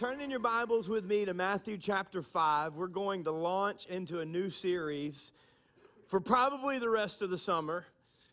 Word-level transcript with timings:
turn 0.00 0.22
in 0.22 0.30
your 0.30 0.40
Bibles 0.40 0.88
with 0.88 1.04
me 1.04 1.26
to 1.26 1.34
Matthew 1.34 1.76
chapter 1.76 2.22
5. 2.22 2.72
We're 2.76 2.86
going 2.86 3.24
to 3.24 3.30
launch 3.30 3.84
into 3.84 4.20
a 4.20 4.24
new 4.24 4.48
series 4.48 5.32
for 6.06 6.20
probably 6.20 6.78
the 6.78 6.88
rest 6.88 7.20
of 7.20 7.28
the 7.28 7.36
summer 7.36 7.84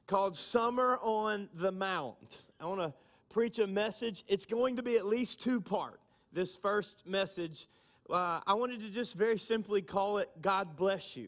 called 0.05 0.33
Summer 0.33 0.97
on 1.01 1.49
the 1.53 1.73
Mount. 1.73 2.43
I 2.61 2.67
want 2.67 2.79
to 2.79 2.93
preach 3.29 3.59
a 3.59 3.67
message. 3.67 4.23
It's 4.29 4.45
going 4.45 4.77
to 4.77 4.81
be 4.81 4.95
at 4.95 5.05
least 5.05 5.43
two 5.43 5.59
part. 5.59 5.99
This 6.31 6.55
first 6.55 7.05
message, 7.05 7.67
uh, 8.09 8.39
I 8.47 8.53
wanted 8.53 8.79
to 8.79 8.89
just 8.89 9.17
very 9.17 9.37
simply 9.37 9.81
call 9.81 10.19
it 10.19 10.29
God 10.41 10.77
Bless 10.77 11.17
You. 11.17 11.27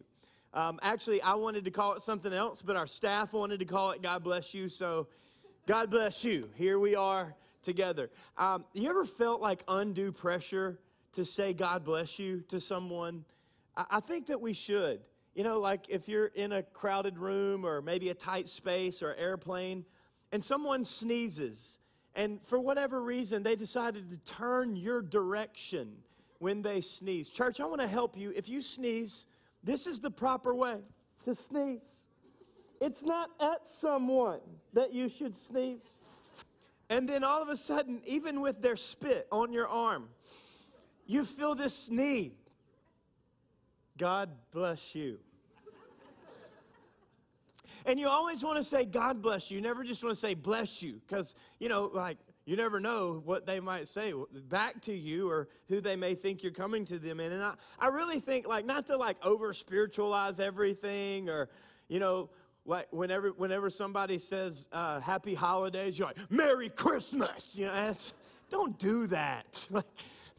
Um, 0.53 0.79
actually, 0.81 1.21
I 1.21 1.35
wanted 1.35 1.65
to 1.65 1.71
call 1.71 1.95
it 1.95 2.01
something 2.01 2.31
else, 2.31 2.61
but 2.61 2.77
our 2.77 2.87
staff 2.87 3.33
wanted 3.33 3.59
to 3.59 3.65
call 3.65 3.91
it 3.91 4.01
God 4.01 4.23
Bless 4.23 4.53
You. 4.53 4.69
So, 4.69 5.07
God 5.67 5.89
bless 5.89 6.23
you. 6.23 6.49
Here 6.55 6.79
we 6.79 6.95
are 6.95 7.35
together. 7.61 8.09
Um, 8.37 8.65
you 8.73 8.89
ever 8.89 9.05
felt 9.05 9.41
like 9.41 9.63
undue 9.67 10.11
pressure 10.11 10.79
to 11.13 11.25
say 11.25 11.53
God 11.53 11.83
bless 11.83 12.19
you 12.19 12.41
to 12.49 12.59
someone? 12.59 13.25
I, 13.75 13.85
I 13.91 13.99
think 13.99 14.27
that 14.27 14.41
we 14.41 14.53
should. 14.53 15.01
You 15.35 15.43
know, 15.43 15.59
like 15.59 15.85
if 15.89 16.07
you're 16.09 16.27
in 16.27 16.51
a 16.51 16.63
crowded 16.63 17.17
room 17.17 17.65
or 17.65 17.81
maybe 17.81 18.09
a 18.09 18.13
tight 18.13 18.49
space 18.49 19.01
or 19.01 19.15
airplane 19.15 19.85
and 20.31 20.43
someone 20.43 20.85
sneezes, 20.85 21.79
and 22.15 22.45
for 22.45 22.59
whatever 22.59 23.01
reason 23.01 23.43
they 23.43 23.55
decided 23.55 24.09
to 24.09 24.17
turn 24.17 24.75
your 24.75 25.01
direction 25.01 25.95
when 26.39 26.61
they 26.61 26.81
sneeze. 26.81 27.29
Church, 27.29 27.59
I 27.59 27.65
want 27.65 27.81
to 27.81 27.87
help 27.87 28.17
you. 28.17 28.33
If 28.35 28.49
you 28.49 28.61
sneeze, 28.61 29.27
this 29.63 29.87
is 29.87 29.99
the 29.99 30.11
proper 30.11 30.55
way 30.55 30.77
to 31.25 31.35
sneeze. 31.35 32.05
It's 32.81 33.03
not 33.03 33.29
at 33.41 33.69
someone 33.69 34.39
that 34.73 34.93
you 34.93 35.09
should 35.09 35.37
sneeze. 35.37 36.01
And 36.89 37.07
then 37.07 37.23
all 37.23 37.41
of 37.41 37.49
a 37.49 37.55
sudden, 37.55 38.01
even 38.05 38.41
with 38.41 38.61
their 38.61 38.75
spit 38.75 39.27
on 39.31 39.53
your 39.53 39.67
arm, 39.67 40.09
you 41.05 41.23
feel 41.23 41.55
this 41.55 41.89
need. 41.89 42.33
God 43.97 44.29
bless 44.51 44.95
you. 44.95 45.19
And 47.85 47.99
you 47.99 48.07
always 48.07 48.43
want 48.43 48.57
to 48.57 48.63
say, 48.63 48.85
God 48.85 49.21
bless 49.21 49.49
you. 49.49 49.57
You 49.57 49.63
never 49.63 49.83
just 49.83 50.03
want 50.03 50.13
to 50.13 50.19
say, 50.19 50.33
bless 50.33 50.83
you. 50.83 50.99
Because, 51.07 51.35
you 51.59 51.69
know, 51.69 51.89
like, 51.93 52.17
you 52.45 52.55
never 52.55 52.79
know 52.79 53.21
what 53.25 53.45
they 53.45 53.59
might 53.59 53.87
say 53.87 54.13
back 54.49 54.81
to 54.81 54.93
you 54.93 55.29
or 55.29 55.47
who 55.67 55.81
they 55.81 55.95
may 55.95 56.15
think 56.15 56.41
you're 56.41 56.51
coming 56.51 56.83
to 56.85 56.97
them 56.97 57.19
in. 57.19 57.31
And 57.31 57.43
I, 57.43 57.53
I 57.79 57.87
really 57.87 58.19
think, 58.19 58.47
like, 58.47 58.65
not 58.65 58.87
to 58.87 58.97
like 58.97 59.23
over 59.23 59.53
spiritualize 59.53 60.39
everything 60.39 61.29
or, 61.29 61.49
you 61.87 61.99
know, 61.99 62.29
like 62.65 62.87
whenever 62.91 63.29
whenever 63.29 63.69
somebody 63.69 64.17
says 64.17 64.67
uh, 64.71 64.99
happy 64.99 65.33
holidays 65.33 65.97
you're 65.97 66.07
like 66.07 66.31
merry 66.31 66.69
christmas! 66.69 67.55
You 67.55 67.67
know 67.67 67.95
don't 68.49 68.77
do 68.79 69.07
that. 69.07 69.67
Like, 69.79 69.85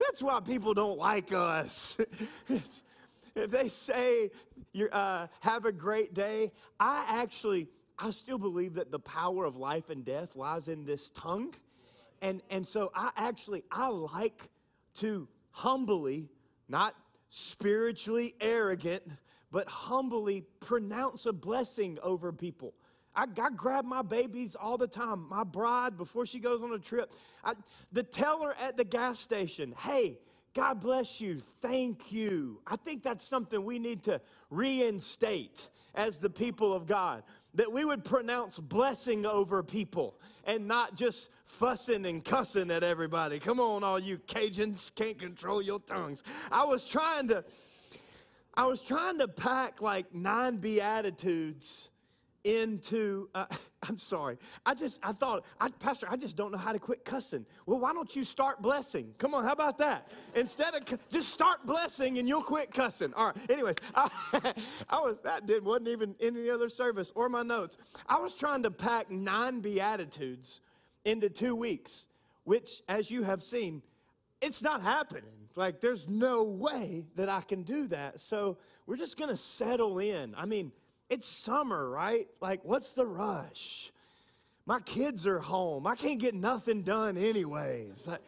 that's 0.09 0.23
why 0.23 0.41
people 0.41 0.73
don't 0.73 0.99
like 0.99 1.33
us. 1.33 1.99
If 3.37 3.51
they 3.51 3.69
say 3.69 4.31
uh, 4.91 5.29
have 5.39 5.65
a 5.65 5.73
great 5.73 6.15
day 6.15 6.51
i 6.81 7.05
actually 7.09 7.69
i 7.99 8.11
still 8.11 8.39
believe 8.39 8.75
that 8.75 8.91
the 8.91 8.99
power 8.99 9.45
of 9.45 9.57
life 9.57 9.89
and 9.89 10.05
death 10.05 10.35
lies 10.35 10.67
in 10.69 10.85
this 10.85 11.11
tongue. 11.11 11.55
And 12.23 12.43
and 12.51 12.67
so 12.67 12.91
i 12.95 13.11
actually 13.17 13.63
i 13.71 13.87
like 13.89 14.49
to 14.97 15.29
humbly 15.53 16.29
not 16.69 16.95
spiritually 17.29 18.35
arrogant 18.41 19.03
but 19.51 19.69
humbly 19.69 20.45
pronounce 20.61 21.27
a 21.27 21.33
blessing 21.33 21.99
over 22.03 22.33
people. 22.33 22.75
I, 23.15 23.27
I, 23.41 23.51
grab 23.51 23.85
my 23.85 24.03
babies 24.03 24.55
all 24.55 24.79
the 24.79 24.87
time. 24.87 25.29
My 25.29 25.43
bride, 25.43 25.97
before 25.97 26.27
she 26.27 26.39
goes 26.39 26.63
on 26.63 26.73
a 26.73 26.79
trip, 26.79 27.13
I, 27.45 27.55
the 27.91 28.05
teller 28.05 28.55
at 28.61 28.77
the 28.77 28.85
gas 28.85 29.19
station, 29.19 29.75
hey, 29.77 30.19
God 30.55 30.81
bless 30.81 31.21
you, 31.21 31.41
thank 31.61 32.13
you. 32.13 32.61
I 32.67 32.77
think 32.77 33.03
that's 33.03 33.27
something 33.27 33.65
we 33.65 33.79
need 33.79 34.03
to 34.05 34.21
reinstate 34.51 35.71
as 35.95 36.19
the 36.19 36.31
people 36.31 36.73
of 36.73 36.87
God. 36.87 37.23
That 37.55 37.73
we 37.73 37.85
would 37.85 38.05
pronounce 38.05 38.61
blessing 38.61 39.27
over 39.27 39.63
people 39.63 40.21
and 40.45 40.69
not 40.69 40.97
just 40.97 41.31
fussing 41.47 42.07
and 42.07 42.25
cussing 42.25 42.71
at 42.71 42.85
everybody. 42.85 43.41
Come 43.41 43.59
on, 43.59 43.83
all 43.83 43.99
you 43.99 44.19
Cajuns, 44.19 44.95
can't 44.95 45.19
control 45.19 45.61
your 45.61 45.81
tongues. 45.81 46.23
I 46.53 46.65
was 46.65 46.85
trying 46.85 47.27
to 47.29 47.45
I 48.61 48.67
was 48.67 48.83
trying 48.83 49.19
to 49.21 49.27
pack 49.27 49.81
like 49.81 50.15
nine 50.15 50.59
Beatitudes 50.59 51.89
into 52.45 53.31
uh, 53.35 53.47
i'm 53.89 53.97
sorry. 53.97 54.37
I 54.67 54.75
just 54.75 55.01
i 55.03 55.13
thought 55.13 55.47
I, 55.59 55.69
pastor 55.71 56.07
i 56.11 56.17
just 56.17 56.37
don't 56.37 56.53
know 56.53 56.59
how 56.59 56.75
to 56.75 56.79
quit 56.79 57.03
cussing. 57.03 57.47
Well 57.65 57.81
why 57.81 57.95
don't 57.95 58.15
you 58.15 58.23
start 58.23 58.61
blessing? 58.61 59.15
Come 59.17 59.33
on 59.35 59.45
how 59.45 59.53
about 59.53 59.79
that? 59.79 60.13
Instead 60.35 60.75
of 60.75 60.83
just 61.11 61.31
start 61.31 61.65
blessing 61.65 62.19
and 62.19 62.29
you'll 62.29 62.43
quit 62.43 62.71
cussing. 62.71 63.15
All 63.15 63.29
right 63.29 63.51
anyways 63.51 63.77
i, 63.95 64.11
I 64.91 65.01
was 65.01 65.17
that 65.25 65.47
didn't 65.47 65.65
wasn't 65.65 65.89
even 65.89 66.15
in 66.21 66.37
any 66.37 66.51
other 66.51 66.69
service 66.69 67.13
or 67.15 67.31
my 67.31 67.43
notes. 67.43 67.79
I 68.07 68.21
was 68.21 68.35
trying 68.35 68.63
to 68.65 68.71
pack 68.71 69.11
nine 69.11 69.61
beatitudes 69.61 70.61
into 71.07 71.31
two 71.31 71.57
weeks 71.57 72.09
which 72.45 72.83
as 72.91 73.11
you 73.11 73.23
have 73.23 73.41
seen 73.41 73.81
it's 74.43 74.63
not 74.63 74.83
happening 74.83 75.40
like, 75.57 75.81
there's 75.81 76.09
no 76.09 76.45
way 76.45 77.05
that 77.17 77.29
I 77.29 77.41
can 77.41 77.63
do 77.63 77.87
that. 77.89 78.21
So 78.21 78.57
we're 78.87 78.97
just 78.97 79.17
going 79.17 79.31
to 79.31 79.37
settle 79.37 79.99
in. 79.99 80.35
I 80.37 80.47
mean, 80.47 80.73
it's 81.09 81.27
summer, 81.27 81.89
right? 81.89 82.29
Like, 82.41 82.65
what's 82.65 82.93
the 82.93 83.07
rush? 83.07 83.93
My 84.67 84.81
kids 84.81 85.27
are 85.27 85.41
home. 85.41 85.87
I 85.87 85.97
can't 85.97 86.21
get 86.21 86.35
nothing 86.35 86.83
done, 86.83 87.17
anyways. 87.17 88.07
Like, 88.07 88.21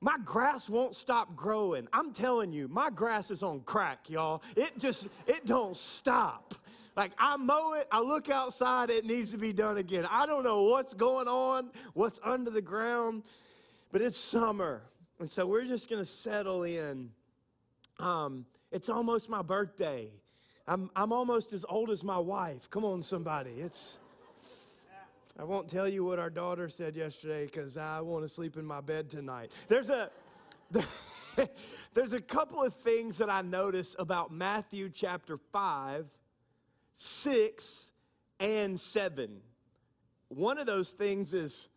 my 0.00 0.16
grass 0.24 0.68
won't 0.68 0.94
stop 0.94 1.34
growing. 1.36 1.88
I'm 1.92 2.12
telling 2.12 2.52
you, 2.52 2.68
my 2.68 2.90
grass 2.90 3.30
is 3.30 3.42
on 3.42 3.60
crack, 3.60 4.10
y'all. 4.10 4.42
It 4.56 4.78
just, 4.78 5.08
it 5.26 5.46
don't 5.46 5.76
stop. 5.76 6.54
Like 6.96 7.12
I 7.18 7.36
mow 7.36 7.74
it, 7.74 7.86
I 7.92 8.00
look 8.00 8.30
outside, 8.30 8.88
it 8.88 9.04
needs 9.04 9.30
to 9.32 9.38
be 9.38 9.52
done 9.52 9.76
again. 9.76 10.06
I 10.10 10.24
don't 10.24 10.42
know 10.42 10.62
what's 10.62 10.94
going 10.94 11.28
on, 11.28 11.70
what's 11.92 12.18
under 12.24 12.50
the 12.50 12.62
ground, 12.62 13.22
but 13.92 14.00
it's 14.00 14.18
summer. 14.18 14.82
And 15.18 15.30
so 15.30 15.46
we're 15.46 15.64
just 15.64 15.88
going 15.88 16.02
to 16.02 16.06
settle 16.06 16.64
in. 16.64 17.10
Um, 17.98 18.44
it's 18.70 18.90
almost 18.90 19.30
my 19.30 19.40
birthday. 19.40 20.10
I'm, 20.68 20.90
I'm 20.94 21.12
almost 21.12 21.54
as 21.54 21.64
old 21.68 21.90
as 21.90 22.04
my 22.04 22.18
wife. 22.18 22.68
Come 22.70 22.84
on, 22.84 23.02
somebody. 23.02 23.52
It's. 23.52 23.98
I 25.38 25.44
won't 25.44 25.68
tell 25.68 25.88
you 25.88 26.04
what 26.04 26.18
our 26.18 26.30
daughter 26.30 26.68
said 26.68 26.96
yesterday 26.96 27.46
because 27.46 27.76
I 27.76 28.00
want 28.00 28.24
to 28.24 28.28
sleep 28.28 28.56
in 28.56 28.64
my 28.64 28.80
bed 28.80 29.08
tonight. 29.10 29.52
There's 29.68 29.90
a. 29.90 30.10
There's 31.94 32.12
a 32.12 32.20
couple 32.20 32.62
of 32.62 32.74
things 32.74 33.18
that 33.18 33.30
I 33.30 33.42
notice 33.42 33.96
about 33.98 34.30
Matthew 34.30 34.90
chapter 34.90 35.38
5, 35.52 36.06
6, 36.92 37.90
and 38.40 38.78
7. 38.78 39.40
One 40.28 40.58
of 40.58 40.66
those 40.66 40.90
things 40.90 41.32
is 41.32 41.68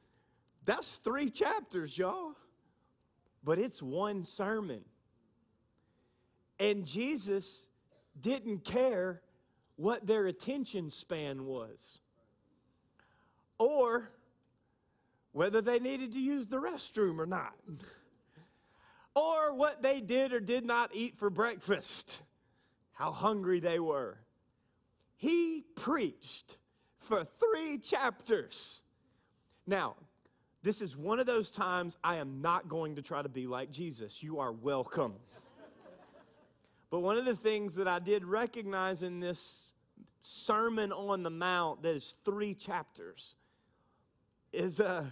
that's 0.66 0.98
three 0.98 1.30
chapters, 1.30 1.98
y'all 1.98 2.36
but 3.44 3.60
it's 3.60 3.82
one 3.82 4.26
sermon. 4.26 4.84
And 6.60 6.86
Jesus 6.86 7.70
didn't 8.20 8.66
care 8.66 9.22
what 9.76 10.06
their 10.06 10.28
attention 10.28 10.90
span 10.90 11.46
was 11.46 12.02
or 13.58 14.12
whether 15.32 15.62
they 15.62 15.80
needed 15.80 16.12
to 16.14 16.20
use 16.20 16.48
the 16.48 16.58
restroom 16.58 17.20
or 17.20 17.26
not, 17.26 17.54
or 19.16 19.54
what 19.54 19.82
they 19.82 20.02
did 20.02 20.34
or 20.34 20.40
did 20.40 20.66
not 20.66 20.94
eat 20.94 21.18
for 21.18 21.30
breakfast, 21.30 22.22
how 22.94 23.12
hungry 23.12 23.60
they 23.60 23.80
were. 23.80 24.18
He 25.16 25.64
preached 25.76 26.58
for 26.98 27.24
three 27.24 27.78
chapters. 27.78 28.82
Now, 29.68 29.96
this 30.62 30.82
is 30.82 30.98
one 30.98 31.20
of 31.20 31.26
those 31.26 31.50
times 31.50 31.98
I 32.04 32.18
am 32.18 32.42
not 32.42 32.68
going 32.68 32.96
to 32.96 33.02
try 33.02 33.22
to 33.22 33.30
be 33.30 33.48
like 33.48 33.72
Jesus. 33.72 34.22
You 34.22 34.40
are 34.40 34.52
welcome. 34.52 35.14
but 36.90 37.00
one 37.00 37.18
of 37.18 37.26
the 37.26 37.36
things 37.36 37.76
that 37.76 37.88
I 37.88 38.00
did 38.00 38.26
recognize 38.26 39.02
in 39.02 39.20
this 39.20 39.74
Sermon 40.22 40.92
on 40.92 41.24
the 41.24 41.30
Mount, 41.30 41.82
that 41.84 41.96
is 41.96 42.16
three 42.26 42.54
chapters, 42.54 43.36
is 44.52 44.82
uh, 44.82 45.06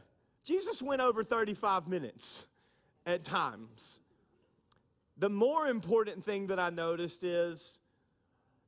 Jesus 0.43 0.81
went 0.81 1.01
over 1.01 1.23
35 1.23 1.87
minutes 1.87 2.45
at 3.05 3.23
times. 3.23 3.99
The 5.17 5.29
more 5.29 5.67
important 5.67 6.25
thing 6.25 6.47
that 6.47 6.59
I 6.59 6.69
noticed 6.69 7.23
is 7.23 7.79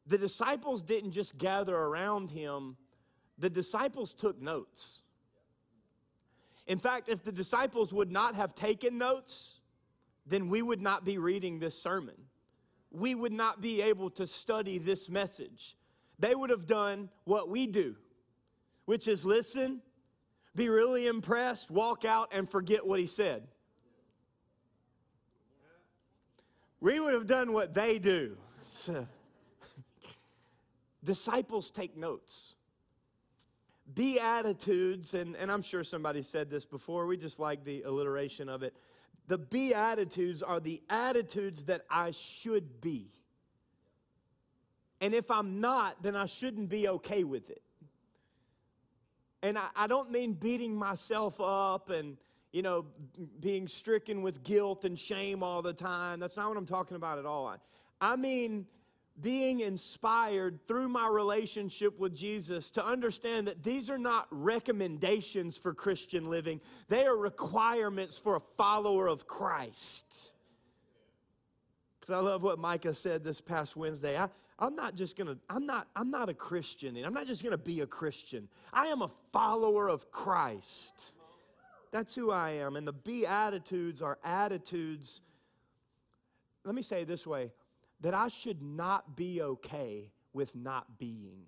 the 0.07 0.17
disciples 0.17 0.81
didn't 0.81 1.11
just 1.11 1.37
gather 1.37 1.75
around 1.75 2.31
him, 2.31 2.77
the 3.37 3.49
disciples 3.49 4.13
took 4.13 4.41
notes. 4.41 5.03
In 6.69 6.77
fact, 6.77 7.09
if 7.09 7.23
the 7.23 7.31
disciples 7.31 7.91
would 7.91 8.11
not 8.11 8.35
have 8.35 8.53
taken 8.53 8.99
notes, 8.99 9.59
then 10.27 10.49
we 10.49 10.61
would 10.61 10.81
not 10.81 11.03
be 11.03 11.17
reading 11.17 11.59
this 11.59 11.81
sermon. 11.81 12.15
We 12.91 13.15
would 13.15 13.33
not 13.33 13.59
be 13.59 13.81
able 13.81 14.11
to 14.11 14.27
study 14.27 14.77
this 14.77 15.09
message. 15.09 15.75
They 16.19 16.35
would 16.35 16.51
have 16.51 16.67
done 16.67 17.09
what 17.23 17.49
we 17.49 17.65
do, 17.65 17.95
which 18.85 19.07
is 19.07 19.25
listen, 19.25 19.81
be 20.55 20.69
really 20.69 21.07
impressed, 21.07 21.71
walk 21.71 22.05
out, 22.05 22.29
and 22.31 22.49
forget 22.49 22.85
what 22.85 22.99
he 22.99 23.07
said. 23.07 23.47
we 26.79 26.99
would 26.99 27.13
have 27.13 27.27
done 27.27 27.51
what 27.51 27.73
they 27.73 27.97
do. 27.99 28.37
Disciples 31.03 31.71
take 31.71 31.97
notes. 31.97 32.55
Beatitudes, 33.93 35.13
and, 35.13 35.35
and 35.35 35.51
I'm 35.51 35.61
sure 35.61 35.83
somebody 35.83 36.21
said 36.21 36.49
this 36.49 36.65
before, 36.65 37.05
we 37.05 37.17
just 37.17 37.39
like 37.39 37.63
the 37.63 37.83
alliteration 37.83 38.49
of 38.49 38.63
it. 38.63 38.75
The 39.27 39.37
Beatitudes 39.37 40.41
are 40.43 40.59
the 40.59 40.81
attitudes 40.89 41.65
that 41.65 41.85
I 41.89 42.11
should 42.11 42.81
be. 42.81 43.11
And 45.01 45.13
if 45.13 45.31
I'm 45.31 45.61
not, 45.61 46.01
then 46.01 46.15
I 46.15 46.25
shouldn't 46.25 46.69
be 46.69 46.87
okay 46.89 47.23
with 47.23 47.49
it. 47.49 47.61
And 49.41 49.57
I, 49.57 49.67
I 49.75 49.87
don't 49.87 50.11
mean 50.11 50.33
beating 50.33 50.75
myself 50.75 51.39
up 51.39 51.89
and, 51.89 52.17
you 52.51 52.61
know, 52.61 52.85
being 53.39 53.67
stricken 53.67 54.21
with 54.21 54.43
guilt 54.43 54.83
and 54.83 54.99
shame 54.99 55.43
all 55.43 55.61
the 55.61 55.73
time. 55.73 56.19
That's 56.19 56.35
not 56.35 56.49
what 56.49 56.57
I'm 56.57 56.65
talking 56.65 56.97
about 56.97 57.17
at 57.19 57.25
all. 57.25 57.47
I, 57.47 57.57
I 58.01 58.15
mean 58.17 58.65
being 59.21 59.59
inspired 59.61 60.59
through 60.67 60.89
my 60.89 61.07
relationship 61.07 61.99
with 61.99 62.15
Jesus 62.15 62.71
to 62.71 62.85
understand 62.85 63.47
that 63.47 63.63
these 63.63 63.89
are 63.89 63.97
not 63.97 64.27
recommendations 64.31 65.57
for 65.57 65.73
Christian 65.73 66.29
living, 66.29 66.61
they 66.87 67.05
are 67.05 67.15
requirements 67.15 68.17
for 68.17 68.35
a 68.35 68.41
follower 68.57 69.07
of 69.07 69.27
Christ. 69.27 70.31
Because 71.99 72.13
I 72.13 72.19
love 72.19 72.43
what 72.43 72.59
Micah 72.59 72.95
said 72.95 73.23
this 73.23 73.41
past 73.41 73.75
Wednesday. 73.75 74.17
I, 74.17 74.29
I'm 74.57 74.75
not 74.75 74.95
just 74.95 75.17
gonna, 75.17 75.37
I'm 75.49 75.65
not, 75.65 75.87
I'm 75.95 76.11
not 76.11 76.29
a 76.29 76.33
Christian, 76.33 76.97
and 76.97 77.05
I'm 77.05 77.13
not 77.13 77.27
just 77.27 77.43
gonna 77.43 77.57
be 77.57 77.81
a 77.81 77.87
Christian. 77.87 78.47
I 78.73 78.87
am 78.87 79.01
a 79.01 79.11
follower 79.31 79.89
of 79.89 80.11
Christ. 80.11 81.13
That's 81.91 82.13
who 82.13 82.31
I 82.31 82.51
am. 82.51 82.75
And 82.75 82.85
the 82.85 82.93
Beatitudes 82.93 84.01
are 84.01 84.19
attitudes. 84.23 85.21
Let 86.63 86.75
me 86.75 86.81
say 86.81 87.01
it 87.01 87.07
this 87.07 87.25
way 87.25 87.51
that 88.01 88.13
I 88.13 88.27
should 88.27 88.61
not 88.61 89.15
be 89.15 89.41
okay 89.41 90.11
with 90.33 90.55
not 90.55 90.97
being. 90.97 91.45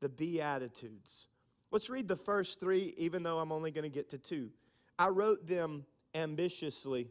The 0.00 0.08
Beatitudes. 0.08 1.28
Let's 1.70 1.88
read 1.88 2.08
the 2.08 2.16
first 2.16 2.60
three, 2.60 2.94
even 2.98 3.22
though 3.22 3.38
I'm 3.38 3.52
only 3.52 3.70
going 3.70 3.84
to 3.84 3.94
get 3.94 4.10
to 4.10 4.18
two. 4.18 4.50
I 4.98 5.08
wrote 5.08 5.46
them 5.46 5.84
ambitiously, 6.14 7.08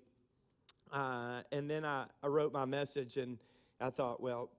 uh, 0.92 1.42
and 1.52 1.70
then 1.70 1.84
I, 1.84 2.06
I 2.22 2.28
wrote 2.28 2.54
my 2.54 2.66
message, 2.66 3.18
and 3.18 3.38
I 3.80 3.90
thought, 3.90 4.22
well, 4.22 4.50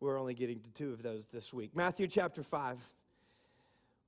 we're 0.00 0.18
only 0.18 0.34
getting 0.34 0.60
to 0.60 0.70
two 0.70 0.92
of 0.92 1.02
those 1.02 1.26
this 1.26 1.54
week. 1.54 1.76
Matthew 1.76 2.08
chapter 2.08 2.42
5, 2.42 2.78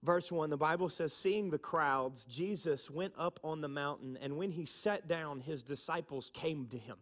verse 0.03 0.33
1, 0.33 0.51
the 0.51 0.57
Bible 0.57 0.89
says, 0.89 1.13
Seeing 1.13 1.51
the 1.51 1.59
crowds, 1.59 2.25
Jesus 2.25 2.91
went 2.91 3.13
up 3.17 3.39
on 3.45 3.61
the 3.61 3.69
mountain, 3.69 4.19
and 4.21 4.37
when 4.37 4.51
he 4.51 4.67
sat 4.67 5.07
down, 5.07 5.41
his 5.41 5.63
disciples 5.63 6.31
came 6.35 6.67
to 6.67 6.79
him. 6.79 6.97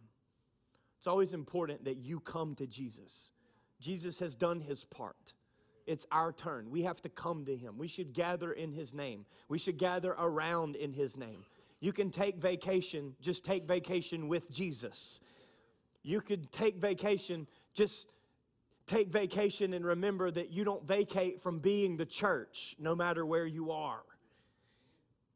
It's 1.02 1.08
always 1.08 1.34
important 1.34 1.86
that 1.86 1.96
you 1.96 2.20
come 2.20 2.54
to 2.54 2.64
Jesus. 2.64 3.32
Jesus 3.80 4.20
has 4.20 4.36
done 4.36 4.60
his 4.60 4.84
part. 4.84 5.34
It's 5.84 6.06
our 6.12 6.30
turn. 6.30 6.70
We 6.70 6.82
have 6.82 7.02
to 7.02 7.08
come 7.08 7.44
to 7.46 7.56
him. 7.56 7.76
We 7.76 7.88
should 7.88 8.12
gather 8.12 8.52
in 8.52 8.70
his 8.70 8.94
name. 8.94 9.26
We 9.48 9.58
should 9.58 9.78
gather 9.78 10.12
around 10.12 10.76
in 10.76 10.92
his 10.92 11.16
name. 11.16 11.44
You 11.80 11.92
can 11.92 12.10
take 12.10 12.36
vacation, 12.36 13.16
just 13.20 13.44
take 13.44 13.64
vacation 13.64 14.28
with 14.28 14.48
Jesus. 14.48 15.20
You 16.04 16.20
could 16.20 16.52
take 16.52 16.76
vacation, 16.76 17.48
just 17.74 18.06
take 18.86 19.08
vacation 19.08 19.74
and 19.74 19.84
remember 19.84 20.30
that 20.30 20.52
you 20.52 20.62
don't 20.62 20.86
vacate 20.86 21.42
from 21.42 21.58
being 21.58 21.96
the 21.96 22.06
church 22.06 22.76
no 22.78 22.94
matter 22.94 23.26
where 23.26 23.46
you 23.46 23.72
are. 23.72 24.04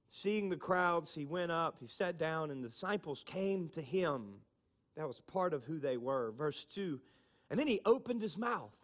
Seeing 0.08 0.48
the 0.48 0.56
crowds, 0.56 1.12
he 1.12 1.24
went 1.24 1.50
up, 1.50 1.78
he 1.80 1.88
sat 1.88 2.18
down, 2.18 2.52
and 2.52 2.62
the 2.62 2.68
disciples 2.68 3.24
came 3.26 3.68
to 3.70 3.82
him. 3.82 4.42
That 4.96 5.06
was 5.06 5.20
part 5.20 5.52
of 5.52 5.64
who 5.64 5.78
they 5.78 5.96
were. 5.96 6.32
Verse 6.32 6.64
2. 6.64 7.00
And 7.50 7.58
then 7.60 7.66
he 7.66 7.80
opened 7.84 8.22
his 8.22 8.36
mouth, 8.36 8.74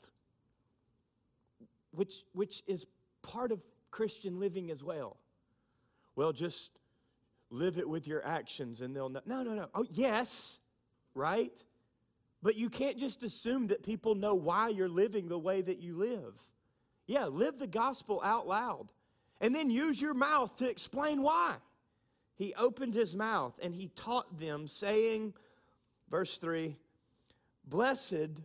which, 1.90 2.22
which 2.32 2.62
is 2.66 2.86
part 3.22 3.50
of 3.50 3.60
Christian 3.90 4.38
living 4.38 4.70
as 4.70 4.84
well. 4.84 5.16
Well, 6.14 6.32
just 6.32 6.78
live 7.50 7.78
it 7.78 7.88
with 7.88 8.06
your 8.06 8.24
actions 8.24 8.80
and 8.80 8.94
they'll 8.94 9.08
know. 9.08 9.20
No, 9.26 9.42
no, 9.42 9.54
no. 9.54 9.68
Oh, 9.74 9.86
yes, 9.90 10.58
right? 11.14 11.52
But 12.42 12.56
you 12.56 12.68
can't 12.68 12.98
just 12.98 13.22
assume 13.22 13.68
that 13.68 13.82
people 13.82 14.14
know 14.14 14.34
why 14.34 14.68
you're 14.68 14.88
living 14.88 15.28
the 15.28 15.38
way 15.38 15.62
that 15.62 15.78
you 15.78 15.96
live. 15.96 16.34
Yeah, 17.06 17.26
live 17.26 17.58
the 17.58 17.66
gospel 17.66 18.20
out 18.22 18.46
loud 18.46 18.88
and 19.40 19.54
then 19.54 19.70
use 19.70 20.00
your 20.00 20.14
mouth 20.14 20.56
to 20.56 20.70
explain 20.70 21.22
why. 21.22 21.56
He 22.36 22.54
opened 22.54 22.94
his 22.94 23.14
mouth 23.14 23.58
and 23.62 23.74
he 23.74 23.88
taught 23.88 24.38
them, 24.38 24.66
saying, 24.66 25.34
Verse 26.12 26.36
3 26.38 26.76
Blessed 27.64 28.38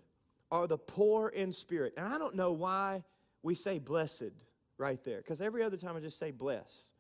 are 0.50 0.66
the 0.66 0.78
poor 0.78 1.28
in 1.28 1.52
spirit. 1.52 1.94
And 1.98 2.08
I 2.08 2.18
don't 2.18 2.36
know 2.36 2.54
why 2.54 3.04
we 3.44 3.54
say 3.54 3.78
blessed 3.78 4.32
right 4.80 5.04
there, 5.04 5.18
because 5.18 5.42
every 5.42 5.62
other 5.62 5.78
time 5.78 5.96
I 5.96 6.00
just 6.00 6.18
say 6.18 6.32
bless. 6.32 6.94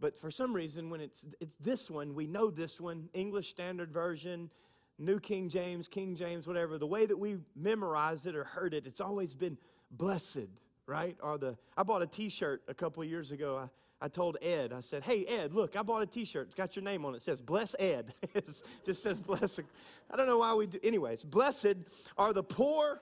But 0.00 0.18
for 0.18 0.30
some 0.30 0.54
reason, 0.54 0.90
when 0.90 1.00
it's, 1.00 1.26
it's 1.40 1.56
this 1.56 1.90
one, 1.90 2.14
we 2.14 2.26
know 2.26 2.50
this 2.50 2.80
one, 2.80 3.08
English 3.14 3.48
Standard 3.48 3.92
Version, 3.92 4.50
New 4.98 5.20
King 5.20 5.48
James, 5.48 5.88
King 5.88 6.16
James, 6.16 6.46
whatever, 6.46 6.78
the 6.78 6.86
way 6.86 7.06
that 7.06 7.18
we 7.18 7.36
memorized 7.54 8.26
it 8.26 8.34
or 8.34 8.44
heard 8.44 8.74
it, 8.74 8.86
it's 8.86 9.00
always 9.00 9.34
been 9.34 9.58
blessed, 9.90 10.48
right? 10.86 11.16
Or 11.22 11.38
the 11.38 11.56
I 11.76 11.82
bought 11.82 12.02
a 12.02 12.06
t-shirt 12.06 12.62
a 12.68 12.74
couple 12.74 13.04
years 13.04 13.32
ago. 13.32 13.58
I, 13.58 13.68
I 14.00 14.08
told 14.08 14.36
Ed, 14.42 14.72
I 14.74 14.80
said, 14.80 15.02
hey, 15.04 15.24
Ed, 15.24 15.54
look, 15.54 15.74
I 15.74 15.82
bought 15.82 16.02
a 16.02 16.06
t 16.06 16.24
shirt. 16.24 16.48
It's 16.48 16.54
got 16.54 16.76
your 16.76 16.82
name 16.82 17.04
on 17.06 17.14
it. 17.14 17.18
It 17.18 17.22
says, 17.22 17.40
Bless 17.40 17.74
Ed. 17.78 18.12
it 18.34 18.62
just 18.84 19.02
says, 19.02 19.20
Bless. 19.20 19.58
I 20.10 20.16
don't 20.16 20.26
know 20.26 20.38
why 20.38 20.52
we 20.54 20.66
do. 20.66 20.78
Anyways, 20.82 21.24
blessed 21.24 21.76
are 22.18 22.32
the 22.32 22.42
poor, 22.42 23.00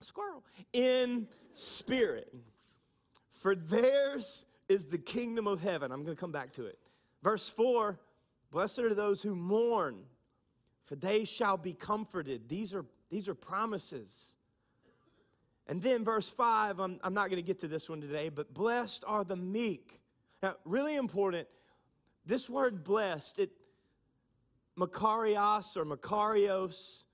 squirrel, 0.00 0.42
in 0.72 1.28
spirit, 1.52 2.34
for 3.30 3.54
theirs 3.54 4.46
is 4.68 4.86
the 4.86 4.98
kingdom 4.98 5.46
of 5.46 5.60
heaven. 5.60 5.92
I'm 5.92 6.02
going 6.02 6.16
to 6.16 6.20
come 6.20 6.32
back 6.32 6.52
to 6.52 6.64
it. 6.64 6.78
Verse 7.22 7.48
4 7.48 7.98
Blessed 8.50 8.78
are 8.78 8.94
those 8.94 9.22
who 9.22 9.34
mourn, 9.34 9.98
for 10.86 10.96
they 10.96 11.26
shall 11.26 11.58
be 11.58 11.74
comforted. 11.74 12.48
These 12.48 12.74
are, 12.74 12.86
these 13.10 13.28
are 13.28 13.34
promises. 13.34 14.36
And 15.68 15.82
then 15.82 16.04
verse 16.04 16.30
5, 16.30 16.80
I'm, 16.80 16.98
I'm 17.02 17.14
not 17.14 17.28
going 17.28 17.42
to 17.42 17.46
get 17.46 17.58
to 17.60 17.68
this 17.68 17.88
one 17.88 18.00
today, 18.00 18.30
but 18.30 18.54
blessed 18.54 19.04
are 19.06 19.22
the 19.22 19.36
meek. 19.36 20.00
Now, 20.42 20.54
really 20.64 20.96
important, 20.96 21.46
this 22.24 22.48
word 22.48 22.84
blessed, 22.84 23.38
it 23.38 23.50
Makarios 24.78 25.76
or 25.76 25.84
Makarios, 25.84 27.04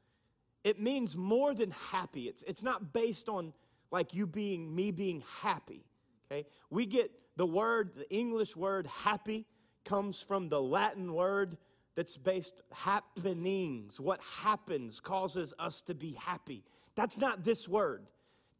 it 0.62 0.80
means 0.80 1.16
more 1.16 1.54
than 1.54 1.70
happy. 1.70 2.28
It's, 2.28 2.42
it's 2.44 2.62
not 2.62 2.92
based 2.92 3.28
on 3.28 3.52
like 3.90 4.14
you 4.14 4.26
being, 4.26 4.74
me 4.74 4.90
being 4.90 5.22
happy. 5.40 5.84
Okay? 6.30 6.46
We 6.70 6.86
get 6.86 7.10
the 7.36 7.46
word, 7.46 7.92
the 7.96 8.10
English 8.10 8.56
word 8.56 8.86
happy 8.86 9.46
comes 9.84 10.22
from 10.22 10.48
the 10.48 10.60
Latin 10.60 11.12
word 11.12 11.56
that's 11.94 12.16
based 12.16 12.62
happenings. 12.72 14.00
What 14.00 14.20
happens 14.42 15.00
causes 15.00 15.54
us 15.58 15.82
to 15.82 15.94
be 15.94 16.12
happy. 16.12 16.64
That's 16.94 17.18
not 17.18 17.44
this 17.44 17.68
word. 17.68 18.06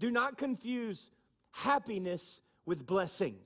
Do 0.00 0.10
not 0.10 0.36
confuse 0.36 1.10
happiness 1.52 2.40
with 2.66 2.86
blessing. 2.86 3.36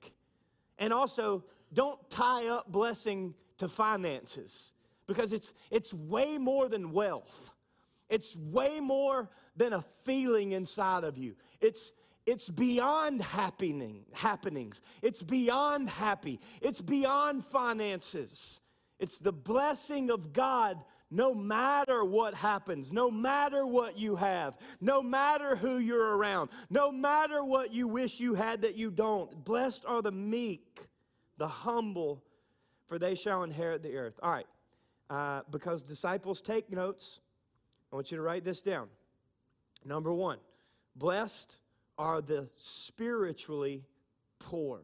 And 0.77 0.93
also, 0.93 1.43
don't 1.73 1.99
tie 2.09 2.47
up 2.47 2.71
blessing 2.71 3.35
to 3.57 3.67
finances 3.67 4.73
because 5.07 5.33
it's, 5.33 5.53
it's 5.69 5.93
way 5.93 6.37
more 6.37 6.69
than 6.69 6.91
wealth. 6.91 7.51
It's 8.09 8.35
way 8.35 8.79
more 8.79 9.29
than 9.55 9.73
a 9.73 9.83
feeling 10.03 10.53
inside 10.53 11.03
of 11.03 11.17
you. 11.17 11.35
It's, 11.61 11.93
it's 12.25 12.49
beyond 12.49 13.21
happening, 13.21 14.05
happenings. 14.13 14.81
It's 15.01 15.21
beyond 15.21 15.89
happy. 15.89 16.39
It's 16.61 16.81
beyond 16.81 17.45
finances. 17.45 18.61
It's 18.99 19.19
the 19.19 19.33
blessing 19.33 20.09
of 20.09 20.33
God 20.33 20.83
no 21.11 21.33
matter 21.33 22.03
what 22.03 22.33
happens, 22.33 22.91
no 22.91 23.09
matter 23.09 23.65
what 23.65 23.97
you 23.97 24.15
have, 24.15 24.57
no 24.79 25.01
matter 25.01 25.55
who 25.55 25.77
you're 25.77 26.17
around, 26.17 26.49
no 26.69 26.91
matter 26.91 27.43
what 27.43 27.73
you 27.73 27.87
wish 27.87 28.19
you 28.19 28.35
had 28.35 28.61
that 28.61 28.75
you 28.75 28.91
don't. 28.91 29.43
Blessed 29.43 29.85
are 29.85 30.01
the 30.01 30.11
meek, 30.11 30.79
the 31.37 31.47
humble, 31.47 32.23
for 32.85 32.99
they 32.99 33.15
shall 33.15 33.43
inherit 33.43 33.81
the 33.81 33.95
earth. 33.95 34.19
All 34.21 34.31
right, 34.31 34.47
uh, 35.09 35.41
because 35.49 35.81
disciples 35.81 36.41
take 36.41 36.71
notes, 36.71 37.19
I 37.91 37.95
want 37.95 38.11
you 38.11 38.17
to 38.17 38.23
write 38.23 38.43
this 38.43 38.61
down. 38.61 38.87
Number 39.83 40.13
one, 40.13 40.37
blessed 40.95 41.57
are 41.97 42.21
the 42.21 42.49
spiritually 42.55 43.83
poor. 44.37 44.81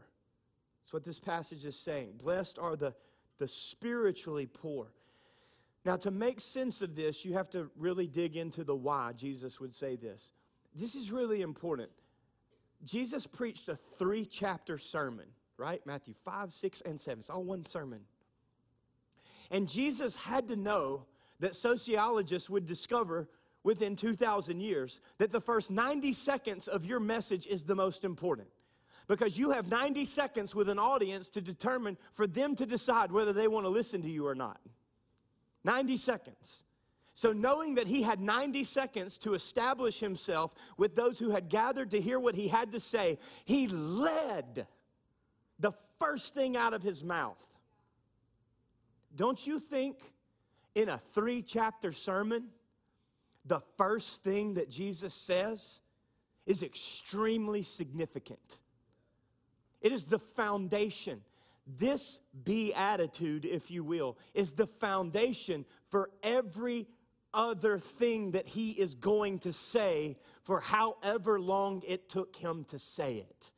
That's 0.81 0.93
what 0.93 1.03
this 1.03 1.19
passage 1.19 1.65
is 1.65 1.77
saying. 1.77 2.13
Blessed 2.21 2.59
are 2.59 2.75
the, 2.75 2.93
the 3.37 3.47
spiritually 3.47 4.47
poor. 4.47 4.91
Now, 5.85 5.95
to 5.97 6.09
make 6.09 6.39
sense 6.39 6.81
of 6.81 6.95
this, 6.95 7.23
you 7.23 7.33
have 7.33 7.49
to 7.51 7.69
really 7.77 8.07
dig 8.07 8.35
into 8.35 8.63
the 8.63 8.75
why 8.75 9.13
Jesus 9.13 9.59
would 9.59 9.73
say 9.73 9.95
this. 9.95 10.31
This 10.73 10.95
is 10.95 11.11
really 11.11 11.43
important. 11.43 11.91
Jesus 12.83 13.27
preached 13.27 13.69
a 13.69 13.75
three 13.75 14.25
chapter 14.25 14.79
sermon, 14.79 15.27
right? 15.57 15.85
Matthew 15.85 16.15
5, 16.25 16.51
6, 16.51 16.81
and 16.81 16.99
7. 16.99 17.19
It's 17.19 17.29
all 17.29 17.43
one 17.43 17.65
sermon. 17.67 18.01
And 19.51 19.69
Jesus 19.69 20.15
had 20.15 20.47
to 20.47 20.55
know 20.55 21.05
that 21.39 21.55
sociologists 21.55 22.49
would 22.49 22.65
discover 22.65 23.29
within 23.63 23.95
2,000 23.95 24.59
years 24.59 25.01
that 25.19 25.31
the 25.31 25.41
first 25.41 25.69
90 25.69 26.13
seconds 26.13 26.67
of 26.67 26.83
your 26.83 26.99
message 26.99 27.45
is 27.45 27.63
the 27.63 27.75
most 27.75 28.03
important. 28.03 28.47
Because 29.07 29.37
you 29.37 29.51
have 29.51 29.67
90 29.67 30.05
seconds 30.05 30.55
with 30.55 30.67
an 30.67 30.79
audience 30.79 31.27
to 31.29 31.41
determine 31.41 31.95
for 32.13 32.25
them 32.25 32.55
to 32.55 32.65
decide 32.65 33.11
whether 33.11 33.33
they 33.33 33.47
want 33.47 33.65
to 33.65 33.69
listen 33.69 34.01
to 34.01 34.09
you 34.09 34.25
or 34.25 34.33
not. 34.33 34.59
90 35.65 35.97
seconds. 35.97 36.63
So, 37.15 37.31
knowing 37.31 37.75
that 37.75 37.87
he 37.87 38.01
had 38.01 38.19
90 38.19 38.63
seconds 38.65 39.17
to 39.19 39.33
establish 39.33 39.99
himself 39.99 40.53
with 40.77 40.95
those 40.95 41.17
who 41.17 41.31
had 41.31 41.49
gathered 41.49 41.91
to 41.91 42.01
hear 42.01 42.19
what 42.19 42.35
he 42.35 42.49
had 42.49 42.73
to 42.73 42.79
say, 42.79 43.17
he 43.45 43.67
led 43.67 44.67
the 45.59 45.71
first 45.97 46.33
thing 46.35 46.57
out 46.57 46.73
of 46.73 46.83
his 46.83 47.03
mouth. 47.03 47.37
Don't 49.15 49.47
you 49.47 49.59
think 49.59 49.97
in 50.75 50.89
a 50.89 50.99
three 51.13 51.41
chapter 51.41 51.93
sermon, 51.93 52.49
the 53.45 53.61
first 53.77 54.21
thing 54.21 54.55
that 54.55 54.69
Jesus 54.69 55.13
says 55.13 55.79
is 56.45 56.63
extremely 56.63 57.61
significant? 57.61 58.57
It 59.81 59.93
is 59.93 60.05
the 60.05 60.19
foundation. 60.19 61.21
This 61.67 62.19
beatitude, 62.43 63.45
if 63.45 63.71
you 63.71 63.83
will, 63.83 64.17
is 64.33 64.53
the 64.53 64.67
foundation 64.67 65.65
for 65.89 66.11
every 66.21 66.87
other 67.33 67.79
thing 67.79 68.31
that 68.31 68.47
he 68.47 68.71
is 68.71 68.93
going 68.93 69.39
to 69.39 69.51
say 69.51 70.17
for 70.43 70.59
however 70.59 71.39
long 71.39 71.81
it 71.87 72.07
took 72.07 72.35
him 72.35 72.65
to 72.65 72.79
say 72.79 73.17
it. 73.17 73.51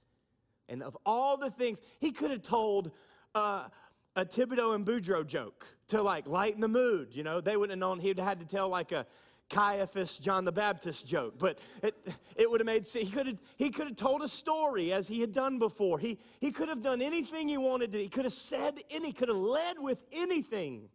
And 0.69 0.81
of 0.81 0.97
all 1.05 1.37
the 1.37 1.51
things, 1.51 1.81
he 1.99 2.11
could 2.11 2.31
have 2.31 2.41
told 2.41 2.91
uh, 3.35 3.67
a 4.15 4.25
Thibodeau 4.25 4.73
and 4.73 4.85
Boudreaux 4.85 5.25
joke 5.25 5.65
to 5.89 6.01
like 6.01 6.27
lighten 6.27 6.61
the 6.61 6.67
mood. 6.67 7.15
You 7.15 7.23
know, 7.23 7.39
they 7.39 7.55
wouldn't 7.55 7.71
have 7.71 7.79
known 7.79 7.99
he'd 7.99 8.19
had 8.19 8.39
to 8.39 8.45
tell 8.45 8.67
like 8.67 8.91
a 8.91 9.05
Caiaphas, 9.49 10.17
John 10.17 10.43
the 10.43 10.51
Baptist 10.51 11.07
joke, 11.07 11.35
but 11.37 11.57
it, 11.81 11.95
it 12.35 12.51
would 12.51 12.59
have 12.59 12.65
made 12.65 12.85
sense. 12.85 13.05
He 13.05 13.11
could 13.11 13.27
have, 13.27 13.37
he 13.55 13.69
could 13.69 13.87
have 13.87 13.95
told 13.95 14.21
a 14.21 14.27
story 14.27 14.91
as 14.91 15.07
he 15.07 15.21
had 15.21 15.33
done 15.33 15.57
before. 15.57 15.99
He, 15.99 16.19
he 16.41 16.51
could 16.51 16.67
have 16.67 16.81
done 16.81 17.01
anything 17.01 17.47
he 17.47 17.57
wanted 17.57 17.93
to. 17.93 17.97
He 17.97 18.09
could 18.09 18.25
have 18.25 18.33
said 18.33 18.79
any, 18.91 19.07
He 19.07 19.13
could 19.13 19.29
have 19.29 19.37
led 19.37 19.79
with 19.79 20.03
anything. 20.11 20.89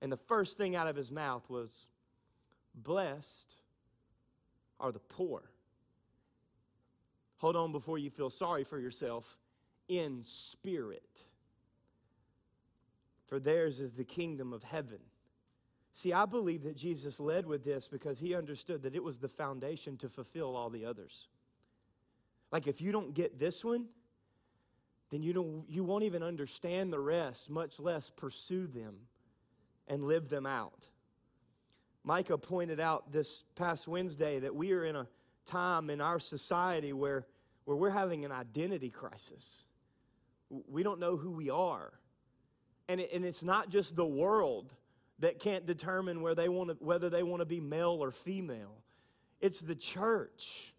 And 0.00 0.10
the 0.10 0.16
first 0.16 0.56
thing 0.56 0.76
out 0.76 0.86
of 0.86 0.94
his 0.94 1.10
mouth 1.10 1.48
was, 1.50 1.86
Blessed 2.74 3.56
are 4.78 4.92
the 4.92 5.00
poor. 5.00 5.42
Hold 7.38 7.56
on 7.56 7.72
before 7.72 7.98
you 7.98 8.10
feel 8.10 8.30
sorry 8.30 8.64
for 8.64 8.78
yourself 8.78 9.38
in 9.88 10.22
spirit. 10.22 11.24
For 13.26 13.40
theirs 13.40 13.80
is 13.80 13.92
the 13.92 14.04
kingdom 14.04 14.52
of 14.52 14.62
heaven. 14.62 14.98
See, 16.00 16.14
I 16.14 16.24
believe 16.24 16.62
that 16.62 16.78
Jesus 16.78 17.20
led 17.20 17.44
with 17.44 17.62
this 17.62 17.86
because 17.86 18.18
he 18.18 18.34
understood 18.34 18.84
that 18.84 18.94
it 18.94 19.04
was 19.04 19.18
the 19.18 19.28
foundation 19.28 19.98
to 19.98 20.08
fulfill 20.08 20.56
all 20.56 20.70
the 20.70 20.86
others. 20.86 21.28
Like 22.50 22.66
if 22.66 22.80
you 22.80 22.90
don't 22.90 23.12
get 23.12 23.38
this 23.38 23.62
one, 23.62 23.84
then 25.10 25.22
you 25.22 25.34
don't 25.34 25.66
you 25.68 25.84
won't 25.84 26.04
even 26.04 26.22
understand 26.22 26.90
the 26.90 26.98
rest, 26.98 27.50
much 27.50 27.78
less 27.78 28.08
pursue 28.08 28.66
them 28.66 28.94
and 29.88 30.02
live 30.02 30.30
them 30.30 30.46
out. 30.46 30.88
Micah 32.02 32.38
pointed 32.38 32.80
out 32.80 33.12
this 33.12 33.44
past 33.54 33.86
Wednesday 33.86 34.38
that 34.38 34.54
we 34.54 34.72
are 34.72 34.86
in 34.86 34.96
a 34.96 35.06
time 35.44 35.90
in 35.90 36.00
our 36.00 36.18
society 36.18 36.94
where, 36.94 37.26
where 37.66 37.76
we're 37.76 37.90
having 37.90 38.24
an 38.24 38.32
identity 38.32 38.88
crisis. 38.88 39.66
We 40.48 40.82
don't 40.82 40.98
know 40.98 41.18
who 41.18 41.32
we 41.32 41.50
are. 41.50 41.92
And, 42.88 43.02
it, 43.02 43.12
and 43.12 43.22
it's 43.22 43.42
not 43.42 43.68
just 43.68 43.96
the 43.96 44.06
world 44.06 44.74
that 45.20 45.38
can't 45.38 45.66
determine 45.66 46.20
where 46.22 46.34
they 46.34 46.48
want 46.48 46.70
to, 46.70 46.76
whether 46.80 47.08
they 47.08 47.22
want 47.22 47.40
to 47.40 47.46
be 47.46 47.60
male 47.60 47.98
or 48.00 48.10
female. 48.10 48.82
It's 49.40 49.60
the 49.60 49.74
church 49.74 50.74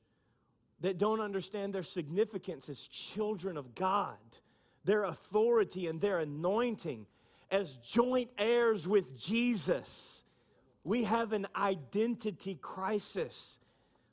that 0.81 0.97
don't 0.97 1.21
understand 1.21 1.73
their 1.73 1.83
significance 1.83 2.67
as 2.69 2.81
children 2.81 3.55
of 3.55 3.75
God, 3.75 4.17
their 4.83 5.03
authority 5.03 5.87
and 5.87 6.01
their 6.01 6.19
anointing 6.19 7.05
as 7.51 7.75
joint 7.77 8.29
heirs 8.37 8.87
with 8.87 9.17
Jesus. 9.19 10.23
We 10.83 11.03
have 11.03 11.33
an 11.33 11.47
identity 11.55 12.55
crisis. 12.55 13.59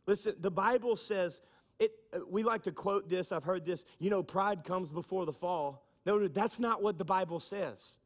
Listen, 0.06 0.34
the 0.40 0.50
Bible 0.50 0.96
says, 0.96 1.40
it, 1.78 1.92
we 2.28 2.42
like 2.42 2.64
to 2.64 2.72
quote 2.72 3.08
this, 3.08 3.32
I've 3.32 3.44
heard 3.44 3.64
this, 3.64 3.84
you 3.98 4.10
know, 4.10 4.22
pride 4.22 4.64
comes 4.64 4.90
before 4.90 5.24
the 5.24 5.32
fall. 5.32 5.86
No, 6.04 6.26
that's 6.28 6.58
not 6.58 6.82
what 6.82 6.98
the 6.98 7.04
Bible 7.04 7.40
says. 7.40 7.98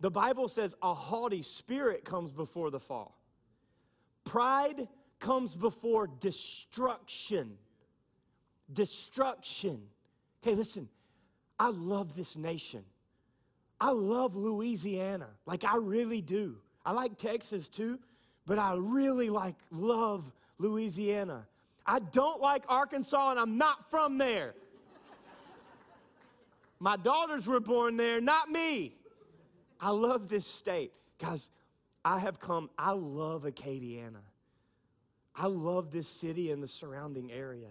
The 0.00 0.10
Bible 0.10 0.48
says 0.48 0.76
a 0.82 0.92
haughty 0.92 1.42
spirit 1.42 2.04
comes 2.04 2.32
before 2.32 2.70
the 2.70 2.80
fall. 2.80 3.18
Pride 4.24 4.88
comes 5.20 5.54
before 5.54 6.08
destruction. 6.20 7.56
Destruction. 8.72 9.80
Okay, 10.42 10.54
listen, 10.54 10.88
I 11.58 11.68
love 11.68 12.14
this 12.14 12.36
nation. 12.36 12.84
I 13.80 13.90
love 13.90 14.36
Louisiana. 14.36 15.28
Like, 15.46 15.64
I 15.64 15.76
really 15.76 16.20
do. 16.20 16.56
I 16.84 16.92
like 16.92 17.16
Texas 17.16 17.68
too, 17.68 17.98
but 18.46 18.58
I 18.58 18.74
really 18.76 19.30
like, 19.30 19.56
love 19.70 20.30
Louisiana. 20.58 21.46
I 21.86 22.00
don't 22.00 22.40
like 22.40 22.64
Arkansas, 22.68 23.30
and 23.30 23.40
I'm 23.40 23.58
not 23.58 23.90
from 23.90 24.18
there. 24.18 24.54
My 26.78 26.96
daughters 26.96 27.46
were 27.46 27.60
born 27.60 27.96
there, 27.96 28.20
not 28.20 28.50
me. 28.50 28.94
I 29.80 29.90
love 29.90 30.28
this 30.28 30.46
state. 30.46 30.92
Guys, 31.18 31.50
I 32.04 32.18
have 32.18 32.38
come, 32.38 32.70
I 32.78 32.92
love 32.92 33.42
Acadiana. 33.44 34.22
I 35.34 35.46
love 35.46 35.90
this 35.90 36.08
city 36.08 36.50
and 36.50 36.62
the 36.62 36.68
surrounding 36.68 37.30
area. 37.30 37.68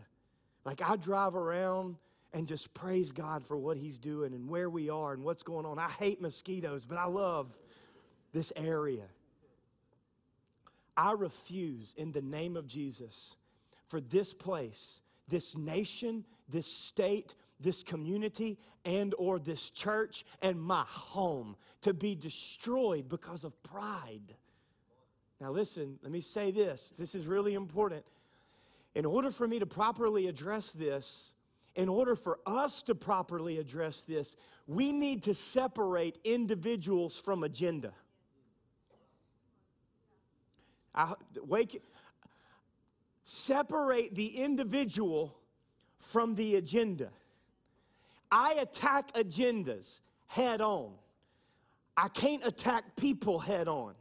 Like, 0.66 0.82
I 0.82 0.96
drive 0.98 1.36
around 1.36 1.96
and 2.34 2.48
just 2.48 2.74
praise 2.74 3.12
God 3.12 3.44
for 3.44 3.58
what 3.58 3.78
He's 3.78 3.98
doing 3.98 4.34
and 4.34 4.50
where 4.50 4.70
we 4.70 4.90
are 4.90 5.14
and 5.14 5.24
what's 5.24 5.42
going 5.42 5.66
on. 5.66 5.80
I 5.80 5.90
hate 5.90 6.22
mosquitoes, 6.22 6.86
but 6.86 6.98
I 6.98 7.06
love 7.06 7.58
this 8.34 8.52
area. 8.56 9.06
I 10.98 11.14
refuse, 11.14 11.94
in 11.98 12.12
the 12.12 12.22
name 12.22 12.56
of 12.58 12.68
Jesus, 12.68 13.36
for 13.88 14.00
this 14.00 14.34
place, 14.34 15.02
this 15.28 15.56
nation, 15.58 16.26
this 16.50 16.68
state, 16.68 17.36
this 17.60 17.84
community 17.84 18.58
and 18.84 19.14
or 19.18 19.40
this 19.40 19.70
church 19.70 20.26
and 20.42 20.62
my 20.62 20.84
home 20.88 21.56
to 21.82 21.94
be 21.94 22.16
destroyed 22.16 23.08
because 23.10 23.44
of 23.44 23.62
pride. 23.64 24.36
Now 25.40 25.52
listen, 25.52 26.00
let 26.02 26.12
me 26.12 26.22
say 26.22 26.52
this. 26.52 26.94
This 26.98 27.16
is 27.16 27.28
really 27.28 27.54
important. 27.54 28.06
In 28.94 29.06
order 29.06 29.32
for 29.32 29.48
me 29.48 29.60
to 29.60 29.66
properly 29.66 30.28
address 30.28 30.72
this, 30.72 31.34
in 31.76 31.90
order 31.90 32.16
for 32.16 32.40
us 32.46 32.82
to 32.84 32.96
properly 32.96 33.60
address 33.60 34.04
this, 34.04 34.36
we 34.66 34.92
need 34.92 35.24
to 35.24 35.34
separate 35.34 36.18
individuals 36.24 37.20
from 37.20 37.44
agenda. 37.44 37.92
I, 40.94 41.14
wake, 41.42 41.84
separate 43.26 44.16
the 44.16 44.28
individual 44.28 45.36
from 46.00 46.36
the 46.36 46.56
agenda. 46.56 47.10
I 48.36 48.56
attack 48.56 49.14
agendas 49.14 50.02
head 50.28 50.60
on. 50.60 50.92
I 51.96 52.10
can't 52.10 52.46
attack 52.46 52.98
people 52.98 53.40
head 53.40 53.70
on. 53.70 53.94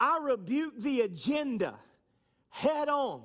I 0.00 0.18
rebuke 0.20 0.76
the 0.80 1.02
agenda 1.02 1.76
head 2.50 2.88
on. 2.88 3.22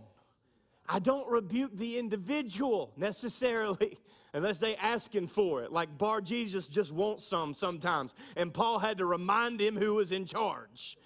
I 0.88 1.00
don't 1.00 1.27
rebuke 1.27 1.75
the 1.75 1.98
individual 1.98 2.93
necessarily 2.98 3.98
unless 4.34 4.60
they 4.60 4.75
asking 4.75 5.25
for 5.25 5.63
it. 5.63 5.72
Like 5.72 5.98
Bar 5.98 6.22
Jesus 6.22 6.67
just 6.67 6.91
wants 6.91 7.25
some 7.25 7.55
sometimes. 7.55 8.13
And 8.36 8.53
Paul 8.53 8.77
had 8.77 9.00
to 9.00 9.08
remind 9.08 9.60
him 9.60 9.75
who 9.75 9.96
was 9.96 10.12
in 10.12 10.27
charge. 10.27 11.00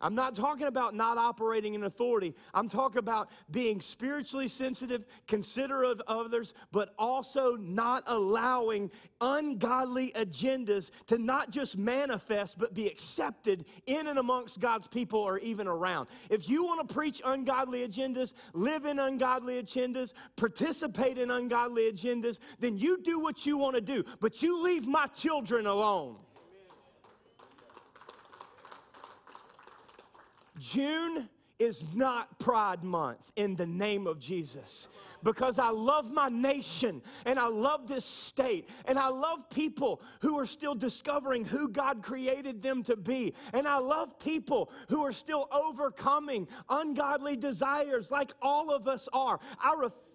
I'm 0.00 0.14
not 0.14 0.36
talking 0.36 0.66
about 0.66 0.94
not 0.94 1.18
operating 1.18 1.74
in 1.74 1.84
authority. 1.84 2.34
I'm 2.54 2.68
talking 2.68 2.98
about 2.98 3.30
being 3.50 3.80
spiritually 3.80 4.48
sensitive, 4.48 5.04
considerate 5.26 5.90
of 5.90 6.02
others, 6.06 6.54
but 6.70 6.94
also 6.98 7.56
not 7.56 8.04
allowing 8.06 8.90
ungodly 9.20 10.12
agendas 10.12 10.90
to 11.08 11.18
not 11.18 11.50
just 11.50 11.76
manifest, 11.76 12.58
but 12.58 12.74
be 12.74 12.86
accepted 12.86 13.64
in 13.86 14.06
and 14.06 14.18
amongst 14.18 14.60
God's 14.60 14.86
people 14.86 15.18
or 15.18 15.38
even 15.40 15.66
around. 15.66 16.08
If 16.30 16.48
you 16.48 16.64
want 16.64 16.86
to 16.86 16.94
preach 16.94 17.20
ungodly 17.24 17.86
agendas, 17.86 18.34
live 18.52 18.84
in 18.84 19.00
ungodly 19.00 19.60
agendas, 19.60 20.12
participate 20.36 21.18
in 21.18 21.30
ungodly 21.30 21.90
agendas, 21.90 22.38
then 22.60 22.78
you 22.78 23.02
do 23.02 23.18
what 23.18 23.44
you 23.46 23.58
want 23.58 23.74
to 23.74 23.80
do, 23.80 24.04
but 24.20 24.42
you 24.42 24.62
leave 24.62 24.86
my 24.86 25.06
children 25.06 25.66
alone. 25.66 26.16
June 30.58 31.28
is 31.58 31.84
not 31.92 32.38
Pride 32.38 32.84
Month 32.84 33.32
in 33.36 33.56
the 33.56 33.66
name 33.66 34.06
of 34.06 34.20
Jesus. 34.20 34.88
Because 35.24 35.58
I 35.58 35.70
love 35.70 36.12
my 36.12 36.28
nation 36.28 37.02
and 37.26 37.38
I 37.40 37.48
love 37.48 37.88
this 37.88 38.04
state 38.04 38.68
and 38.84 38.96
I 38.96 39.08
love 39.08 39.50
people 39.50 40.00
who 40.20 40.38
are 40.38 40.46
still 40.46 40.76
discovering 40.76 41.44
who 41.44 41.68
God 41.68 42.02
created 42.02 42.62
them 42.62 42.84
to 42.84 42.96
be. 42.96 43.34
And 43.52 43.66
I 43.66 43.78
love 43.78 44.20
people 44.20 44.70
who 44.88 45.04
are 45.04 45.12
still 45.12 45.48
overcoming 45.50 46.46
ungodly 46.68 47.36
desires 47.36 48.10
like 48.12 48.32
all 48.40 48.70
of 48.70 48.86
us 48.86 49.08
are. 49.12 49.40
I 49.60 49.74
refuse 49.74 50.07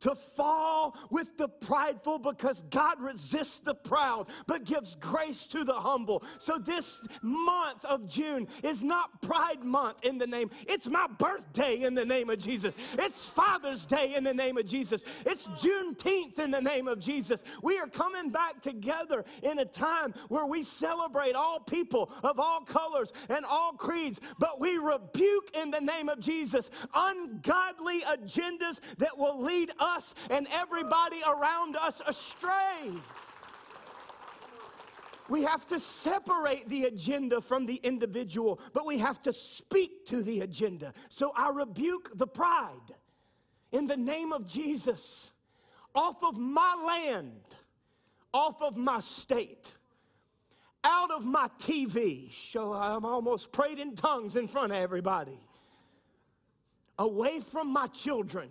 to 0.00 0.14
fall 0.14 0.96
with 1.10 1.36
the 1.38 1.48
prideful 1.48 2.18
because 2.18 2.62
God 2.70 3.00
resists 3.00 3.60
the 3.60 3.74
proud 3.74 4.26
but 4.46 4.64
gives 4.64 4.96
grace 4.96 5.46
to 5.46 5.64
the 5.64 5.74
humble. 5.74 6.22
So 6.38 6.58
this 6.58 7.06
month 7.22 7.84
of 7.84 8.06
June 8.06 8.46
is 8.62 8.82
not 8.82 9.22
Pride 9.22 9.64
Month 9.64 10.04
in 10.04 10.18
the 10.18 10.26
name, 10.26 10.50
it's 10.68 10.88
my 10.88 11.06
birthday 11.18 11.82
in 11.82 11.94
the 11.94 12.04
name 12.04 12.28
of 12.30 12.38
Jesus. 12.38 12.74
It's 12.98 13.26
Father's 13.26 13.86
Day 13.86 14.14
in 14.14 14.24
the 14.24 14.34
name 14.34 14.58
of 14.58 14.66
Jesus. 14.66 15.02
It's 15.24 15.46
Juneteenth 15.46 16.38
in 16.38 16.50
the 16.50 16.60
name 16.60 16.88
of 16.88 17.00
Jesus. 17.00 17.42
We 17.62 17.78
are 17.78 17.86
coming 17.86 18.30
back 18.30 18.60
together 18.60 19.24
in 19.42 19.58
a 19.58 19.64
time 19.64 20.12
where 20.28 20.46
we 20.46 20.62
celebrate 20.62 21.34
all 21.34 21.60
people 21.60 22.12
of 22.22 22.38
all 22.38 22.60
colors 22.60 23.12
and 23.28 23.44
all 23.44 23.72
creeds, 23.72 24.20
but 24.38 24.60
we 24.60 24.76
rebuke 24.76 25.56
in 25.56 25.70
the 25.70 25.80
name 25.80 26.08
of 26.08 26.20
Jesus 26.20 26.70
ungodly 26.94 28.00
agendas 28.02 28.80
that 28.98 29.13
that 29.14 29.22
will 29.22 29.42
lead 29.42 29.70
us 29.78 30.14
and 30.30 30.46
everybody 30.52 31.20
around 31.26 31.76
us 31.76 32.02
astray. 32.06 32.92
We 35.28 35.42
have 35.42 35.66
to 35.68 35.80
separate 35.80 36.68
the 36.68 36.84
agenda 36.84 37.40
from 37.40 37.64
the 37.64 37.76
individual, 37.76 38.60
but 38.74 38.84
we 38.84 38.98
have 38.98 39.22
to 39.22 39.32
speak 39.32 40.06
to 40.08 40.22
the 40.22 40.40
agenda. 40.40 40.92
So 41.08 41.32
I 41.34 41.50
rebuke 41.50 42.10
the 42.14 42.26
pride 42.26 42.94
in 43.72 43.86
the 43.86 43.96
name 43.96 44.32
of 44.32 44.46
Jesus 44.46 45.30
off 45.94 46.22
of 46.22 46.36
my 46.36 46.74
land, 46.86 47.40
off 48.34 48.60
of 48.60 48.76
my 48.76 49.00
state, 49.00 49.70
out 50.82 51.10
of 51.10 51.24
my 51.24 51.48
TV. 51.58 52.30
So 52.32 52.74
I'm 52.74 53.06
almost 53.06 53.50
prayed 53.50 53.78
in 53.78 53.94
tongues 53.94 54.36
in 54.36 54.46
front 54.46 54.72
of 54.72 54.78
everybody. 54.78 55.38
Away 56.98 57.40
from 57.40 57.72
my 57.72 57.86
children 57.86 58.50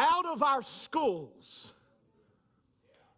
out 0.00 0.26
of 0.26 0.42
our 0.42 0.62
schools. 0.62 1.72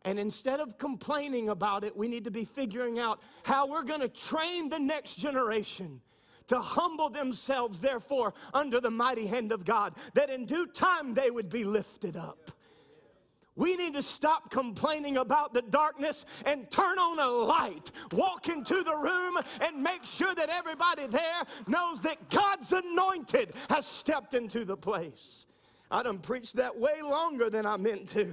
And 0.05 0.19
instead 0.19 0.59
of 0.59 0.79
complaining 0.79 1.49
about 1.49 1.85
it, 1.85 1.97
we 1.97 2.09
need 2.09 2.25
to 2.25 2.31
be 2.31 2.45
figuring 2.45 2.99
out 2.99 3.21
how 3.45 3.69
we're 3.69 3.85
going 3.85 4.01
to 4.01 4.09
train 4.09 4.69
the 4.69 4.81
next 4.81 5.15
generation 5.15 6.01
to 6.49 6.59
humble 6.59 7.09
themselves, 7.09 7.79
therefore, 7.79 8.35
under 8.53 8.81
the 8.81 8.91
mighty 8.91 9.27
hand 9.27 9.53
of 9.53 9.65
God, 9.65 9.95
that 10.15 10.29
in 10.29 10.45
due 10.45 10.67
time 10.67 11.15
they 11.15 11.31
would 11.31 11.49
be 11.49 11.63
lifted 11.63 12.17
up. 12.17 12.51
We 13.55 13.77
need 13.77 13.93
to 13.95 14.03
stop 14.03 14.51
complaining 14.51 15.19
about 15.19 15.53
the 15.53 15.63
darkness 15.63 16.25
and 16.47 16.71
turn 16.71 16.99
on 16.99 17.19
a 17.19 17.29
light. 17.29 17.93
Walk 18.13 18.49
into 18.49 18.83
the 18.83 18.97
room 18.97 19.39
and 19.61 19.83
make 19.83 20.05
sure 20.05 20.35
that 20.35 20.49
everybody 20.49 21.07
there 21.07 21.43
knows 21.69 22.01
that 22.01 22.31
God's 22.31 22.73
anointed 22.73 23.53
has 23.69 23.87
stepped 23.87 24.35
into 24.35 24.65
the 24.65 24.77
place. 24.77 25.47
I 25.93 26.03
done 26.03 26.19
preached 26.21 26.57
that 26.57 26.79
way 26.79 27.03
longer 27.03 27.51
than 27.51 27.67
I 27.67 27.77
meant 27.77 28.09
to. 28.11 28.33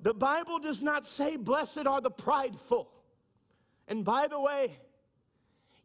The 0.00 0.14
Bible 0.14 0.58
does 0.58 0.80
not 0.80 1.04
say, 1.04 1.36
Blessed 1.36 1.86
are 1.86 2.00
the 2.00 2.10
prideful. 2.10 2.90
And 3.88 4.06
by 4.06 4.26
the 4.26 4.40
way, 4.40 4.74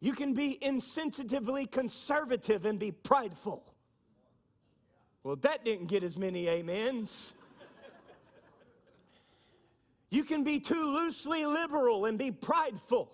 you 0.00 0.14
can 0.14 0.32
be 0.32 0.58
insensitively 0.62 1.70
conservative 1.70 2.64
and 2.64 2.78
be 2.78 2.90
prideful. 2.90 3.62
Well, 5.24 5.36
that 5.36 5.62
didn't 5.62 5.88
get 5.88 6.02
as 6.02 6.16
many 6.16 6.48
amens. 6.48 7.34
You 10.08 10.24
can 10.24 10.42
be 10.42 10.58
too 10.58 10.86
loosely 10.86 11.44
liberal 11.44 12.06
and 12.06 12.18
be 12.18 12.32
prideful. 12.32 13.12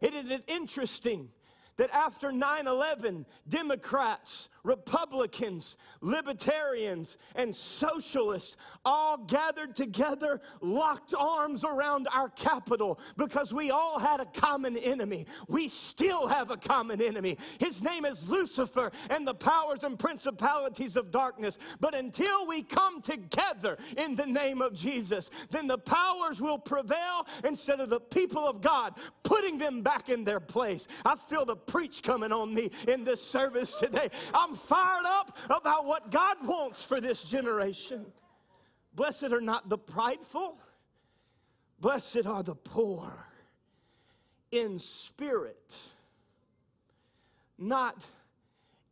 Isn't 0.00 0.30
it 0.30 0.44
interesting 0.46 1.30
that 1.76 1.90
after 1.90 2.32
9 2.32 2.66
11, 2.66 3.26
Democrats, 3.48 4.48
Republicans, 4.62 5.76
Libertarians, 6.00 7.18
and 7.34 7.54
Socialists 7.54 8.56
all 8.84 9.18
gathered 9.18 9.76
together, 9.76 10.40
locked 10.60 11.14
arms 11.16 11.64
around 11.64 12.08
our 12.12 12.28
Capitol 12.30 12.98
because 13.16 13.52
we 13.52 13.70
all 13.70 13.98
had 13.98 14.20
a 14.20 14.26
common 14.26 14.76
enemy. 14.76 15.26
We 15.48 15.68
still 15.68 16.26
have 16.26 16.50
a 16.50 16.56
common 16.56 17.00
enemy. 17.00 17.38
His 17.58 17.82
name 17.82 18.04
is 18.04 18.28
Lucifer 18.28 18.90
and 19.10 19.26
the 19.26 19.34
powers 19.34 19.84
and 19.84 19.98
principalities 19.98 20.96
of 20.96 21.10
darkness. 21.10 21.58
But 21.80 21.94
until 21.94 22.46
we 22.46 22.62
come 22.62 23.02
together 23.02 23.78
in 23.96 24.16
the 24.16 24.26
name 24.26 24.62
of 24.62 24.74
Jesus, 24.74 25.30
then 25.50 25.66
the 25.66 25.78
powers 25.78 26.40
will 26.40 26.58
prevail 26.58 27.26
instead 27.44 27.80
of 27.80 27.90
the 27.90 28.00
people 28.00 28.46
of 28.46 28.60
God 28.60 28.94
putting 29.22 29.58
them 29.58 29.82
back 29.82 30.08
in 30.08 30.24
their 30.24 30.40
place. 30.40 30.88
I 31.04 31.16
feel 31.16 31.44
the 31.44 31.56
preach 31.66 32.02
coming 32.02 32.32
on 32.32 32.54
me 32.54 32.70
in 32.88 33.04
this 33.04 33.22
service 33.22 33.74
today. 33.74 34.08
I'm 34.32 34.54
fired 34.54 35.04
up 35.06 35.36
about 35.46 35.86
what 35.86 36.10
God 36.10 36.36
wants 36.44 36.84
for 36.84 37.00
this 37.00 37.24
generation. 37.24 38.06
Blessed 38.94 39.32
are 39.32 39.40
not 39.40 39.68
the 39.68 39.78
prideful, 39.78 40.58
blessed 41.80 42.26
are 42.26 42.42
the 42.42 42.54
poor 42.54 43.12
in 44.50 44.78
spirit, 44.78 45.76
not 47.58 47.96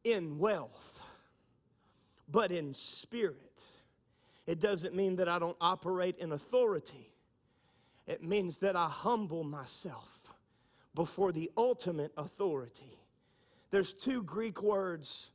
in 0.02 0.38
wealth, 0.38 1.00
but 2.28 2.52
in 2.52 2.72
spirit. 2.72 3.64
It 4.46 4.60
doesn't 4.60 4.94
mean 4.94 5.16
that 5.16 5.28
I 5.28 5.38
don't 5.38 5.56
operate 5.60 6.18
in 6.18 6.32
authority. 6.32 7.10
It 8.06 8.22
means 8.22 8.58
that 8.58 8.76
I 8.76 8.88
humble 8.88 9.44
myself 9.44 10.13
before 10.94 11.32
the 11.32 11.50
ultimate 11.56 12.12
authority. 12.16 12.98
There's 13.70 13.92
two 13.92 14.22
Greek 14.22 14.62
words 14.62 15.32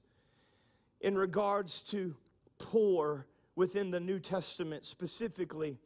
in 1.01 1.17
regards 1.17 1.83
to 1.83 2.15
poor 2.57 3.25
within 3.55 3.91
the 3.91 3.99
New 3.99 4.19
Testament 4.19 4.85
specifically. 4.85 5.77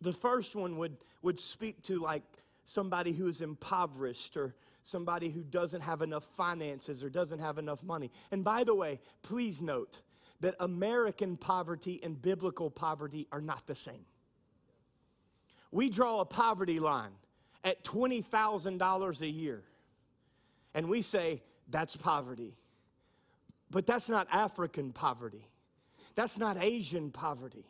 The 0.00 0.12
first 0.12 0.54
one 0.54 0.76
would, 0.78 0.96
would 1.22 1.38
speak 1.38 1.82
to 1.84 1.98
like 1.98 2.22
somebody 2.64 3.12
who 3.12 3.26
is 3.26 3.40
impoverished 3.40 4.36
or 4.36 4.54
somebody 4.82 5.30
who 5.30 5.42
doesn't 5.42 5.80
have 5.80 6.02
enough 6.02 6.24
finances 6.24 7.02
or 7.02 7.10
doesn't 7.10 7.38
have 7.38 7.58
enough 7.58 7.82
money. 7.82 8.10
And 8.30 8.44
by 8.44 8.64
the 8.64 8.74
way, 8.74 9.00
please 9.22 9.60
note 9.60 10.00
that 10.40 10.54
American 10.60 11.36
poverty 11.36 12.00
and 12.02 12.20
biblical 12.20 12.70
poverty 12.70 13.26
are 13.30 13.40
not 13.40 13.66
the 13.66 13.74
same. 13.74 14.04
We 15.70 15.88
draw 15.88 16.20
a 16.20 16.24
poverty 16.24 16.78
line 16.80 17.12
at 17.64 17.84
$20,000 17.84 19.20
a 19.20 19.28
year. 19.28 19.62
And 20.74 20.88
we 20.88 21.02
say, 21.02 21.42
that's 21.68 21.96
poverty. 21.96 22.54
But 23.70 23.86
that's 23.86 24.08
not 24.08 24.26
African 24.30 24.92
poverty. 24.92 25.46
That's 26.14 26.38
not 26.38 26.58
Asian 26.60 27.10
poverty. 27.10 27.64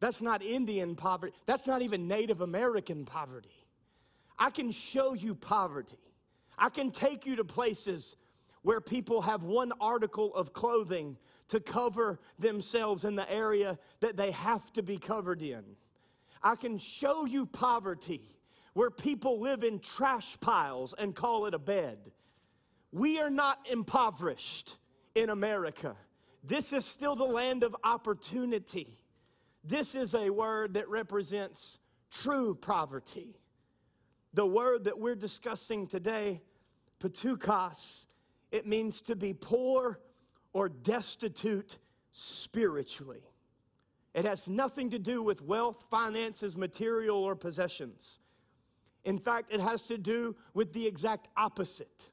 That's 0.00 0.22
not 0.22 0.42
Indian 0.42 0.96
poverty. 0.96 1.34
That's 1.46 1.66
not 1.66 1.82
even 1.82 2.08
Native 2.08 2.40
American 2.40 3.04
poverty. 3.04 3.50
I 4.38 4.50
can 4.50 4.70
show 4.70 5.12
you 5.12 5.34
poverty. 5.34 5.98
I 6.58 6.70
can 6.70 6.90
take 6.90 7.26
you 7.26 7.36
to 7.36 7.44
places 7.44 8.16
where 8.62 8.80
people 8.80 9.22
have 9.22 9.42
one 9.42 9.72
article 9.80 10.34
of 10.34 10.52
clothing 10.52 11.16
to 11.48 11.60
cover 11.60 12.18
themselves 12.38 13.04
in 13.04 13.16
the 13.16 13.30
area 13.30 13.78
that 14.00 14.16
they 14.16 14.30
have 14.30 14.72
to 14.74 14.82
be 14.82 14.98
covered 14.98 15.42
in. 15.42 15.64
I 16.42 16.56
can 16.56 16.78
show 16.78 17.26
you 17.26 17.46
poverty 17.46 18.22
where 18.72 18.90
people 18.90 19.40
live 19.40 19.64
in 19.64 19.80
trash 19.80 20.38
piles 20.40 20.94
and 20.96 21.14
call 21.14 21.46
it 21.46 21.54
a 21.54 21.58
bed. 21.58 21.98
We 22.92 23.20
are 23.20 23.30
not 23.30 23.66
impoverished 23.70 24.76
in 25.14 25.30
America. 25.30 25.96
This 26.44 26.72
is 26.72 26.84
still 26.84 27.16
the 27.16 27.24
land 27.24 27.62
of 27.62 27.76
opportunity. 27.84 28.98
This 29.64 29.94
is 29.94 30.14
a 30.14 30.30
word 30.30 30.74
that 30.74 30.88
represents 30.88 31.78
true 32.10 32.54
poverty. 32.54 33.36
The 34.32 34.46
word 34.46 34.84
that 34.84 34.98
we're 34.98 35.16
discussing 35.16 35.86
today, 35.86 36.40
ptoukos, 37.00 38.06
it 38.52 38.66
means 38.66 39.00
to 39.02 39.16
be 39.16 39.34
poor 39.34 40.00
or 40.52 40.68
destitute 40.68 41.78
spiritually. 42.12 43.22
It 44.14 44.24
has 44.24 44.48
nothing 44.48 44.90
to 44.90 44.98
do 44.98 45.22
with 45.22 45.42
wealth, 45.42 45.84
finances, 45.90 46.56
material, 46.56 47.18
or 47.18 47.36
possessions. 47.36 48.19
In 49.04 49.18
fact, 49.18 49.52
it 49.52 49.60
has 49.60 49.82
to 49.84 49.98
do 49.98 50.36
with 50.54 50.72
the 50.72 50.86
exact 50.86 51.28
opposite. 51.36 52.08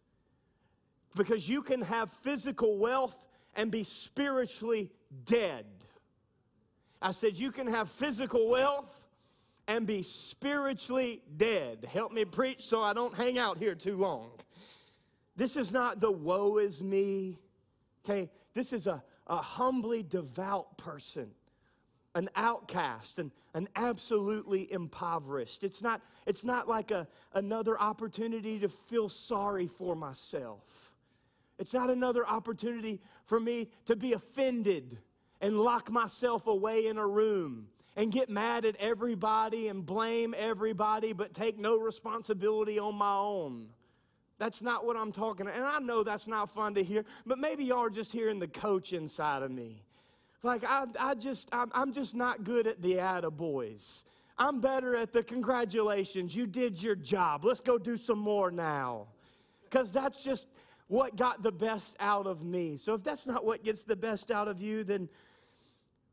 Because 1.15 1.47
you 1.49 1.61
can 1.61 1.81
have 1.81 2.11
physical 2.11 2.77
wealth 2.77 3.15
and 3.55 3.71
be 3.71 3.83
spiritually 3.83 4.91
dead. 5.25 5.65
I 7.01 7.11
said, 7.11 7.37
you 7.37 7.51
can 7.51 7.67
have 7.67 7.89
physical 7.89 8.49
wealth 8.49 8.93
and 9.67 9.85
be 9.85 10.01
spiritually 10.01 11.21
dead. 11.35 11.87
Help 11.91 12.11
me 12.11 12.25
preach 12.25 12.65
so 12.65 12.81
I 12.81 12.93
don't 12.93 13.13
hang 13.13 13.37
out 13.37 13.57
here 13.57 13.75
too 13.75 13.97
long. 13.97 14.29
This 15.35 15.55
is 15.55 15.71
not 15.71 15.99
the 15.99 16.11
woe 16.11 16.57
is 16.57 16.81
me. 16.81 17.37
Okay, 18.03 18.29
this 18.53 18.73
is 18.73 18.87
a, 18.87 19.03
a 19.27 19.37
humbly 19.37 20.03
devout 20.03 20.77
person, 20.77 21.29
an 22.17 22.29
outcast, 22.35 23.19
and 23.19 23.31
an 23.53 23.69
absolutely 23.75 24.71
impoverished. 24.73 25.63
It's 25.63 25.83
not, 25.83 26.01
it's 26.25 26.43
not 26.43 26.67
like 26.67 26.89
a, 26.89 27.07
another 27.33 27.79
opportunity 27.79 28.57
to 28.59 28.69
feel 28.69 29.07
sorry 29.07 29.67
for 29.67 29.95
myself. 29.95 30.95
It's 31.59 31.75
not 31.75 31.91
another 31.91 32.25
opportunity 32.25 32.99
for 33.27 33.39
me 33.39 33.69
to 33.85 33.95
be 33.95 34.13
offended 34.13 34.97
and 35.41 35.59
lock 35.59 35.91
myself 35.91 36.47
away 36.47 36.87
in 36.87 36.97
a 36.97 37.05
room 37.05 37.67
and 37.95 38.11
get 38.11 38.31
mad 38.31 38.65
at 38.65 38.75
everybody 38.77 39.67
and 39.67 39.85
blame 39.85 40.33
everybody, 40.35 41.13
but 41.13 41.35
take 41.35 41.59
no 41.59 41.77
responsibility 41.77 42.79
on 42.79 42.95
my 42.95 43.15
own. 43.15 43.67
That's 44.39 44.63
not 44.63 44.87
what 44.87 44.97
I'm 44.97 45.11
talking 45.11 45.45
about. 45.45 45.55
And 45.55 45.65
I 45.65 45.77
know 45.79 46.03
that's 46.03 46.27
not 46.27 46.49
fun 46.49 46.73
to 46.73 46.83
hear, 46.83 47.05
but 47.27 47.37
maybe 47.37 47.65
y'all 47.65 47.85
are 47.85 47.89
just 47.91 48.11
hearing 48.11 48.39
the 48.39 48.47
coach 48.47 48.91
inside 48.91 49.43
of 49.43 49.51
me. 49.51 49.83
Like, 50.43 50.63
I, 50.63 50.85
I 50.99 51.15
just, 51.15 51.49
I'm, 51.51 51.71
I'm 51.73 51.91
just 51.91 52.15
not 52.15 52.43
good 52.43 52.67
at 52.67 52.81
the 52.81 52.93
attaboys. 52.93 54.03
I'm 54.37 54.61
better 54.61 54.95
at 54.95 55.11
the 55.11 55.23
congratulations. 55.23 56.35
You 56.35 56.45
did 56.45 56.81
your 56.81 56.95
job. 56.95 57.43
Let's 57.43 57.61
go 57.61 57.77
do 57.77 57.97
some 57.97 58.19
more 58.19 58.51
now. 58.51 59.07
Because 59.63 59.91
that's 59.91 60.23
just 60.23 60.47
what 60.87 61.15
got 61.15 61.43
the 61.43 61.51
best 61.51 61.95
out 61.99 62.27
of 62.27 62.43
me. 62.43 62.77
So 62.77 62.93
if 62.93 63.03
that's 63.03 63.25
not 63.25 63.45
what 63.45 63.63
gets 63.63 63.83
the 63.83 63.95
best 63.95 64.31
out 64.31 64.47
of 64.47 64.61
you, 64.61 64.83
then 64.83 65.09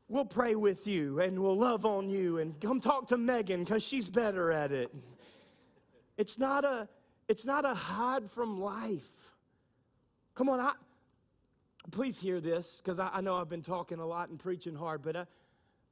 we'll 0.07 0.25
pray 0.25 0.55
with 0.55 0.87
you 0.87 1.19
and 1.19 1.39
we'll 1.39 1.57
love 1.57 1.85
on 1.85 2.09
you 2.09 2.39
and 2.39 2.59
come 2.59 2.79
talk 2.79 3.07
to 3.07 3.17
Megan 3.17 3.63
because 3.63 3.83
she's 3.83 4.09
better 4.09 4.51
at 4.51 4.71
it. 4.71 4.93
It's 6.17 6.37
not 6.37 6.65
a 6.65 6.87
it's 7.27 7.45
not 7.45 7.65
a 7.65 7.73
hide 7.73 8.29
from 8.29 8.59
life. 8.59 9.09
Come 10.35 10.49
on, 10.49 10.59
I 10.59 10.73
please 11.91 12.19
hear 12.19 12.39
this 12.39 12.81
because 12.83 12.99
I, 12.99 13.09
I, 13.13 13.21
know 13.21 13.35
I've 13.35 13.49
been 13.49 13.61
talking 13.61 13.99
a 13.99 14.05
lot 14.05 14.29
and 14.29 14.39
preaching 14.39 14.75
hard, 14.75 15.01
but 15.01 15.15
I, 15.15 15.25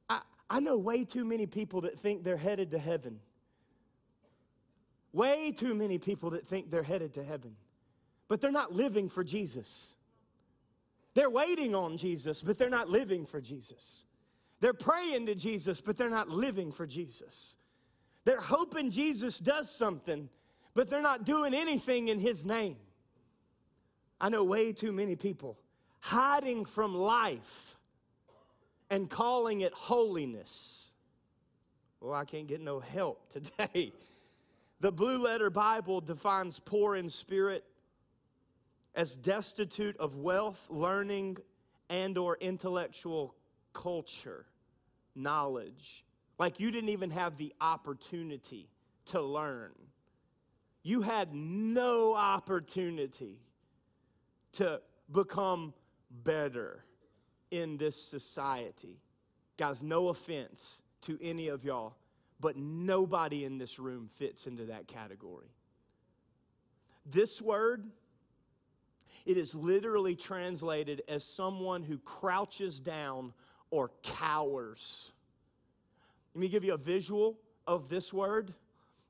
I, 0.08 0.20
I 0.50 0.60
know 0.60 0.76
way 0.76 1.04
too 1.04 1.24
many 1.24 1.46
people 1.46 1.82
that 1.82 1.98
think 1.98 2.24
they're 2.24 2.36
headed 2.36 2.70
to 2.72 2.78
heaven. 2.78 3.20
Way 5.12 5.52
too 5.52 5.74
many 5.74 5.98
people 5.98 6.30
that 6.30 6.48
think 6.48 6.70
they're 6.70 6.82
headed 6.82 7.14
to 7.14 7.22
heaven, 7.22 7.54
but 8.28 8.40
they're 8.40 8.50
not 8.50 8.72
living 8.72 9.08
for 9.08 9.22
Jesus. 9.22 9.94
They're 11.14 11.30
waiting 11.30 11.74
on 11.74 11.96
Jesus, 11.96 12.42
but 12.42 12.58
they're 12.58 12.68
not 12.68 12.88
living 12.88 13.24
for 13.24 13.40
Jesus. 13.40 14.06
They're 14.60 14.74
praying 14.74 15.26
to 15.26 15.36
Jesus, 15.36 15.80
but 15.80 15.96
they're 15.96 16.10
not 16.10 16.28
living 16.28 16.72
for 16.72 16.86
Jesus. 16.86 17.56
They're 18.24 18.40
hoping 18.40 18.90
Jesus 18.90 19.38
does 19.38 19.70
something, 19.70 20.28
but 20.74 20.90
they're 20.90 21.02
not 21.02 21.24
doing 21.24 21.54
anything 21.54 22.08
in 22.08 22.18
His 22.18 22.44
name. 22.44 22.76
I 24.20 24.30
know 24.30 24.42
way 24.42 24.72
too 24.72 24.90
many 24.90 25.14
people 25.14 25.58
hiding 26.04 26.66
from 26.66 26.94
life 26.94 27.78
and 28.90 29.08
calling 29.08 29.62
it 29.62 29.72
holiness. 29.72 30.92
Well, 31.98 32.12
I 32.12 32.26
can't 32.26 32.46
get 32.46 32.60
no 32.60 32.78
help 32.78 33.26
today. 33.30 33.90
The 34.80 34.92
Blue 34.92 35.16
Letter 35.16 35.48
Bible 35.48 36.02
defines 36.02 36.60
poor 36.60 36.94
in 36.94 37.08
spirit 37.08 37.64
as 38.94 39.16
destitute 39.16 39.96
of 39.96 40.14
wealth, 40.16 40.66
learning, 40.68 41.38
and 41.88 42.18
or 42.18 42.36
intellectual 42.38 43.34
culture, 43.72 44.44
knowledge. 45.14 46.04
Like 46.38 46.60
you 46.60 46.70
didn't 46.70 46.90
even 46.90 47.12
have 47.12 47.38
the 47.38 47.54
opportunity 47.62 48.68
to 49.06 49.22
learn. 49.22 49.72
You 50.82 51.00
had 51.00 51.34
no 51.34 52.12
opportunity 52.12 53.38
to 54.52 54.82
become 55.10 55.72
better 56.22 56.84
in 57.50 57.76
this 57.76 58.00
society. 58.00 59.00
Guys, 59.56 59.82
no 59.82 60.08
offense 60.08 60.82
to 61.02 61.18
any 61.22 61.48
of 61.48 61.64
y'all, 61.64 61.94
but 62.40 62.56
nobody 62.56 63.44
in 63.44 63.58
this 63.58 63.78
room 63.78 64.08
fits 64.08 64.46
into 64.46 64.66
that 64.66 64.86
category. 64.86 65.48
This 67.06 67.42
word 67.42 67.84
it 69.24 69.36
is 69.38 69.54
literally 69.54 70.14
translated 70.14 71.02
as 71.08 71.24
someone 71.24 71.82
who 71.82 71.98
crouches 71.98 72.80
down 72.80 73.32
or 73.70 73.90
cowers. 74.02 75.12
Let 76.34 76.40
me 76.40 76.48
give 76.48 76.64
you 76.64 76.74
a 76.74 76.78
visual 76.78 77.38
of 77.66 77.88
this 77.88 78.12
word. 78.12 78.52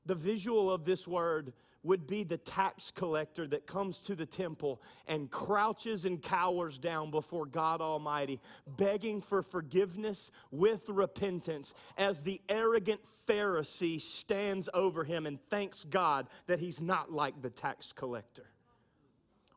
The 0.05 0.15
visual 0.15 0.71
of 0.71 0.85
this 0.85 1.07
word 1.07 1.53
would 1.85 2.07
be 2.07 2.23
the 2.23 2.37
tax 2.37 2.91
collector 2.91 3.47
that 3.47 3.67
comes 3.67 3.99
to 3.99 4.15
the 4.15 4.25
temple 4.25 4.81
and 5.07 5.31
crouches 5.31 6.05
and 6.05 6.21
cowers 6.21 6.77
down 6.77 7.11
before 7.11 7.45
God 7.45 7.81
Almighty, 7.81 8.41
begging 8.77 9.21
for 9.21 9.41
forgiveness 9.41 10.31
with 10.51 10.89
repentance 10.89 11.73
as 11.97 12.21
the 12.21 12.41
arrogant 12.49 12.99
Pharisee 13.27 14.01
stands 14.01 14.69
over 14.73 15.03
him 15.03 15.25
and 15.25 15.39
thanks 15.49 15.83
God 15.83 16.27
that 16.47 16.59
he's 16.59 16.81
not 16.81 17.11
like 17.11 17.41
the 17.41 17.49
tax 17.49 17.93
collector 17.93 18.47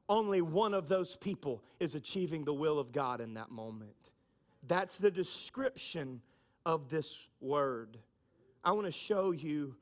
only 0.08 0.40
one 0.40 0.74
of 0.74 0.88
those 0.88 1.16
people 1.16 1.62
is 1.80 1.94
achieving 1.94 2.44
the 2.44 2.54
will 2.54 2.78
of 2.78 2.92
God 2.92 3.20
in 3.20 3.34
that 3.34 3.50
moment. 3.50 4.10
That's 4.66 4.98
the 4.98 5.10
description 5.10 6.22
of 6.64 6.88
this 6.88 7.28
word. 7.40 7.98
I 8.64 8.72
want 8.72 8.86
to 8.86 8.92
show 8.92 9.30
you 9.30 9.76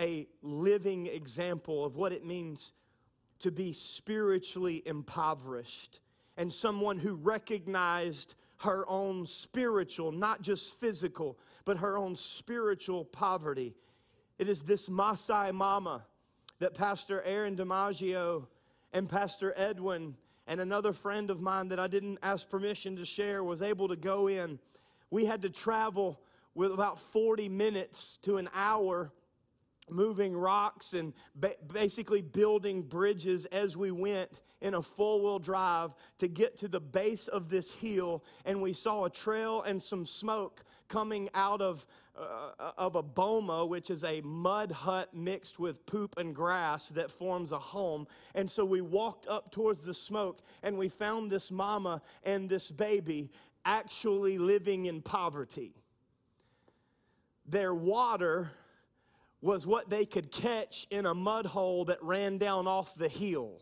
a 0.00 0.26
living 0.42 1.06
example 1.06 1.84
of 1.84 1.96
what 1.96 2.12
it 2.12 2.24
means 2.24 2.72
to 3.40 3.50
be 3.50 3.72
spiritually 3.72 4.82
impoverished 4.86 6.00
and 6.36 6.52
someone 6.52 6.98
who 6.98 7.14
recognized 7.14 8.34
her 8.58 8.88
own 8.88 9.26
spiritual, 9.26 10.12
not 10.12 10.42
just 10.42 10.78
physical, 10.78 11.38
but 11.64 11.78
her 11.78 11.96
own 11.96 12.16
spiritual 12.16 13.04
poverty. 13.04 13.74
It 14.38 14.48
is 14.48 14.62
this 14.62 14.88
Maasai 14.88 15.52
mama 15.52 16.04
that 16.58 16.74
Pastor 16.74 17.22
Aaron 17.22 17.56
DiMaggio 17.56 18.46
and 18.92 19.08
Pastor 19.08 19.54
Edwin 19.56 20.16
and 20.46 20.60
another 20.60 20.92
friend 20.92 21.30
of 21.30 21.40
mine 21.40 21.68
that 21.68 21.78
I 21.78 21.86
didn't 21.86 22.18
ask 22.22 22.48
permission 22.48 22.96
to 22.96 23.04
share 23.04 23.44
was 23.44 23.62
able 23.62 23.88
to 23.88 23.96
go 23.96 24.28
in. 24.28 24.58
We 25.10 25.24
had 25.24 25.42
to 25.42 25.50
travel 25.50 26.20
with 26.54 26.72
about 26.72 26.98
40 26.98 27.48
minutes 27.48 28.18
to 28.22 28.36
an 28.36 28.48
hour 28.54 29.12
moving 29.90 30.36
rocks 30.36 30.92
and 30.94 31.12
ba- 31.34 31.56
basically 31.72 32.22
building 32.22 32.82
bridges 32.82 33.46
as 33.46 33.76
we 33.76 33.90
went 33.90 34.30
in 34.60 34.74
a 34.74 34.82
four 34.82 35.20
wheel 35.20 35.38
drive 35.38 35.92
to 36.18 36.28
get 36.28 36.56
to 36.58 36.68
the 36.68 36.80
base 36.80 37.28
of 37.28 37.48
this 37.48 37.72
hill. 37.72 38.24
And 38.44 38.60
we 38.60 38.72
saw 38.72 39.04
a 39.04 39.10
trail 39.10 39.62
and 39.62 39.82
some 39.82 40.04
smoke 40.04 40.64
coming 40.88 41.28
out 41.34 41.62
of, 41.62 41.86
uh, 42.18 42.72
of 42.76 42.96
a 42.96 43.02
boma, 43.02 43.64
which 43.64 43.90
is 43.90 44.04
a 44.04 44.20
mud 44.22 44.70
hut 44.70 45.14
mixed 45.14 45.58
with 45.58 45.86
poop 45.86 46.18
and 46.18 46.34
grass 46.34 46.88
that 46.90 47.10
forms 47.10 47.52
a 47.52 47.58
home. 47.58 48.06
And 48.34 48.50
so 48.50 48.64
we 48.64 48.80
walked 48.80 49.26
up 49.26 49.50
towards 49.50 49.84
the 49.84 49.94
smoke 49.94 50.40
and 50.62 50.76
we 50.76 50.88
found 50.88 51.30
this 51.30 51.50
mama 51.50 52.02
and 52.22 52.48
this 52.48 52.70
baby 52.70 53.30
actually 53.64 54.38
living 54.38 54.86
in 54.86 55.02
poverty. 55.02 55.74
Their 57.46 57.74
water 57.74 58.50
was 59.42 59.66
what 59.66 59.88
they 59.88 60.04
could 60.04 60.30
catch 60.30 60.86
in 60.90 61.06
a 61.06 61.14
mud 61.14 61.46
hole 61.46 61.86
that 61.86 62.02
ran 62.02 62.38
down 62.38 62.66
off 62.66 62.94
the 62.94 63.08
hill. 63.08 63.60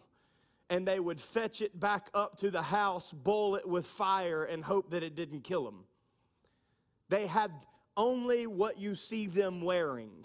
And 0.71 0.87
they 0.87 1.01
would 1.01 1.21
fetch 1.21 1.63
it 1.63 1.79
back 1.79 2.09
up 2.13 2.39
to 2.39 2.51
the 2.51 2.63
house, 2.63 3.13
boil 3.13 3.57
it 3.57 3.67
with 3.67 3.87
fire, 3.87 4.45
and 4.45 4.63
hope 4.63 4.91
that 4.91 5.03
it 5.03 5.15
didn't 5.15 5.43
kill 5.43 5.65
them. 5.65 5.85
They 7.09 7.27
had 7.27 7.53
only 7.97 8.47
what 8.47 8.79
you 8.79 8.95
see 8.95 9.27
them 9.27 9.63
wearing. 9.63 10.25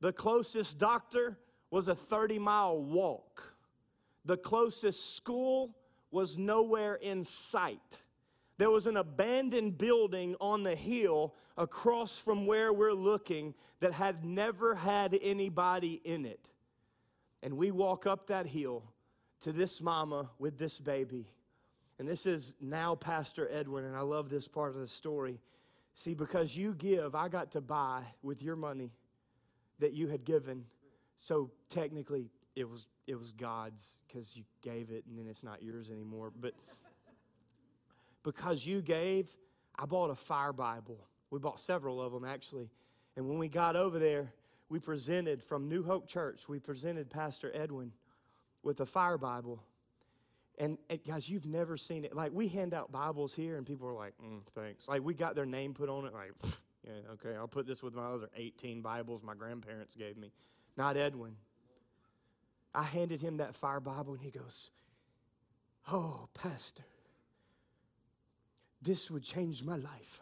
The 0.00 0.12
closest 0.12 0.78
doctor 0.78 1.38
was 1.70 1.88
a 1.88 1.94
30 1.94 2.38
mile 2.38 2.78
walk. 2.80 3.54
The 4.24 4.36
closest 4.36 5.16
school 5.16 5.76
was 6.10 6.38
nowhere 6.38 6.94
in 6.94 7.24
sight. 7.24 7.98
There 8.58 8.70
was 8.70 8.86
an 8.86 8.96
abandoned 8.96 9.78
building 9.78 10.34
on 10.40 10.64
the 10.64 10.74
hill 10.74 11.34
across 11.56 12.18
from 12.18 12.46
where 12.46 12.72
we're 12.72 12.92
looking 12.92 13.54
that 13.80 13.92
had 13.92 14.24
never 14.24 14.74
had 14.74 15.16
anybody 15.22 16.00
in 16.04 16.26
it. 16.26 16.48
And 17.42 17.56
we 17.56 17.70
walk 17.70 18.06
up 18.06 18.26
that 18.26 18.46
hill 18.46 18.82
to 19.42 19.52
this 19.52 19.80
mama 19.80 20.30
with 20.40 20.58
this 20.58 20.80
baby. 20.80 21.28
And 22.00 22.08
this 22.08 22.26
is 22.26 22.56
now 22.60 22.96
Pastor 22.96 23.48
Edwin, 23.50 23.84
and 23.84 23.96
I 23.96 24.00
love 24.00 24.28
this 24.28 24.48
part 24.48 24.74
of 24.74 24.80
the 24.80 24.88
story. 24.88 25.40
See, 25.94 26.14
because 26.14 26.56
you 26.56 26.74
give, 26.74 27.14
I 27.14 27.28
got 27.28 27.52
to 27.52 27.60
buy 27.60 28.02
with 28.22 28.42
your 28.42 28.56
money 28.56 28.92
that 29.78 29.92
you 29.92 30.08
had 30.08 30.24
given. 30.24 30.64
So 31.16 31.50
technically, 31.68 32.30
it 32.54 32.68
was 32.68 32.88
it 33.06 33.18
was 33.18 33.32
God's 33.32 34.02
because 34.06 34.36
you 34.36 34.44
gave 34.62 34.90
it, 34.90 35.04
and 35.06 35.18
then 35.18 35.26
it's 35.28 35.42
not 35.42 35.62
yours 35.62 35.90
anymore. 35.90 36.30
But 36.40 36.54
because 38.28 38.66
you 38.66 38.82
gave, 38.82 39.26
I 39.78 39.86
bought 39.86 40.10
a 40.10 40.14
fire 40.14 40.52
Bible. 40.52 40.98
We 41.30 41.38
bought 41.38 41.58
several 41.58 42.02
of 42.02 42.12
them 42.12 42.26
actually. 42.26 42.68
And 43.16 43.26
when 43.26 43.38
we 43.38 43.48
got 43.48 43.74
over 43.74 43.98
there, 43.98 44.34
we 44.68 44.78
presented 44.78 45.42
from 45.42 45.66
New 45.66 45.82
Hope 45.82 46.06
Church, 46.06 46.46
we 46.46 46.58
presented 46.58 47.08
Pastor 47.08 47.50
Edwin 47.54 47.90
with 48.62 48.80
a 48.80 48.86
fire 48.86 49.16
Bible. 49.16 49.62
And, 50.58 50.76
guys, 51.06 51.26
you've 51.26 51.46
never 51.46 51.78
seen 51.78 52.04
it. 52.04 52.14
Like, 52.14 52.32
we 52.34 52.48
hand 52.48 52.74
out 52.74 52.92
Bibles 52.92 53.32
here, 53.32 53.56
and 53.56 53.66
people 53.66 53.88
are 53.88 53.94
like, 53.94 54.12
mm, 54.22 54.40
thanks. 54.54 54.88
Like, 54.88 55.02
we 55.02 55.14
got 55.14 55.34
their 55.34 55.46
name 55.46 55.72
put 55.72 55.88
on 55.88 56.04
it, 56.04 56.12
like, 56.12 56.32
yeah, 56.84 57.12
okay, 57.12 57.34
I'll 57.34 57.48
put 57.48 57.66
this 57.66 57.82
with 57.82 57.94
my 57.94 58.04
other 58.04 58.28
18 58.36 58.82
Bibles 58.82 59.22
my 59.22 59.34
grandparents 59.34 59.94
gave 59.94 60.18
me. 60.18 60.32
Not 60.76 60.98
Edwin. 60.98 61.36
I 62.74 62.82
handed 62.82 63.22
him 63.22 63.38
that 63.38 63.54
fire 63.54 63.80
Bible, 63.80 64.14
and 64.14 64.22
he 64.22 64.30
goes, 64.30 64.70
Oh, 65.90 66.28
Pastor, 66.34 66.84
this 68.80 69.10
would 69.10 69.22
change 69.22 69.64
my 69.64 69.76
life. 69.76 70.20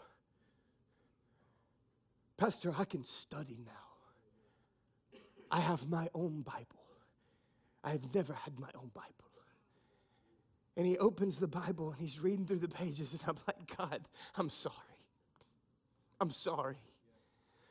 Pastor, 2.37 2.73
I 2.77 2.85
can 2.85 3.05
study 3.05 3.59
now. 3.65 3.73
I 5.51 5.61
have 5.61 5.89
my 5.89 6.09
own 6.15 6.43
Bible. 6.43 6.67
I 7.83 7.91
have 7.93 8.15
never 8.15 8.33
had 8.33 8.59
my 8.59 8.69
own 8.75 8.91
Bible. 8.95 9.13
And 10.77 10.87
he 10.87 10.99
opens 10.99 11.39
the 11.39 11.49
Bible 11.49 11.91
and 11.93 12.01
he's 12.01 12.21
reading 12.21 12.45
through 12.45 12.59
the 12.59 12.69
pages, 12.69 13.13
and 13.13 13.23
I'm 13.27 13.37
like, 13.47 13.77
God, 13.77 14.07
I'm 14.37 14.51
sorry. 14.51 14.75
I'm 16.21 16.31
sorry. 16.31 16.77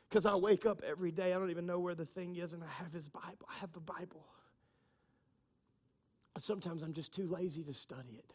Because 0.08 0.26
I 0.26 0.34
wake 0.34 0.66
up 0.66 0.82
every 0.88 1.10
day, 1.10 1.32
I 1.32 1.38
don't 1.38 1.50
even 1.50 1.66
know 1.66 1.78
where 1.78 1.94
the 1.94 2.06
thing 2.06 2.36
is, 2.36 2.52
and 2.52 2.64
I 2.64 2.68
have 2.82 2.92
his 2.92 3.08
Bible. 3.08 3.48
I 3.48 3.58
have 3.60 3.72
the 3.72 3.80
Bible. 3.80 4.24
Sometimes 6.38 6.82
I'm 6.82 6.92
just 6.92 7.14
too 7.14 7.26
lazy 7.26 7.62
to 7.64 7.74
study 7.74 8.18
it. 8.18 8.34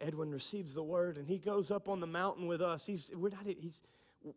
Edwin 0.00 0.30
receives 0.30 0.74
the 0.74 0.82
word 0.82 1.18
and 1.18 1.26
he 1.26 1.38
goes 1.38 1.70
up 1.70 1.88
on 1.88 2.00
the 2.00 2.06
mountain 2.06 2.46
with 2.46 2.62
us. 2.62 2.84
He's, 2.84 3.10
we're 3.14 3.30
not, 3.30 3.46
he's, 3.46 3.82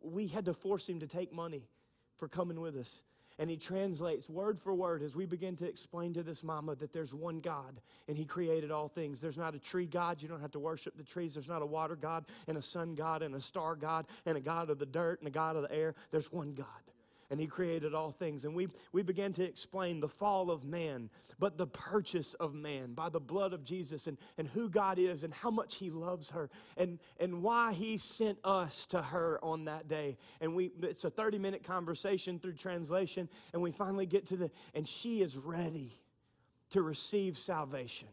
we 0.02 0.28
had 0.28 0.46
to 0.46 0.54
force 0.54 0.88
him 0.88 1.00
to 1.00 1.08
take 1.08 1.34
money 1.34 1.68
for 2.18 2.28
coming 2.28 2.60
with 2.60 2.76
us. 2.78 3.02
And 3.38 3.50
he 3.50 3.56
translates 3.56 4.30
word 4.30 4.60
for 4.60 4.74
word 4.74 5.02
as 5.02 5.16
we 5.16 5.26
begin 5.26 5.56
to 5.58 5.66
explain 5.68 6.14
to 6.16 6.24
this 6.24 6.44
mama 6.44 6.76
that 6.76 6.92
there's 6.92 7.14
one 7.14 7.40
God 7.40 7.80
and 8.10 8.18
he 8.18 8.26
created 8.26 8.70
all 8.70 8.90
things. 8.90 9.22
There's 9.22 9.38
not 9.38 9.56
a 9.56 9.60
tree 9.60 9.86
God. 9.86 10.22
You 10.22 10.28
don't 10.28 10.42
have 10.42 10.52
to 10.52 10.60
worship 10.60 10.98
the 10.98 11.04
trees. 11.04 11.36
There's 11.36 11.48
not 11.48 11.62
a 11.62 11.66
water 11.66 11.96
God 11.96 12.26
and 12.48 12.58
a 12.58 12.62
sun 12.62 12.96
God 12.96 13.22
and 13.24 13.34
a 13.34 13.40
star 13.40 13.76
God 13.76 14.08
and 14.26 14.38
a 14.38 14.42
God 14.42 14.70
of 14.70 14.78
the 14.78 14.86
dirt 14.86 15.20
and 15.20 15.28
a 15.30 15.32
God 15.32 15.56
of 15.56 15.62
the 15.62 15.72
air. 15.72 15.96
There's 16.12 16.32
one 16.34 16.54
God 16.54 16.66
and 17.30 17.40
he 17.40 17.48
created 17.48 17.94
all 17.94 18.12
things. 18.12 18.46
And 18.46 18.56
we, 18.56 18.68
we 18.92 19.04
began 19.04 19.34
to 19.34 19.44
explain 19.44 20.00
the 20.00 20.08
fall 20.08 20.50
of 20.50 20.64
man, 20.64 21.10
but 21.38 21.58
the 21.58 21.68
purchase 21.68 22.34
of 22.36 22.54
man 22.56 22.94
by 22.94 23.10
the 23.10 23.20
blood 23.20 23.54
of 23.54 23.64
Jesus 23.64 24.08
and, 24.08 24.18
and 24.38 24.48
who 24.48 24.70
God 24.70 24.98
is 24.98 25.24
and 25.24 25.34
how 25.34 25.52
much 25.52 25.76
he 25.76 25.92
loves 25.92 26.32
her 26.32 26.50
and, 26.76 27.00
and 27.20 27.44
why 27.44 27.74
he 27.74 27.98
sent 27.98 28.40
us 28.44 28.88
to 28.88 29.02
her 29.02 29.40
on 29.44 29.66
that 29.66 29.88
day. 29.88 30.18
And 30.42 30.56
we 30.56 30.72
it's 30.82 31.06
a 31.06 31.10
30 31.10 31.38
minute 31.38 31.64
conversation 31.64 32.40
through 32.40 32.54
translation, 32.54 33.30
and 33.54 33.62
we 33.62 33.72
finally 33.72 34.06
get 34.06 34.28
to 34.28 34.38
the, 34.38 34.52
and 34.74 34.88
she 34.88 35.22
is 35.22 35.38
ready 35.38 35.94
to 36.72 36.82
receive 36.82 37.38
salvation. 37.38 38.08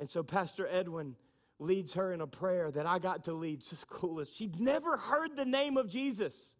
And 0.00 0.08
so 0.08 0.22
Pastor 0.22 0.66
Edwin 0.70 1.16
leads 1.58 1.94
her 1.94 2.12
in 2.12 2.20
a 2.20 2.26
prayer 2.26 2.70
that 2.70 2.86
I 2.86 2.98
got 2.98 3.24
to 3.24 3.32
lead. 3.32 3.58
It's 3.58 3.70
just 3.70 3.88
coolest. 3.88 4.34
She'd 4.34 4.60
never 4.60 4.96
heard 4.96 5.36
the 5.36 5.44
name 5.44 5.76
of 5.76 5.88
Jesus 5.88 6.54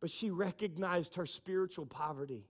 but 0.00 0.10
she 0.10 0.30
recognized 0.30 1.14
her 1.16 1.26
spiritual 1.26 1.86
poverty. 1.86 2.44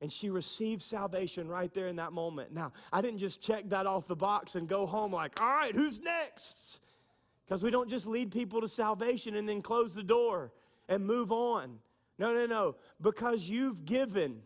And 0.00 0.12
she 0.12 0.28
received 0.28 0.82
salvation 0.82 1.48
right 1.48 1.72
there 1.72 1.88
in 1.88 1.96
that 1.96 2.12
moment. 2.12 2.52
Now, 2.52 2.72
I 2.92 3.00
didn't 3.00 3.18
just 3.18 3.40
check 3.40 3.68
that 3.70 3.86
off 3.86 4.06
the 4.06 4.16
box 4.16 4.54
and 4.54 4.68
go 4.68 4.86
home 4.86 5.12
like, 5.12 5.40
all 5.40 5.48
right, 5.48 5.74
who's 5.74 6.00
next? 6.00 6.80
Because 7.46 7.62
we 7.62 7.70
don't 7.70 7.88
just 7.88 8.06
lead 8.06 8.30
people 8.30 8.60
to 8.60 8.68
salvation 8.68 9.36
and 9.36 9.48
then 9.48 9.62
close 9.62 9.94
the 9.94 10.02
door 10.02 10.52
and 10.88 11.06
move 11.06 11.32
on. 11.32 11.78
No, 12.18 12.34
no, 12.34 12.44
no. 12.46 12.76
Because 13.00 13.48
you've 13.48 13.84
given, 13.84 14.42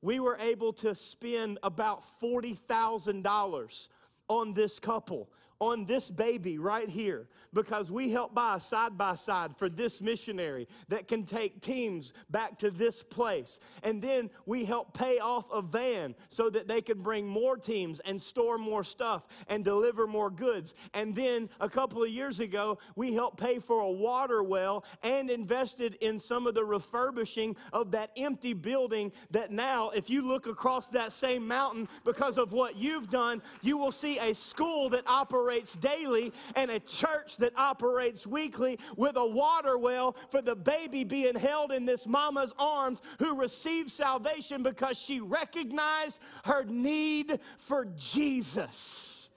we 0.00 0.20
were 0.20 0.38
able 0.40 0.72
to 0.74 0.94
spend 0.94 1.58
about 1.62 2.02
$40,000 2.22 3.88
on 4.28 4.54
this 4.54 4.78
couple 4.78 5.28
on 5.70 5.84
this 5.84 6.10
baby 6.10 6.58
right 6.58 6.88
here 6.88 7.26
because 7.54 7.90
we 7.90 8.10
help 8.10 8.34
buy 8.34 8.58
side 8.58 8.98
by 8.98 9.14
side 9.14 9.56
for 9.56 9.68
this 9.68 10.00
missionary 10.00 10.68
that 10.88 11.08
can 11.08 11.24
take 11.24 11.60
teams 11.60 12.12
back 12.30 12.58
to 12.58 12.70
this 12.70 13.02
place. 13.02 13.60
And 13.82 14.02
then 14.02 14.28
we 14.44 14.64
help 14.64 14.92
pay 14.92 15.20
off 15.20 15.46
a 15.52 15.62
van 15.62 16.14
so 16.28 16.50
that 16.50 16.68
they 16.68 16.82
can 16.82 17.00
bring 17.00 17.26
more 17.26 17.56
teams 17.56 18.00
and 18.00 18.20
store 18.20 18.58
more 18.58 18.82
stuff 18.82 19.26
and 19.48 19.64
deliver 19.64 20.06
more 20.06 20.30
goods. 20.30 20.74
And 20.92 21.14
then 21.14 21.48
a 21.60 21.68
couple 21.68 22.02
of 22.02 22.10
years 22.10 22.40
ago, 22.40 22.78
we 22.96 23.14
helped 23.14 23.38
pay 23.38 23.60
for 23.60 23.80
a 23.80 23.90
water 23.90 24.42
well 24.42 24.84
and 25.02 25.30
invested 25.30 25.94
in 26.00 26.18
some 26.18 26.46
of 26.46 26.54
the 26.54 26.64
refurbishing 26.64 27.56
of 27.72 27.92
that 27.92 28.10
empty 28.16 28.52
building 28.52 29.12
that 29.30 29.50
now, 29.50 29.90
if 29.90 30.10
you 30.10 30.26
look 30.26 30.46
across 30.46 30.88
that 30.88 31.12
same 31.12 31.46
mountain 31.46 31.88
because 32.04 32.36
of 32.36 32.52
what 32.52 32.76
you've 32.76 33.08
done, 33.08 33.40
you 33.62 33.76
will 33.76 33.92
see 33.92 34.18
a 34.18 34.34
school 34.34 34.88
that 34.90 35.06
operates 35.06 35.53
operates 35.54 35.76
daily 35.76 36.32
and 36.56 36.70
a 36.70 36.80
church 36.80 37.36
that 37.36 37.52
operates 37.56 38.26
weekly 38.26 38.78
with 38.96 39.16
a 39.16 39.24
water 39.24 39.78
well 39.78 40.16
for 40.30 40.42
the 40.42 40.56
baby 40.56 41.04
being 41.04 41.36
held 41.36 41.70
in 41.70 41.86
this 41.86 42.06
mama's 42.06 42.52
arms 42.58 43.00
who 43.18 43.36
received 43.36 43.90
salvation 43.90 44.62
because 44.62 44.98
she 44.98 45.20
recognized 45.20 46.18
her 46.44 46.64
need 46.64 47.38
for 47.58 47.86
Jesus. 47.96 49.30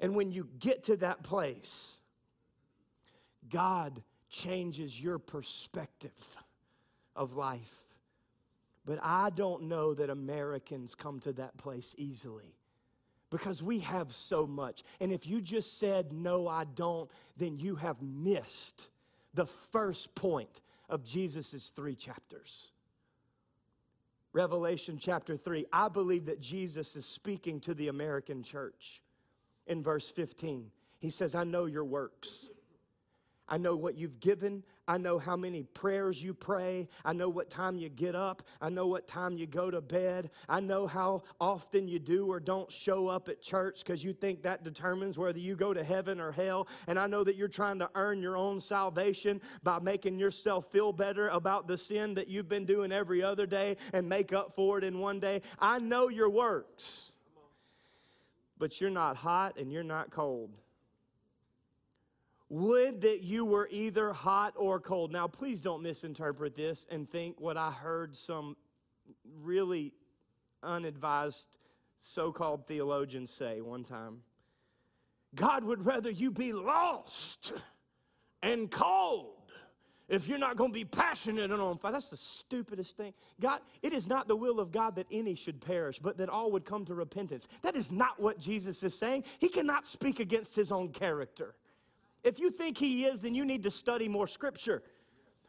And 0.00 0.14
when 0.14 0.32
you 0.32 0.48
get 0.58 0.84
to 0.84 0.96
that 0.98 1.22
place, 1.22 1.98
God 3.50 4.02
changes 4.30 4.98
your 4.98 5.18
perspective 5.18 6.36
of 7.14 7.34
life. 7.34 7.74
But 8.86 9.00
I 9.02 9.28
don't 9.30 9.64
know 9.64 9.92
that 9.92 10.08
Americans 10.08 10.94
come 10.94 11.20
to 11.20 11.32
that 11.34 11.58
place 11.58 11.94
easily 11.98 12.54
because 13.30 13.62
we 13.62 13.78
have 13.78 14.12
so 14.12 14.46
much. 14.46 14.82
And 15.00 15.12
if 15.12 15.26
you 15.26 15.40
just 15.40 15.78
said, 15.78 16.12
No, 16.12 16.48
I 16.48 16.64
don't, 16.64 17.10
then 17.36 17.58
you 17.58 17.76
have 17.76 18.02
missed 18.02 18.88
the 19.34 19.46
first 19.46 20.14
point 20.14 20.60
of 20.88 21.04
Jesus' 21.04 21.72
three 21.74 21.94
chapters. 21.94 22.72
Revelation 24.32 24.96
chapter 25.00 25.36
3, 25.36 25.66
I 25.72 25.88
believe 25.88 26.26
that 26.26 26.40
Jesus 26.40 26.94
is 26.94 27.04
speaking 27.04 27.58
to 27.60 27.74
the 27.74 27.88
American 27.88 28.44
church 28.44 29.02
in 29.66 29.82
verse 29.82 30.08
15. 30.08 30.70
He 31.00 31.10
says, 31.10 31.34
I 31.34 31.42
know 31.42 31.64
your 31.64 31.84
works. 31.84 32.50
I 33.48 33.58
know 33.58 33.74
what 33.74 33.96
you've 33.96 34.20
given. 34.20 34.62
I 34.90 34.98
know 34.98 35.20
how 35.20 35.36
many 35.36 35.62
prayers 35.62 36.20
you 36.20 36.34
pray. 36.34 36.88
I 37.04 37.12
know 37.12 37.28
what 37.28 37.48
time 37.48 37.78
you 37.78 37.88
get 37.88 38.16
up. 38.16 38.42
I 38.60 38.70
know 38.70 38.88
what 38.88 39.06
time 39.06 39.38
you 39.38 39.46
go 39.46 39.70
to 39.70 39.80
bed. 39.80 40.30
I 40.48 40.58
know 40.58 40.88
how 40.88 41.22
often 41.40 41.86
you 41.86 42.00
do 42.00 42.26
or 42.26 42.40
don't 42.40 42.72
show 42.72 43.06
up 43.06 43.28
at 43.28 43.40
church 43.40 43.84
because 43.84 44.02
you 44.02 44.12
think 44.12 44.42
that 44.42 44.64
determines 44.64 45.16
whether 45.16 45.38
you 45.38 45.54
go 45.54 45.72
to 45.72 45.84
heaven 45.84 46.18
or 46.18 46.32
hell. 46.32 46.66
And 46.88 46.98
I 46.98 47.06
know 47.06 47.22
that 47.22 47.36
you're 47.36 47.46
trying 47.46 47.78
to 47.78 47.90
earn 47.94 48.20
your 48.20 48.36
own 48.36 48.60
salvation 48.60 49.40
by 49.62 49.78
making 49.78 50.18
yourself 50.18 50.72
feel 50.72 50.92
better 50.92 51.28
about 51.28 51.68
the 51.68 51.78
sin 51.78 52.14
that 52.14 52.26
you've 52.26 52.48
been 52.48 52.66
doing 52.66 52.90
every 52.90 53.22
other 53.22 53.46
day 53.46 53.76
and 53.92 54.08
make 54.08 54.32
up 54.32 54.56
for 54.56 54.76
it 54.76 54.82
in 54.82 54.98
one 54.98 55.20
day. 55.20 55.42
I 55.60 55.78
know 55.78 56.08
your 56.08 56.30
works, 56.30 57.12
but 58.58 58.80
you're 58.80 58.90
not 58.90 59.14
hot 59.14 59.56
and 59.56 59.70
you're 59.70 59.84
not 59.84 60.10
cold. 60.10 60.50
Would 62.50 63.02
that 63.02 63.22
you 63.22 63.44
were 63.44 63.68
either 63.70 64.12
hot 64.12 64.54
or 64.56 64.80
cold. 64.80 65.12
Now, 65.12 65.28
please 65.28 65.60
don't 65.60 65.82
misinterpret 65.82 66.56
this 66.56 66.86
and 66.90 67.08
think 67.08 67.40
what 67.40 67.56
I 67.56 67.70
heard 67.70 68.16
some 68.16 68.56
really 69.40 69.94
unadvised 70.62 71.46
so 72.00 72.32
called 72.32 72.66
theologians 72.66 73.30
say 73.30 73.60
one 73.60 73.84
time. 73.84 74.22
God 75.34 75.62
would 75.64 75.86
rather 75.86 76.10
you 76.10 76.32
be 76.32 76.52
lost 76.52 77.52
and 78.42 78.68
cold 78.68 79.52
if 80.08 80.26
you're 80.26 80.38
not 80.38 80.56
going 80.56 80.70
to 80.70 80.74
be 80.74 80.84
passionate 80.84 81.52
and 81.52 81.62
on 81.62 81.78
fire. 81.78 81.92
That's 81.92 82.10
the 82.10 82.16
stupidest 82.16 82.96
thing. 82.96 83.14
God, 83.38 83.60
it 83.80 83.92
is 83.92 84.08
not 84.08 84.26
the 84.26 84.34
will 84.34 84.58
of 84.58 84.72
God 84.72 84.96
that 84.96 85.06
any 85.12 85.36
should 85.36 85.60
perish, 85.60 86.00
but 86.00 86.16
that 86.18 86.28
all 86.28 86.50
would 86.50 86.64
come 86.64 86.84
to 86.86 86.94
repentance. 86.94 87.46
That 87.62 87.76
is 87.76 87.92
not 87.92 88.18
what 88.18 88.40
Jesus 88.40 88.82
is 88.82 88.98
saying. 88.98 89.22
He 89.38 89.48
cannot 89.48 89.86
speak 89.86 90.18
against 90.18 90.56
his 90.56 90.72
own 90.72 90.88
character. 90.88 91.54
If 92.24 92.38
you 92.38 92.50
think 92.50 92.76
he 92.76 93.04
is, 93.04 93.20
then 93.20 93.34
you 93.34 93.44
need 93.44 93.62
to 93.62 93.70
study 93.70 94.08
more 94.08 94.26
scripture. 94.26 94.82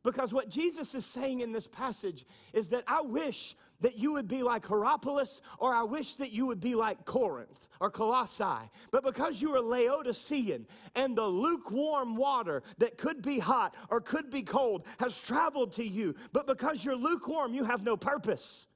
Because 0.04 0.34
what 0.34 0.50
Jesus 0.50 0.96
is 0.96 1.06
saying 1.06 1.42
in 1.42 1.52
this 1.52 1.68
passage 1.68 2.26
is 2.54 2.70
that 2.70 2.84
I 2.88 3.02
wish 3.02 3.56
that 3.82 3.98
you 3.98 4.12
would 4.14 4.28
be 4.28 4.44
like 4.44 4.66
Hierapolis, 4.66 5.42
or 5.60 5.74
I 5.74 5.84
wish 5.84 6.16
that 6.16 6.32
you 6.32 6.46
would 6.48 6.60
be 6.60 6.76
like 6.76 7.04
Corinth 7.06 7.68
or 7.80 7.90
Colossae. 7.90 8.70
But 8.92 9.04
because 9.04 9.42
you 9.42 9.56
are 9.56 9.62
Laodicean 9.62 10.68
and 10.96 11.16
the 11.16 11.26
lukewarm 11.26 12.16
water 12.16 12.64
that 12.78 12.98
could 12.98 13.22
be 13.22 13.40
hot 13.40 13.76
or 13.90 14.00
could 14.00 14.30
be 14.30 14.44
cold 14.44 14.86
has 15.00 15.20
traveled 15.20 15.74
to 15.74 15.88
you, 15.88 16.16
but 16.32 16.48
because 16.48 16.86
you're 16.86 16.96
lukewarm, 16.96 17.54
you 17.54 17.64
have 17.64 17.84
no 17.84 17.98
purpose. 17.98 18.68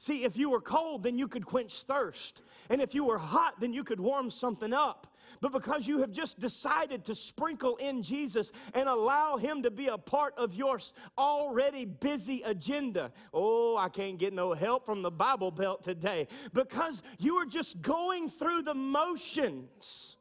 See, 0.00 0.22
if 0.22 0.36
you 0.36 0.50
were 0.50 0.60
cold, 0.60 1.02
then 1.02 1.18
you 1.18 1.26
could 1.26 1.44
quench 1.44 1.82
thirst. 1.82 2.42
And 2.70 2.80
if 2.80 2.94
you 2.94 3.04
were 3.04 3.18
hot, 3.18 3.58
then 3.58 3.72
you 3.72 3.82
could 3.82 3.98
warm 3.98 4.30
something 4.30 4.72
up. 4.72 5.08
But 5.40 5.50
because 5.50 5.88
you 5.88 5.98
have 5.98 6.12
just 6.12 6.38
decided 6.38 7.04
to 7.06 7.16
sprinkle 7.16 7.74
in 7.76 8.04
Jesus 8.04 8.52
and 8.74 8.88
allow 8.88 9.38
Him 9.38 9.64
to 9.64 9.72
be 9.72 9.88
a 9.88 9.98
part 9.98 10.34
of 10.38 10.54
your 10.54 10.78
already 11.18 11.84
busy 11.84 12.42
agenda, 12.44 13.10
oh, 13.34 13.76
I 13.76 13.88
can't 13.88 14.18
get 14.18 14.32
no 14.32 14.52
help 14.52 14.86
from 14.86 15.02
the 15.02 15.10
Bible 15.10 15.50
Belt 15.50 15.82
today. 15.82 16.28
Because 16.52 17.02
you 17.18 17.34
are 17.34 17.46
just 17.46 17.82
going 17.82 18.30
through 18.30 18.62
the 18.62 18.74
motions 18.74 20.16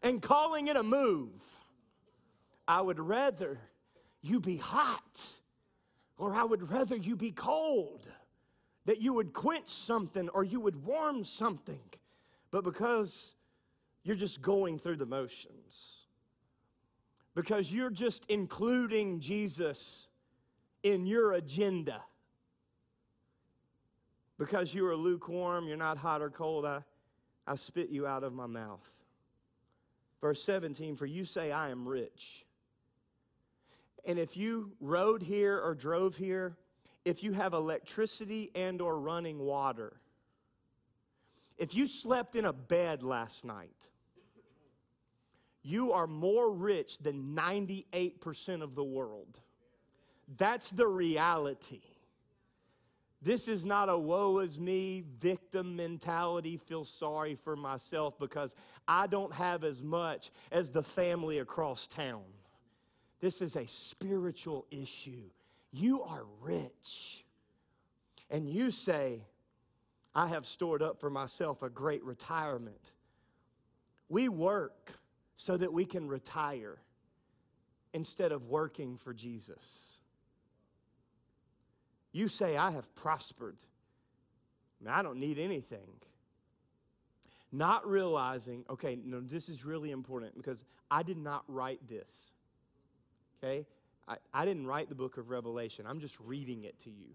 and 0.00 0.22
calling 0.22 0.68
it 0.68 0.76
a 0.76 0.82
move. 0.84 1.44
I 2.68 2.80
would 2.80 3.00
rather 3.00 3.58
you 4.22 4.38
be 4.38 4.58
hot, 4.58 5.26
or 6.16 6.36
I 6.36 6.44
would 6.44 6.70
rather 6.70 6.94
you 6.94 7.16
be 7.16 7.32
cold 7.32 8.08
that 8.88 9.02
you 9.02 9.12
would 9.12 9.34
quench 9.34 9.68
something 9.68 10.30
or 10.30 10.42
you 10.42 10.60
would 10.60 10.82
warm 10.82 11.22
something. 11.22 11.82
But 12.50 12.64
because 12.64 13.36
you're 14.02 14.16
just 14.16 14.40
going 14.40 14.78
through 14.78 14.96
the 14.96 15.04
motions, 15.04 16.06
because 17.34 17.70
you're 17.70 17.90
just 17.90 18.24
including 18.30 19.20
Jesus 19.20 20.08
in 20.82 21.04
your 21.04 21.34
agenda, 21.34 22.02
because 24.38 24.72
you 24.72 24.86
are 24.86 24.96
lukewarm, 24.96 25.68
you're 25.68 25.76
not 25.76 25.98
hot 25.98 26.22
or 26.22 26.30
cold, 26.30 26.64
I, 26.64 26.82
I 27.46 27.56
spit 27.56 27.90
you 27.90 28.06
out 28.06 28.24
of 28.24 28.32
my 28.32 28.46
mouth. 28.46 28.88
Verse 30.22 30.42
17, 30.42 30.96
for 30.96 31.04
you 31.04 31.26
say, 31.26 31.52
I 31.52 31.68
am 31.68 31.86
rich. 31.86 32.46
And 34.06 34.18
if 34.18 34.34
you 34.34 34.72
rode 34.80 35.22
here 35.22 35.60
or 35.60 35.74
drove 35.74 36.16
here, 36.16 36.56
if 37.08 37.22
you 37.22 37.32
have 37.32 37.54
electricity 37.54 38.50
and 38.54 38.82
or 38.82 39.00
running 39.00 39.38
water. 39.38 39.94
If 41.56 41.74
you 41.74 41.86
slept 41.86 42.36
in 42.36 42.44
a 42.44 42.52
bed 42.52 43.02
last 43.02 43.46
night, 43.46 43.88
you 45.62 45.92
are 45.92 46.06
more 46.06 46.52
rich 46.52 46.98
than 46.98 47.34
98% 47.34 48.62
of 48.62 48.74
the 48.74 48.84
world. 48.84 49.40
That's 50.36 50.70
the 50.70 50.86
reality. 50.86 51.80
This 53.22 53.48
is 53.48 53.64
not 53.64 53.88
a 53.88 53.96
woe 53.96 54.40
is 54.40 54.60
me 54.60 55.02
victim 55.18 55.76
mentality, 55.76 56.58
feel 56.58 56.84
sorry 56.84 57.36
for 57.36 57.56
myself 57.56 58.18
because 58.18 58.54
I 58.86 59.06
don't 59.06 59.32
have 59.32 59.64
as 59.64 59.82
much 59.82 60.30
as 60.52 60.70
the 60.70 60.82
family 60.82 61.38
across 61.38 61.86
town. 61.86 62.24
This 63.20 63.40
is 63.40 63.56
a 63.56 63.66
spiritual 63.66 64.66
issue. 64.70 65.30
You 65.72 66.02
are 66.02 66.24
rich. 66.40 67.24
And 68.30 68.48
you 68.48 68.70
say, 68.70 69.22
I 70.14 70.28
have 70.28 70.46
stored 70.46 70.82
up 70.82 71.00
for 71.00 71.10
myself 71.10 71.62
a 71.62 71.70
great 71.70 72.02
retirement. 72.04 72.92
We 74.08 74.28
work 74.28 74.98
so 75.36 75.56
that 75.56 75.72
we 75.72 75.84
can 75.84 76.08
retire 76.08 76.78
instead 77.92 78.32
of 78.32 78.46
working 78.46 78.96
for 78.96 79.14
Jesus. 79.14 80.00
You 82.12 82.28
say, 82.28 82.56
I 82.56 82.70
have 82.70 82.92
prospered. 82.94 83.56
I 84.86 85.02
don't 85.02 85.18
need 85.18 85.38
anything. 85.38 85.88
Not 87.50 87.86
realizing, 87.88 88.64
okay, 88.68 88.98
no, 89.02 89.20
this 89.20 89.48
is 89.48 89.64
really 89.64 89.90
important 89.90 90.36
because 90.36 90.64
I 90.90 91.02
did 91.02 91.16
not 91.16 91.44
write 91.48 91.86
this. 91.88 92.32
Okay? 93.42 93.66
I, 94.08 94.16
I 94.32 94.44
didn't 94.44 94.66
write 94.66 94.88
the 94.88 94.94
book 94.94 95.18
of 95.18 95.30
Revelation, 95.30 95.86
I'm 95.86 96.00
just 96.00 96.18
reading 96.20 96.64
it 96.64 96.78
to 96.80 96.90
you. 96.90 97.14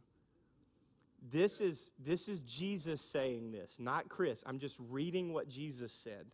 This 1.31 1.61
is, 1.61 1.93
this 2.03 2.27
is 2.27 2.41
Jesus 2.41 3.01
saying 3.01 3.51
this, 3.51 3.79
not 3.79 4.09
Chris. 4.09 4.43
I'm 4.45 4.59
just 4.59 4.77
reading 4.89 5.31
what 5.31 5.47
Jesus 5.47 5.93
said. 5.93 6.25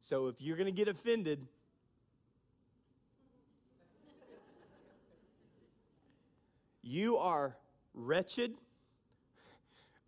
So 0.00 0.28
if 0.28 0.36
you're 0.38 0.56
going 0.56 0.66
to 0.66 0.72
get 0.72 0.86
offended, 0.86 1.44
you 6.82 7.16
are 7.16 7.56
wretched. 7.92 8.54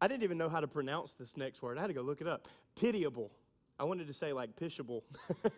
I 0.01 0.07
didn't 0.09 0.23
even 0.23 0.39
know 0.39 0.49
how 0.49 0.61
to 0.61 0.69
pronounce 0.69 1.15
this 1.15 1.37
next 1.37 1.61
word. 1.63 1.79
I 1.79 1.81
had 1.81 1.89
to 1.89 1.95
go 1.95 2.03
look 2.03 2.21
it 2.21 2.29
up. 2.29 2.49
Pitiable. 2.77 3.31
I 3.79 3.85
wanted 3.85 4.07
to 4.07 4.13
say 4.13 4.33
like 4.33 4.55
pishable. 4.57 5.03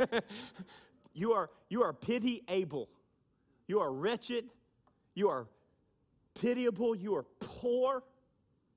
you 1.15 1.33
are 1.33 1.51
you 1.69 1.83
are 1.83 1.93
pitiable. 1.93 2.89
You 3.67 3.81
are 3.81 3.93
wretched. 3.93 4.45
You 5.15 5.29
are 5.29 5.47
pitiable. 6.35 6.95
You 6.95 7.17
are 7.17 7.25
poor 7.41 8.03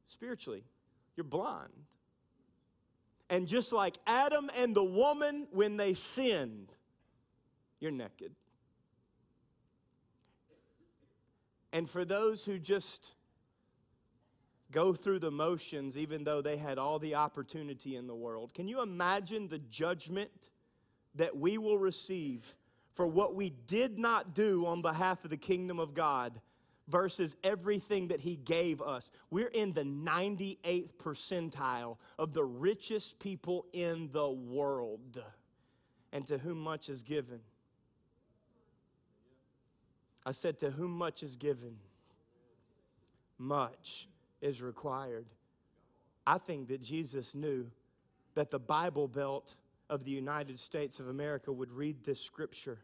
spiritually. 0.06 0.63
You're 1.15 1.23
blind. 1.23 1.73
And 3.30 3.47
just 3.47 3.73
like 3.73 3.97
Adam 4.08 4.50
and 4.58 4.76
the 4.76 4.84
woman 4.84 5.47
when 5.52 5.76
they 5.76 5.93
sinned, 5.93 6.69
you're 7.80 7.91
naked. 7.91 8.32
And 11.73 11.89
for 11.89 12.06
those 12.06 12.45
who 12.45 12.58
just 12.58 13.13
go 14.71 14.93
through 14.93 15.19
the 15.19 15.32
motions, 15.32 15.97
even 15.97 16.23
though 16.23 16.41
they 16.41 16.58
had 16.58 16.78
all 16.78 17.00
the 17.00 17.15
opportunity 17.15 17.95
in 17.95 18.08
the 18.08 18.15
world, 18.15 18.54
can 18.54 18.67
you 18.67 18.82
imagine 18.82 19.47
the 19.47 19.60
judgment 19.60 20.50
that 21.15 21.36
we 21.36 21.58
will 21.58 21.78
receive 21.78 22.56
for 22.98 23.06
what 23.06 23.36
we 23.36 23.52
did 23.52 24.00
not 24.00 24.34
do 24.34 24.66
on 24.66 24.82
behalf 24.82 25.24
of 25.24 25.30
the 25.30 25.38
kingdom 25.38 25.78
of 25.80 25.94
God 25.94 26.42
versus 26.88 27.36
everything 27.44 28.08
that 28.08 28.20
He 28.20 28.36
gave 28.36 28.82
us. 28.82 29.12
We're 29.30 29.50
in 29.50 29.74
the 29.74 29.84
98th 29.84 30.96
percentile 30.98 31.98
of 32.18 32.34
the 32.34 32.44
richest 32.44 33.20
people 33.20 33.68
in 33.72 34.10
the 34.14 34.28
world, 34.28 35.22
and 36.12 36.26
to 36.26 36.40
whom 36.40 36.58
much 36.58 36.90
is 36.90 37.04
given. 37.04 37.42
I 40.26 40.32
said, 40.32 40.58
To 40.60 40.72
whom 40.72 40.90
much 40.90 41.22
is 41.22 41.36
given, 41.36 41.78
much 43.38 44.08
is 44.42 44.60
required. 44.60 45.28
I 46.26 46.40
think 46.40 46.70
that 46.70 46.82
Jesus 46.82 47.36
knew 47.36 47.70
that 48.34 48.50
the 48.50 48.60
Bible 48.60 49.08
Belt 49.08 49.54
of 49.88 50.04
the 50.04 50.12
United 50.12 50.58
States 50.58 51.00
of 51.00 51.10
America 51.10 51.54
would 51.54 51.72
read 51.72 52.04
this 52.04 52.20
scripture 52.20 52.80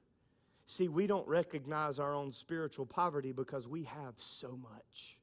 See, 0.65 0.88
we 0.88 1.08
don't 1.08 1.28
recognize 1.28 1.99
our 1.99 2.13
own 2.13 2.32
spiritual 2.32 2.86
poverty 2.86 3.32
because 3.32 3.67
we 3.67 3.84
have 3.84 4.13
so 4.17 4.58
much. 4.62 5.17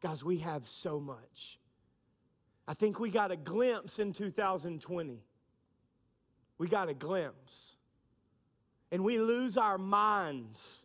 Guys, 0.00 0.22
we 0.22 0.38
have 0.38 0.68
so 0.68 1.00
much. 1.00 1.58
I 2.66 2.74
think 2.74 3.00
we 3.00 3.10
got 3.10 3.30
a 3.30 3.36
glimpse 3.36 3.98
in 3.98 4.12
2020. 4.12 5.22
We 6.58 6.68
got 6.68 6.88
a 6.88 6.94
glimpse. 6.94 7.76
And 8.90 9.04
we 9.04 9.18
lose 9.18 9.56
our 9.56 9.76
minds 9.76 10.84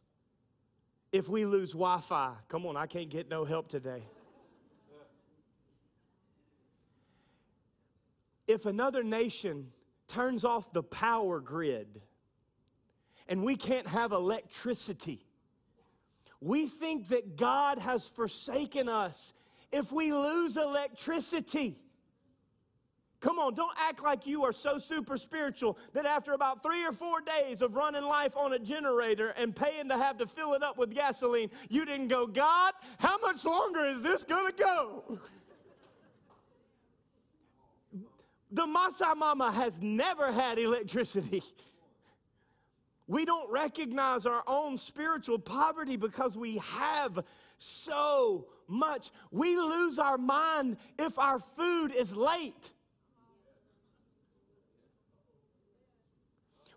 if 1.12 1.30
we 1.30 1.46
lose 1.46 1.72
Wi 1.72 2.00
Fi. 2.02 2.34
Come 2.48 2.66
on, 2.66 2.76
I 2.76 2.88
can't 2.88 3.10
get 3.10 3.30
no 3.30 3.46
help 3.46 3.68
today. 3.68 4.04
If 8.48 8.66
another 8.66 9.04
nation 9.04 9.68
turns 10.08 10.44
off 10.44 10.74
the 10.74 10.82
power 10.82 11.40
grid, 11.40 12.02
and 13.30 13.46
we 13.46 13.56
can't 13.56 13.88
have 13.88 14.12
electricity. 14.12 15.24
We 16.42 16.68
think 16.68 17.10
that 17.10 17.38
God 17.38 17.78
has 17.78 18.08
forsaken 18.08 18.90
us 18.90 19.34
if 19.72 19.92
we 19.92 20.12
lose 20.12 20.58
electricity. 20.58 21.78
Come 23.20 23.38
on, 23.38 23.54
don't 23.54 23.78
act 23.78 24.02
like 24.02 24.26
you 24.26 24.46
are 24.46 24.54
so 24.54 24.80
super 24.80 25.18
spiritual 25.18 25.78
that 25.94 26.06
after 26.06 26.32
about 26.32 26.64
three 26.64 26.86
or 26.86 26.94
four 26.94 27.20
days 27.22 27.62
of 27.62 27.76
running 27.76 28.04
life 28.04 28.36
on 28.36 28.54
a 28.54 28.60
generator 28.60 29.34
and 29.38 29.54
paying 29.54 29.90
to 29.90 29.98
have 29.98 30.18
to 30.20 30.26
fill 30.26 30.54
it 30.54 30.64
up 30.64 30.78
with 30.78 30.96
gasoline, 30.96 31.52
you 31.70 31.86
didn't 31.86 32.08
go, 32.08 32.26
God, 32.26 32.74
how 32.98 33.18
much 33.20 33.44
longer 33.44 33.86
is 33.86 34.02
this 34.02 34.24
gonna 34.24 34.54
go? 34.54 35.20
The 38.52 38.66
Masai 38.66 39.14
Mama 39.16 39.52
has 39.52 39.80
never 39.82 40.32
had 40.32 40.58
electricity. 40.58 41.44
We 43.10 43.26
don't 43.26 43.50
recognize 43.50 44.28
our 44.28 44.44
own 44.46 44.78
spiritual 44.78 45.40
poverty 45.40 45.98
because 45.98 46.38
we 46.38 46.60
have 46.60 47.26
so 47.58 48.46
much. 48.68 49.10
We 49.32 49.58
lose 49.58 49.98
our 49.98 50.20
mind 50.20 50.78
if 51.00 51.18
our 51.18 51.40
food 51.58 51.96
is 51.96 52.16
late. 52.16 52.70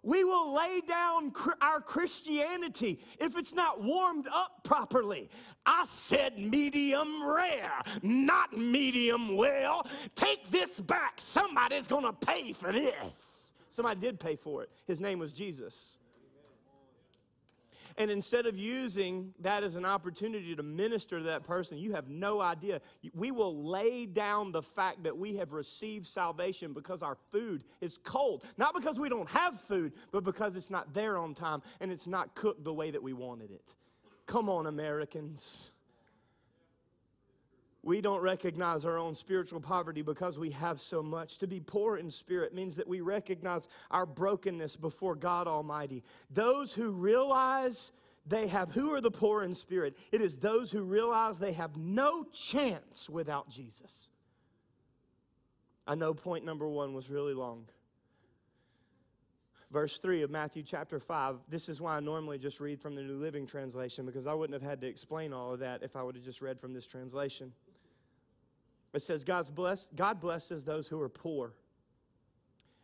We 0.03 0.25
will 0.25 0.55
lay 0.55 0.81
down 0.89 1.35
our 1.61 1.83
Christianity 1.83 2.99
if 3.21 3.37
it's 3.37 3.53
not 3.53 3.83
warmed 3.83 4.27
up 4.33 4.65
properly. 4.65 5.29
I 5.67 5.85
said 5.87 6.39
medium 6.39 7.29
rare, 7.29 7.83
not 8.03 8.57
medium 8.57 9.37
well. 9.37 9.87
Take 10.15 10.51
this 10.51 10.81
back. 10.81 11.13
Somebody's 11.19 11.87
going 11.87 12.05
to 12.05 12.15
pay 12.15 12.55
for 12.55 12.73
this. 12.73 12.95
Somebody 13.69 14.01
did 14.01 14.19
pay 14.19 14.35
for 14.35 14.63
it. 14.63 14.71
His 14.87 14.99
name 14.99 15.19
was 15.19 15.35
Jesus. 15.35 15.99
And 17.99 18.11
instead 18.11 18.47
of 18.47 18.57
using 18.57 19.35
that 19.41 19.65
as 19.65 19.75
an 19.75 19.85
opportunity 19.85 20.55
to 20.55 20.63
minister 20.63 21.19
to 21.19 21.25
that 21.25 21.45
person, 21.45 21.79
you 21.79 21.93
have 21.93 22.09
no 22.09 22.41
idea. 22.41 22.81
We 23.15 23.31
will 23.31 23.65
lay 23.69 24.07
down 24.07 24.53
the 24.53 24.63
fact 24.63 25.03
that 25.03 25.17
we 25.17 25.37
have 25.37 25.53
received 25.53 26.07
salvation 26.07 26.73
because 26.73 27.03
our 27.03 27.17
food 27.31 27.65
is 27.81 27.99
cold. 27.99 28.45
Not 28.57 28.75
because 28.75 28.99
we 29.01 29.09
don't 29.09 29.29
have 29.31 29.61
food, 29.63 29.93
but 30.13 30.25
because 30.25 30.57
it's 30.57 30.71
not 30.71 30.95
there 30.95 31.19
on 31.19 31.35
time 31.35 31.63
and 31.81 31.91
it's 31.91 32.07
not 32.07 32.35
cooked 32.35 32.65
the 32.65 32.73
way 32.73 32.91
that 32.91 33.03
we 33.03 33.13
wanted 33.13 33.51
it. 33.51 33.75
Come 34.27 34.49
on, 34.49 34.67
Americans. 34.67 35.72
We 37.85 38.01
don't 38.01 38.21
recognize 38.21 38.85
our 38.85 38.97
own 38.97 39.15
spiritual 39.15 39.61
poverty 39.61 40.03
because 40.03 40.39
we 40.39 40.51
have 40.51 40.81
so 40.81 41.03
much. 41.03 41.39
To 41.39 41.49
be 41.49 41.59
poor 41.59 41.97
in 41.97 42.11
spirit 42.11 42.55
means 42.55 42.77
that 42.77 42.87
we 42.87 43.01
recognize 43.01 43.69
our 43.91 44.07
brokenness 44.07 44.77
before 44.77 45.17
God 45.17 45.49
Almighty. 45.49 46.05
Those 46.31 46.73
who 46.73 46.93
realize 46.93 47.93
they 48.25 48.47
have, 48.47 48.71
who 48.71 48.95
are 48.95 49.01
the 49.01 49.11
poor 49.11 49.43
in 49.43 49.57
spirit? 49.57 49.99
It 50.13 50.21
is 50.21 50.37
those 50.37 50.71
who 50.71 50.85
realize 50.85 51.39
they 51.39 51.53
have 51.55 51.77
no 51.77 52.25
chance 52.25 53.11
without 53.11 53.51
Jesus. 53.51 54.11
I 55.85 55.97
know 55.97 56.15
point 56.15 56.45
number 56.45 56.69
one 56.69 56.95
was 56.95 57.11
really 57.11 57.35
long. 57.35 57.67
Verse 59.73 59.99
3 59.99 60.23
of 60.23 60.31
Matthew 60.31 60.63
chapter 60.63 61.01
5. 61.01 61.39
This 61.49 61.69
is 61.69 61.81
why 61.81 61.97
I 61.97 62.01
normally 62.01 62.39
just 62.39 62.61
read 62.61 62.79
from 62.81 62.95
the 62.95 63.03
New 63.03 63.17
Living 63.17 63.47
Translation 63.47 64.05
because 64.05 64.27
I 64.27 64.35
wouldn't 64.35 64.53
have 64.61 64.69
had 64.69 64.83
to 64.83 64.87
explain 64.87 65.33
all 65.33 65.55
of 65.55 65.61
that 65.61 65.83
if 65.83 65.97
I 65.97 66.03
would 66.03 66.15
have 66.15 66.25
just 66.25 66.43
read 66.43 66.61
from 66.61 66.75
this 66.75 66.87
translation. 66.87 67.53
It 68.93 69.01
says, 69.01 69.25
God's 69.25 69.51
bless, 69.51 69.91
God 69.95 70.21
blesses 70.21 70.65
those 70.65 70.89
who 70.89 71.01
are 71.01 71.09
poor 71.09 71.55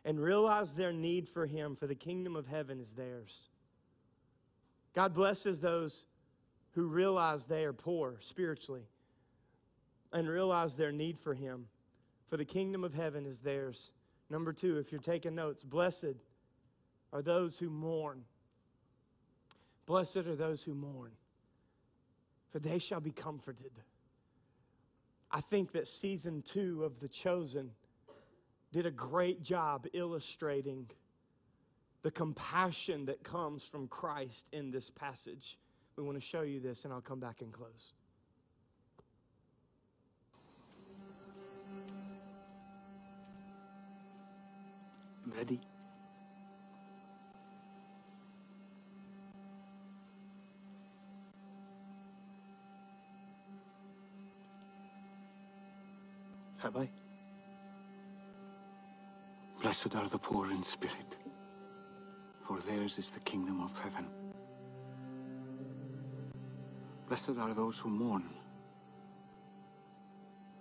and 0.05 0.19
realize 0.19 0.73
their 0.73 0.93
need 0.93 1.27
for 1.27 1.45
Him, 1.45 1.75
for 1.75 1.87
the 1.87 1.95
kingdom 1.95 2.35
of 2.35 2.47
heaven 2.47 2.79
is 2.79 2.93
theirs. 2.93 3.49
God 4.95 5.13
blesses 5.13 5.59
those 5.59 6.05
who 6.71 6.87
realize 6.87 7.45
they 7.45 7.65
are 7.65 7.73
poor 7.73 8.17
spiritually 8.21 8.87
and 10.11 10.27
realize 10.27 10.75
their 10.75 10.91
need 10.91 11.19
for 11.19 11.33
Him, 11.33 11.67
for 12.27 12.37
the 12.37 12.45
kingdom 12.45 12.83
of 12.83 12.93
heaven 12.93 13.25
is 13.25 13.39
theirs. 13.39 13.91
Number 14.29 14.53
two, 14.53 14.77
if 14.77 14.91
you're 14.91 15.01
taking 15.01 15.35
notes, 15.35 15.63
blessed 15.63 16.15
are 17.13 17.21
those 17.21 17.59
who 17.59 17.69
mourn. 17.69 18.23
Blessed 19.85 20.17
are 20.17 20.35
those 20.35 20.63
who 20.63 20.73
mourn, 20.73 21.11
for 22.51 22.59
they 22.59 22.79
shall 22.79 22.99
be 22.99 23.11
comforted. 23.11 23.71
I 25.31 25.41
think 25.41 25.71
that 25.73 25.87
season 25.87 26.41
two 26.41 26.83
of 26.83 26.99
The 26.99 27.07
Chosen 27.07 27.71
did 28.71 28.85
a 28.85 28.91
great 28.91 29.43
job 29.43 29.87
illustrating 29.93 30.89
the 32.01 32.11
compassion 32.11 33.05
that 33.05 33.23
comes 33.23 33.63
from 33.63 33.87
Christ 33.87 34.49
in 34.53 34.71
this 34.71 34.89
passage. 34.89 35.57
We 35.95 36.03
want 36.03 36.17
to 36.17 36.25
show 36.25 36.41
you 36.41 36.59
this, 36.59 36.85
and 36.85 36.93
I'll 36.93 37.01
come 37.01 37.19
back 37.19 37.41
and 37.41 37.51
close. 37.51 37.93
Ready? 45.35 45.59
Have 56.59 56.75
I? 56.75 56.89
Blessed 59.61 59.95
are 59.95 60.09
the 60.09 60.17
poor 60.17 60.51
in 60.51 60.61
spirit, 60.61 61.15
for 62.45 62.59
theirs 62.59 62.97
is 62.97 63.09
the 63.09 63.21
kingdom 63.21 63.61
of 63.61 63.71
heaven. 63.79 64.05
Blessed 67.07 67.37
are 67.39 67.53
those 67.53 67.79
who 67.79 67.89
mourn, 67.89 68.29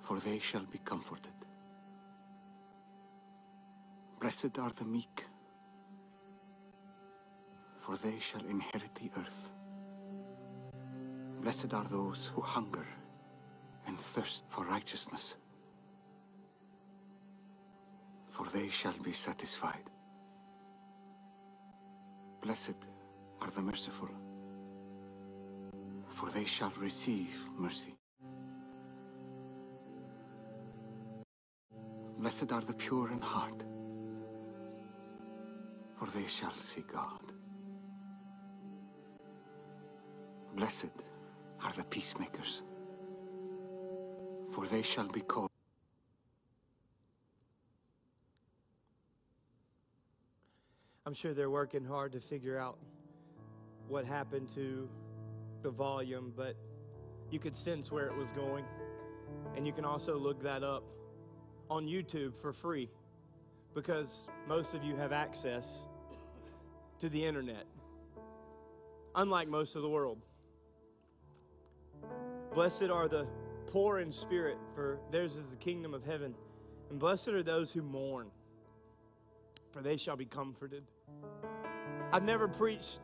for 0.02 0.20
they 0.20 0.38
shall 0.38 0.62
be 0.62 0.78
comforted. 0.78 1.32
Blessed 4.20 4.56
are 4.60 4.72
the 4.76 4.84
meek, 4.84 5.24
for 7.80 7.96
they 7.96 8.20
shall 8.20 8.44
inherit 8.46 8.94
the 8.94 9.10
earth. 9.18 9.50
Blessed 11.40 11.74
are 11.74 11.88
those 11.90 12.30
who 12.32 12.40
hunger 12.40 12.86
and 13.88 13.98
thirst 13.98 14.44
for 14.48 14.64
righteousness 14.64 15.34
they 18.48 18.68
shall 18.68 18.94
be 19.04 19.12
satisfied. 19.12 19.84
Blessed 22.42 22.76
are 23.40 23.50
the 23.50 23.60
merciful, 23.62 24.10
for 26.14 26.30
they 26.30 26.44
shall 26.44 26.72
receive 26.78 27.34
mercy. 27.56 27.94
Blessed 32.18 32.52
are 32.52 32.62
the 32.62 32.74
pure 32.74 33.10
in 33.12 33.20
heart, 33.20 33.62
for 35.98 36.08
they 36.14 36.26
shall 36.26 36.54
see 36.56 36.84
God. 36.92 37.22
Blessed 40.56 40.94
are 41.64 41.72
the 41.72 41.84
peacemakers, 41.84 42.62
for 44.52 44.66
they 44.66 44.82
shall 44.82 45.08
be 45.08 45.20
called 45.20 45.47
I'm 51.08 51.14
sure 51.14 51.32
they're 51.32 51.48
working 51.48 51.86
hard 51.86 52.12
to 52.12 52.20
figure 52.20 52.58
out 52.58 52.76
what 53.88 54.04
happened 54.04 54.46
to 54.50 54.90
the 55.62 55.70
volume, 55.70 56.34
but 56.36 56.54
you 57.30 57.38
could 57.38 57.56
sense 57.56 57.90
where 57.90 58.08
it 58.08 58.14
was 58.14 58.30
going. 58.32 58.66
And 59.56 59.66
you 59.66 59.72
can 59.72 59.86
also 59.86 60.18
look 60.18 60.42
that 60.42 60.62
up 60.62 60.84
on 61.70 61.86
YouTube 61.86 62.36
for 62.36 62.52
free 62.52 62.90
because 63.72 64.28
most 64.46 64.74
of 64.74 64.84
you 64.84 64.96
have 64.96 65.12
access 65.12 65.86
to 66.98 67.08
the 67.08 67.24
internet, 67.24 67.64
unlike 69.14 69.48
most 69.48 69.76
of 69.76 69.80
the 69.80 69.88
world. 69.88 70.18
Blessed 72.52 72.90
are 72.90 73.08
the 73.08 73.26
poor 73.68 74.00
in 74.00 74.12
spirit, 74.12 74.58
for 74.74 74.98
theirs 75.10 75.38
is 75.38 75.52
the 75.52 75.56
kingdom 75.56 75.94
of 75.94 76.04
heaven. 76.04 76.34
And 76.90 76.98
blessed 76.98 77.28
are 77.28 77.42
those 77.42 77.72
who 77.72 77.80
mourn, 77.80 78.30
for 79.70 79.80
they 79.80 79.96
shall 79.96 80.16
be 80.16 80.26
comforted. 80.26 80.84
I've 82.12 82.24
never 82.24 82.48
preached 82.48 83.00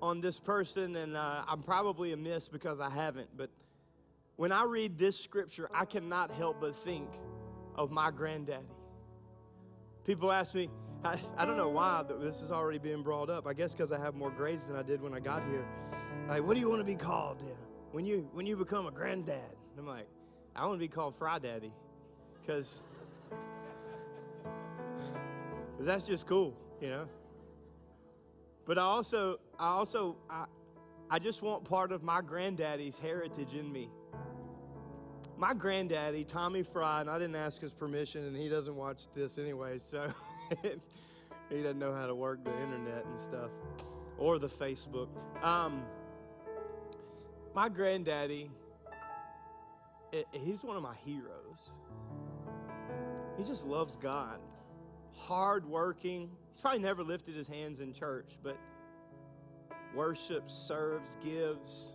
on 0.00 0.20
this 0.20 0.38
person, 0.38 0.96
and 0.96 1.16
uh, 1.16 1.44
I'm 1.46 1.62
probably 1.62 2.12
a 2.12 2.16
miss 2.16 2.48
because 2.48 2.80
I 2.80 2.90
haven't. 2.90 3.28
But 3.36 3.50
when 4.36 4.52
I 4.52 4.64
read 4.64 4.98
this 4.98 5.18
scripture, 5.18 5.68
I 5.72 5.84
cannot 5.84 6.30
help 6.30 6.60
but 6.60 6.74
think 6.76 7.08
of 7.74 7.90
my 7.90 8.10
granddaddy. 8.10 8.64
People 10.04 10.30
ask 10.30 10.54
me, 10.54 10.70
I, 11.04 11.18
I 11.36 11.44
don't 11.44 11.56
know 11.56 11.68
why 11.68 12.04
this 12.20 12.42
is 12.42 12.50
already 12.50 12.78
being 12.78 13.02
brought 13.02 13.28
up. 13.28 13.46
I 13.46 13.52
guess 13.52 13.74
because 13.74 13.92
I 13.92 14.00
have 14.00 14.14
more 14.14 14.30
grades 14.30 14.64
than 14.64 14.76
I 14.76 14.82
did 14.82 15.02
when 15.02 15.12
I 15.12 15.20
got 15.20 15.42
here. 15.50 15.66
Like, 16.28 16.42
what 16.42 16.54
do 16.54 16.60
you 16.60 16.68
want 16.68 16.80
to 16.80 16.86
be 16.86 16.96
called 16.96 17.42
yeah, 17.46 17.52
when 17.92 18.04
you 18.04 18.28
when 18.32 18.46
you 18.46 18.56
become 18.56 18.86
a 18.86 18.90
granddad? 18.90 19.40
And 19.70 19.78
I'm 19.78 19.86
like, 19.86 20.08
I 20.54 20.64
want 20.64 20.76
to 20.76 20.78
be 20.78 20.88
called 20.88 21.14
Fry 21.16 21.38
Daddy, 21.38 21.72
because 22.40 22.82
that's 25.84 26.04
just 26.04 26.26
cool, 26.26 26.56
you 26.80 26.88
know. 26.88 27.08
But 28.66 28.78
I 28.78 28.82
also, 28.82 29.38
I 29.58 29.68
also, 29.68 30.16
I, 30.28 30.46
I 31.10 31.18
just 31.18 31.42
want 31.42 31.64
part 31.64 31.92
of 31.92 32.02
my 32.02 32.20
granddaddy's 32.20 32.98
heritage 32.98 33.54
in 33.54 33.70
me. 33.70 33.90
My 35.36 35.52
granddaddy, 35.54 36.24
Tommy 36.24 36.62
Fry, 36.62 37.02
and 37.02 37.10
I 37.10 37.18
didn't 37.18 37.36
ask 37.36 37.60
his 37.60 37.74
permission, 37.74 38.26
and 38.26 38.36
he 38.36 38.48
doesn't 38.48 38.74
watch 38.74 39.04
this 39.14 39.38
anyway, 39.38 39.78
so 39.78 40.08
he 40.62 41.62
doesn't 41.62 41.78
know 41.78 41.94
how 41.94 42.06
to 42.06 42.14
work 42.14 42.42
the 42.42 42.52
internet 42.62 43.04
and 43.04 43.18
stuff 43.18 43.50
or 44.18 44.38
the 44.38 44.48
Facebook. 44.48 45.08
Um, 45.42 45.82
my 47.54 47.68
granddaddy, 47.68 48.50
he's 50.32 50.64
one 50.64 50.76
of 50.76 50.82
my 50.82 50.94
heroes. 51.04 51.72
He 53.36 53.44
just 53.44 53.66
loves 53.66 53.96
God 53.96 54.40
hardworking. 55.16 56.30
He's 56.52 56.60
probably 56.60 56.80
never 56.80 57.02
lifted 57.02 57.34
his 57.34 57.48
hands 57.48 57.80
in 57.80 57.92
church, 57.92 58.38
but 58.42 58.58
worships, 59.94 60.54
serves, 60.54 61.16
gives. 61.24 61.92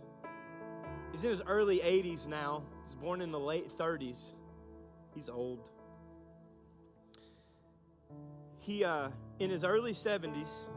He's 1.12 1.24
in 1.24 1.30
his 1.30 1.42
early 1.46 1.78
80s 1.78 2.26
now. 2.26 2.62
He's 2.84 2.94
born 2.94 3.20
in 3.20 3.30
the 3.30 3.38
late 3.38 3.70
30s. 3.70 4.32
He's 5.14 5.28
old. 5.28 5.68
He, 8.60 8.84
uh, 8.84 9.08
in 9.38 9.50
his 9.50 9.64
early 9.64 9.92
70s, 9.92 10.68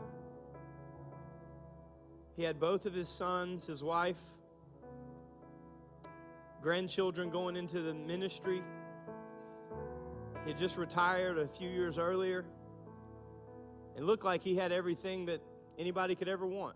he 2.36 2.44
had 2.44 2.60
both 2.60 2.86
of 2.86 2.94
his 2.94 3.08
sons, 3.08 3.66
his 3.66 3.84
wife, 3.84 4.18
grandchildren 6.62 7.30
going 7.30 7.56
into 7.56 7.82
the 7.82 7.94
ministry 7.94 8.62
had 10.52 10.58
just 10.58 10.78
retired 10.78 11.38
a 11.38 11.48
few 11.48 11.70
years 11.70 11.98
earlier. 11.98 12.46
It 13.98 14.04
looked 14.04 14.24
like 14.24 14.44
he 14.44 14.56
had 14.56 14.72
everything 14.72 15.26
that 15.26 15.42
anybody 15.80 16.16
could 16.16 16.28
ever 16.28 16.46
want. 16.46 16.76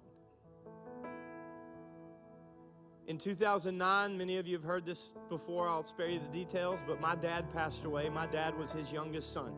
In 3.07 3.17
2009, 3.17 4.17
many 4.17 4.38
of 4.38 4.47
you 4.47 4.55
have 4.55 4.63
heard 4.63 4.86
this 4.86 5.13
before, 5.30 5.67
I'll 5.67 5.84
spare 5.84 6.07
you 6.09 6.20
the 6.20 6.28
details, 6.28 6.84
but 6.86 7.01
my 7.01 7.15
dad 7.15 7.51
passed 7.51 7.84
away. 7.84 8.09
My 8.09 8.28
dad 8.28 8.57
was 8.57 8.72
his 8.72 8.91
youngest 8.91 9.34
son. 9.34 9.53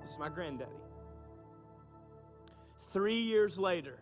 This 0.00 0.10
is 0.10 0.18
my 0.18 0.28
granddaddy. 0.28 0.70
Three 2.90 3.20
years 3.20 3.58
later, 3.58 3.98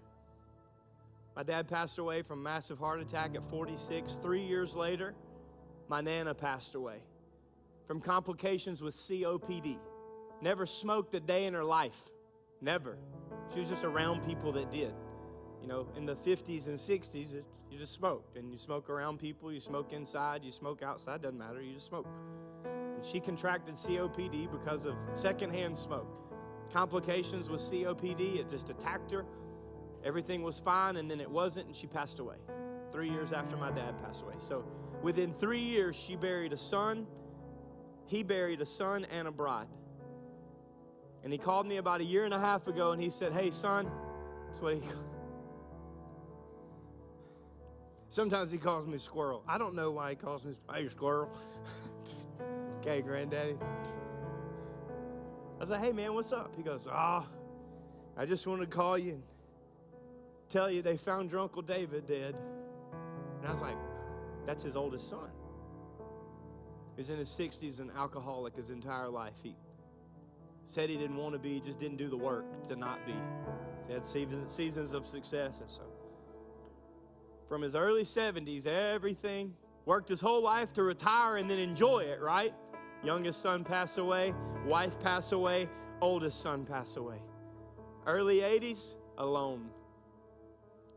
my 1.36 1.42
dad 1.42 1.68
passed 1.68 1.98
away 1.98 2.22
from 2.22 2.42
massive 2.42 2.78
heart 2.78 3.00
attack 3.00 3.34
at 3.34 3.48
46. 3.50 4.14
Three 4.22 4.42
years 4.42 4.74
later, 4.74 5.14
my 5.88 6.00
nana 6.00 6.34
passed 6.34 6.74
away 6.74 7.02
from 7.87 8.01
complications 8.01 8.82
with 8.82 8.95
COPD. 8.95 9.78
Never 10.41 10.66
smoked 10.66 11.14
a 11.14 11.20
day 11.20 11.47
in 11.47 11.55
her 11.55 11.64
life. 11.64 12.11
Never. 12.61 12.99
She 13.53 13.61
was 13.61 13.68
just 13.68 13.85
around 13.85 14.26
people 14.26 14.53
that 14.53 14.72
did. 14.72 14.95
You 15.61 15.68
know, 15.68 15.89
in 15.97 16.07
the 16.07 16.16
50s 16.16 16.66
and 16.68 16.78
60s, 16.78 17.35
it, 17.35 17.45
you 17.70 17.78
just 17.78 17.93
smoked. 17.93 18.37
And 18.37 18.53
you 18.53 18.59
smoke 18.59 18.89
around 18.91 19.18
people, 19.18 19.53
you 19.53 19.61
smoke 19.61 19.93
inside, 19.93 20.45
you 20.45 20.53
smoke 20.53 20.82
outside, 20.82 21.22
doesn't 21.22 21.39
matter, 21.39 21.61
you 21.62 21.74
just 21.74 21.87
smoke. 21.87 22.07
And 22.64 23.05
she 23.05 23.20
contracted 23.20 23.74
COPD 23.74 24.51
because 24.51 24.87
of 24.87 24.95
secondhand 25.14 25.76
smoke. 25.76 26.09
Complications 26.72 27.49
with 27.49 27.61
COPD, 27.61 28.39
it 28.39 28.49
just 28.49 28.68
attacked 28.70 29.11
her. 29.12 29.24
Everything 30.05 30.43
was 30.43 30.61
fine, 30.61 30.97
and 30.97 31.11
then 31.11 31.20
it 31.20 31.30
wasn't, 31.30 31.66
and 31.66 31.76
she 31.76 31.87
passed 31.87 32.18
away. 32.18 32.37
Three 32.93 33.11
years 33.11 33.32
after 33.32 33.57
my 33.57 33.70
dad 33.70 33.99
passed 34.05 34.22
away. 34.22 34.35
So 34.39 34.64
within 35.03 35.32
three 35.32 35.61
years, 35.61 35.97
she 35.97 36.14
buried 36.14 36.53
a 36.53 36.59
son, 36.59 37.07
he 38.07 38.22
buried 38.22 38.61
a 38.61 38.66
son 38.66 39.07
and 39.11 39.28
a 39.28 39.30
bride. 39.30 39.68
And 41.22 41.32
he 41.32 41.38
called 41.38 41.66
me 41.66 41.78
about 41.78 42.00
a 42.00 42.05
year 42.05 42.24
and 42.24 42.34
a 42.34 42.38
half 42.38 42.66
ago 42.66 42.92
and 42.92 43.00
he 43.02 43.11
said, 43.11 43.32
Hey, 43.32 43.50
son, 43.50 43.90
that's 44.46 44.61
what 44.61 44.74
he. 44.74 44.82
Sometimes 48.14 48.52
he 48.52 48.59
calls 48.59 48.86
me 48.86 48.98
squirrel. 48.98 49.42
I 49.48 49.59
don't 49.59 49.74
know 49.74 49.90
why 49.90 50.11
he 50.11 50.14
calls 50.16 50.44
me, 50.44 50.55
hey, 50.72 50.88
squirrel. 50.88 51.28
okay, 52.80 53.02
granddaddy. 53.02 53.57
I 55.57 55.61
was 55.61 55.70
like, 55.70 55.80
hey, 55.82 55.92
man, 55.92 56.14
what's 56.14 56.32
up? 56.32 56.52
He 56.57 56.62
goes, 56.62 56.86
ah, 56.88 57.26
oh, 57.26 57.28
I 58.16 58.24
just 58.24 58.46
wanted 58.46 58.70
to 58.70 58.76
call 58.76 58.96
you 58.96 59.14
and 59.14 59.22
tell 60.48 60.70
you 60.70 60.80
they 60.80 60.96
found 60.96 61.32
your 61.32 61.40
Uncle 61.40 61.62
David 61.62 62.07
dead. 62.07 62.36
And 63.40 63.48
I 63.48 63.52
was 63.52 63.62
like, 63.62 63.76
that's 64.46 64.62
his 64.62 64.76
oldest 64.76 65.11
son. 65.11 65.30
He's 66.97 67.11
in 67.11 67.18
his 67.18 67.28
60s, 67.28 67.80
an 67.80 67.90
alcoholic 67.97 68.57
his 68.57 68.70
entire 68.70 69.09
life. 69.09 69.34
He 69.42 69.57
said 70.64 70.88
he 70.88 70.97
didn't 70.97 71.16
want 71.16 71.32
to 71.34 71.38
be, 71.38 71.61
just 71.61 71.78
didn't 71.78 71.97
do 71.97 72.09
the 72.09 72.16
work 72.16 72.45
to 72.68 72.76
not 72.76 73.05
be. 73.07 73.14
He 73.86 73.92
had 73.92 74.07
seasons 74.07 74.92
of 74.92 75.07
success. 75.07 75.61
And 75.61 75.70
so, 75.70 75.82
from 77.49 77.62
his 77.62 77.74
early 77.74 78.05
70s, 78.05 78.66
everything, 78.66 79.55
worked 79.84 80.09
his 80.09 80.20
whole 80.20 80.42
life 80.42 80.72
to 80.74 80.82
retire 80.82 81.36
and 81.36 81.51
then 81.51 81.59
enjoy 81.59 82.01
it, 82.01 82.20
right? 82.20 82.55
Youngest 83.03 83.42
son 83.42 83.64
passed 83.64 83.99
away, 83.99 84.34
wife 84.64 84.99
passed 85.01 85.32
away, 85.32 85.68
oldest 86.01 86.40
son 86.40 86.64
passed 86.64 86.97
away. 86.97 87.20
Early 88.07 88.38
80s, 88.38 88.97
alone. 89.18 89.68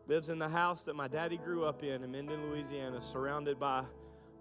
Lives 0.08 0.30
in 0.30 0.39
the 0.39 0.48
house 0.48 0.84
that 0.84 0.95
my 0.95 1.10
daddy 1.10 1.38
grew 1.38 1.66
up 1.66 1.84
in 1.84 2.02
in 2.04 2.12
Minden, 2.12 2.50
Louisiana, 2.50 3.02
surrounded 3.02 3.60
by 3.60 3.84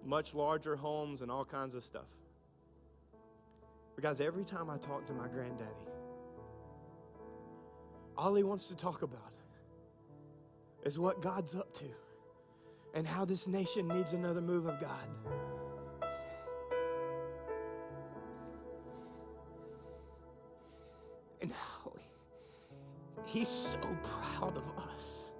much 0.06 0.34
larger 0.34 0.76
homes 0.76 1.20
and 1.20 1.30
all 1.30 1.44
kinds 1.44 1.74
of 1.74 1.82
stuff. 1.82 2.06
Because 3.96 4.20
every 4.20 4.44
time 4.44 4.70
I 4.70 4.76
talk 4.76 5.06
to 5.06 5.12
my 5.12 5.26
granddaddy, 5.26 5.70
all 8.16 8.34
he 8.34 8.42
wants 8.42 8.68
to 8.68 8.76
talk 8.76 9.02
about 9.02 9.32
is 10.84 10.98
what 10.98 11.20
God's 11.20 11.54
up 11.54 11.72
to 11.74 11.86
and 12.94 13.06
how 13.06 13.24
this 13.24 13.46
nation 13.46 13.88
needs 13.88 14.12
another 14.12 14.40
move 14.40 14.66
of 14.66 14.80
God. 14.80 15.08
And 21.42 21.52
how 21.52 21.92
he's 23.24 23.48
so 23.48 23.98
proud 24.02 24.56
of 24.56 24.64
us. 24.94 25.32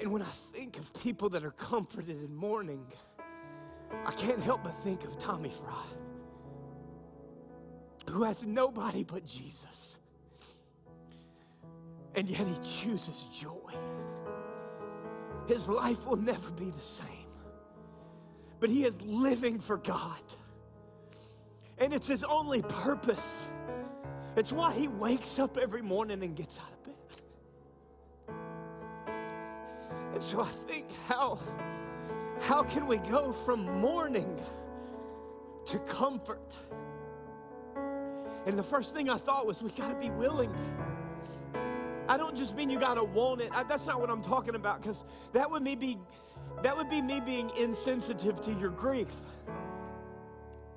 And 0.00 0.12
when 0.12 0.22
I 0.22 0.26
think 0.26 0.78
of 0.78 0.92
people 0.94 1.28
that 1.30 1.44
are 1.44 1.50
comforted 1.52 2.22
in 2.22 2.34
mourning, 2.34 2.86
I 4.04 4.12
can't 4.12 4.40
help 4.40 4.62
but 4.64 4.76
think 4.82 5.04
of 5.04 5.18
Tommy 5.18 5.50
Fry, 5.50 5.84
who 8.08 8.22
has 8.22 8.46
nobody 8.46 9.02
but 9.02 9.24
Jesus. 9.24 9.98
And 12.14 12.28
yet 12.28 12.46
he 12.46 12.56
chooses 12.62 13.28
joy. 13.34 13.72
His 15.46 15.68
life 15.68 16.06
will 16.06 16.16
never 16.16 16.50
be 16.50 16.70
the 16.70 16.78
same, 16.78 17.06
but 18.60 18.68
he 18.68 18.84
is 18.84 19.00
living 19.02 19.58
for 19.58 19.78
God. 19.78 20.20
And 21.78 21.92
it's 21.92 22.06
his 22.06 22.24
only 22.24 22.62
purpose. 22.62 23.48
It's 24.36 24.52
why 24.52 24.74
he 24.74 24.88
wakes 24.88 25.38
up 25.38 25.56
every 25.56 25.82
morning 25.82 26.22
and 26.22 26.36
gets 26.36 26.58
out 26.58 26.70
of 26.72 26.77
And 30.18 30.24
so 30.24 30.40
I 30.40 30.48
think 30.66 30.86
how 31.06 31.38
how 32.40 32.64
can 32.64 32.88
we 32.88 32.98
go 32.98 33.32
from 33.32 33.62
mourning 33.80 34.36
to 35.66 35.78
comfort? 35.78 36.56
And 38.44 38.58
the 38.58 38.64
first 38.64 38.96
thing 38.96 39.08
I 39.08 39.16
thought 39.16 39.46
was 39.46 39.62
we 39.62 39.70
got 39.70 39.90
to 39.90 39.94
be 39.94 40.10
willing. 40.10 40.52
I 42.08 42.16
don't 42.16 42.36
just 42.36 42.56
mean 42.56 42.68
you 42.68 42.80
got 42.80 42.94
to 42.94 43.04
want 43.04 43.42
it. 43.42 43.52
I, 43.54 43.62
that's 43.62 43.86
not 43.86 44.00
what 44.00 44.10
I'm 44.10 44.20
talking 44.20 44.56
about 44.56 44.82
cuz 44.82 45.04
that 45.34 45.48
would 45.48 45.62
me 45.62 45.76
be 45.76 45.96
that 46.64 46.76
would 46.76 46.90
be 46.90 47.00
me 47.00 47.20
being 47.20 47.50
insensitive 47.56 48.40
to 48.40 48.52
your 48.54 48.70
grief. 48.70 49.14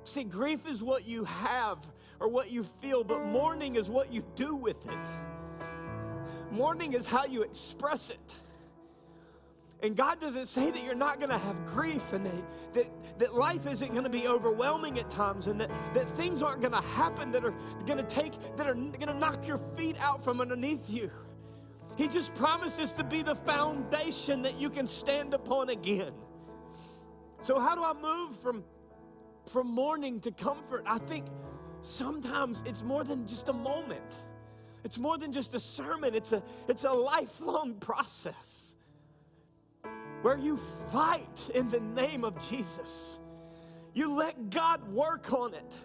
See, 0.04 0.22
grief 0.22 0.68
is 0.68 0.84
what 0.84 1.04
you 1.04 1.24
have 1.24 1.78
or 2.20 2.28
what 2.28 2.52
you 2.52 2.62
feel, 2.62 3.02
but 3.02 3.24
mourning 3.24 3.74
is 3.74 3.90
what 3.90 4.12
you 4.12 4.22
do 4.36 4.54
with 4.54 4.88
it. 4.88 5.12
Mourning 6.52 6.92
is 6.92 7.08
how 7.08 7.24
you 7.24 7.42
express 7.42 8.08
it. 8.10 8.36
And 9.82 9.96
God 9.96 10.20
doesn't 10.20 10.46
say 10.46 10.70
that 10.70 10.84
you're 10.84 10.94
not 10.94 11.18
going 11.18 11.30
to 11.30 11.38
have 11.38 11.66
grief 11.66 12.12
and 12.12 12.24
that, 12.24 12.74
that, 12.74 13.18
that 13.18 13.34
life 13.34 13.66
isn't 13.66 13.90
going 13.90 14.04
to 14.04 14.10
be 14.10 14.28
overwhelming 14.28 15.00
at 15.00 15.10
times 15.10 15.48
and 15.48 15.60
that, 15.60 15.70
that 15.92 16.08
things 16.10 16.40
aren't 16.40 16.60
going 16.60 16.72
to 16.72 16.80
happen 16.80 17.32
that 17.32 17.44
are 17.44 17.54
going 17.84 17.98
to 17.98 18.04
take, 18.04 18.32
that 18.56 18.68
are 18.68 18.74
going 18.74 19.08
to 19.08 19.14
knock 19.14 19.44
your 19.46 19.58
feet 19.76 20.00
out 20.00 20.22
from 20.22 20.40
underneath 20.40 20.88
you. 20.88 21.10
He 21.96 22.06
just 22.06 22.32
promises 22.36 22.92
to 22.92 23.04
be 23.04 23.22
the 23.22 23.34
foundation 23.34 24.42
that 24.42 24.58
you 24.58 24.70
can 24.70 24.86
stand 24.86 25.34
upon 25.34 25.68
again. 25.68 26.12
So, 27.42 27.58
how 27.58 27.74
do 27.74 27.82
I 27.82 27.92
move 27.92 28.36
from, 28.36 28.64
from 29.46 29.66
mourning 29.66 30.20
to 30.20 30.30
comfort? 30.30 30.84
I 30.86 30.98
think 30.98 31.26
sometimes 31.80 32.62
it's 32.64 32.82
more 32.82 33.02
than 33.02 33.26
just 33.26 33.48
a 33.48 33.52
moment. 33.52 34.22
It's 34.84 34.96
more 34.96 35.18
than 35.18 35.32
just 35.32 35.54
a 35.54 35.60
sermon. 35.60 36.14
It's 36.14 36.32
a, 36.32 36.42
it's 36.68 36.84
a 36.84 36.92
lifelong 36.92 37.74
process 37.74 38.76
where 40.22 40.38
you 40.38 40.56
fight 40.90 41.50
in 41.54 41.68
the 41.68 41.80
name 41.80 42.24
of 42.24 42.34
Jesus. 42.48 43.18
You 43.92 44.14
let 44.14 44.50
God 44.50 44.86
work 44.92 45.32
on 45.32 45.52
it, 45.54 45.76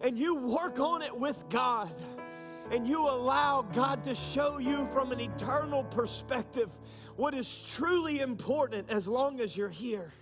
and 0.00 0.18
you 0.18 0.36
work 0.36 0.78
on 0.78 1.02
it 1.02 1.18
with 1.18 1.42
God, 1.48 1.90
and 2.70 2.86
you 2.86 3.00
allow 3.00 3.62
God 3.62 4.04
to 4.04 4.14
show 4.14 4.58
you 4.58 4.86
from 4.92 5.12
an 5.12 5.20
eternal 5.20 5.84
perspective 5.84 6.70
what 7.16 7.34
is 7.34 7.64
truly 7.72 8.20
important 8.20 8.90
as 8.90 9.08
long 9.08 9.40
as 9.40 9.56
you're 9.56 9.70
here. 9.70 10.12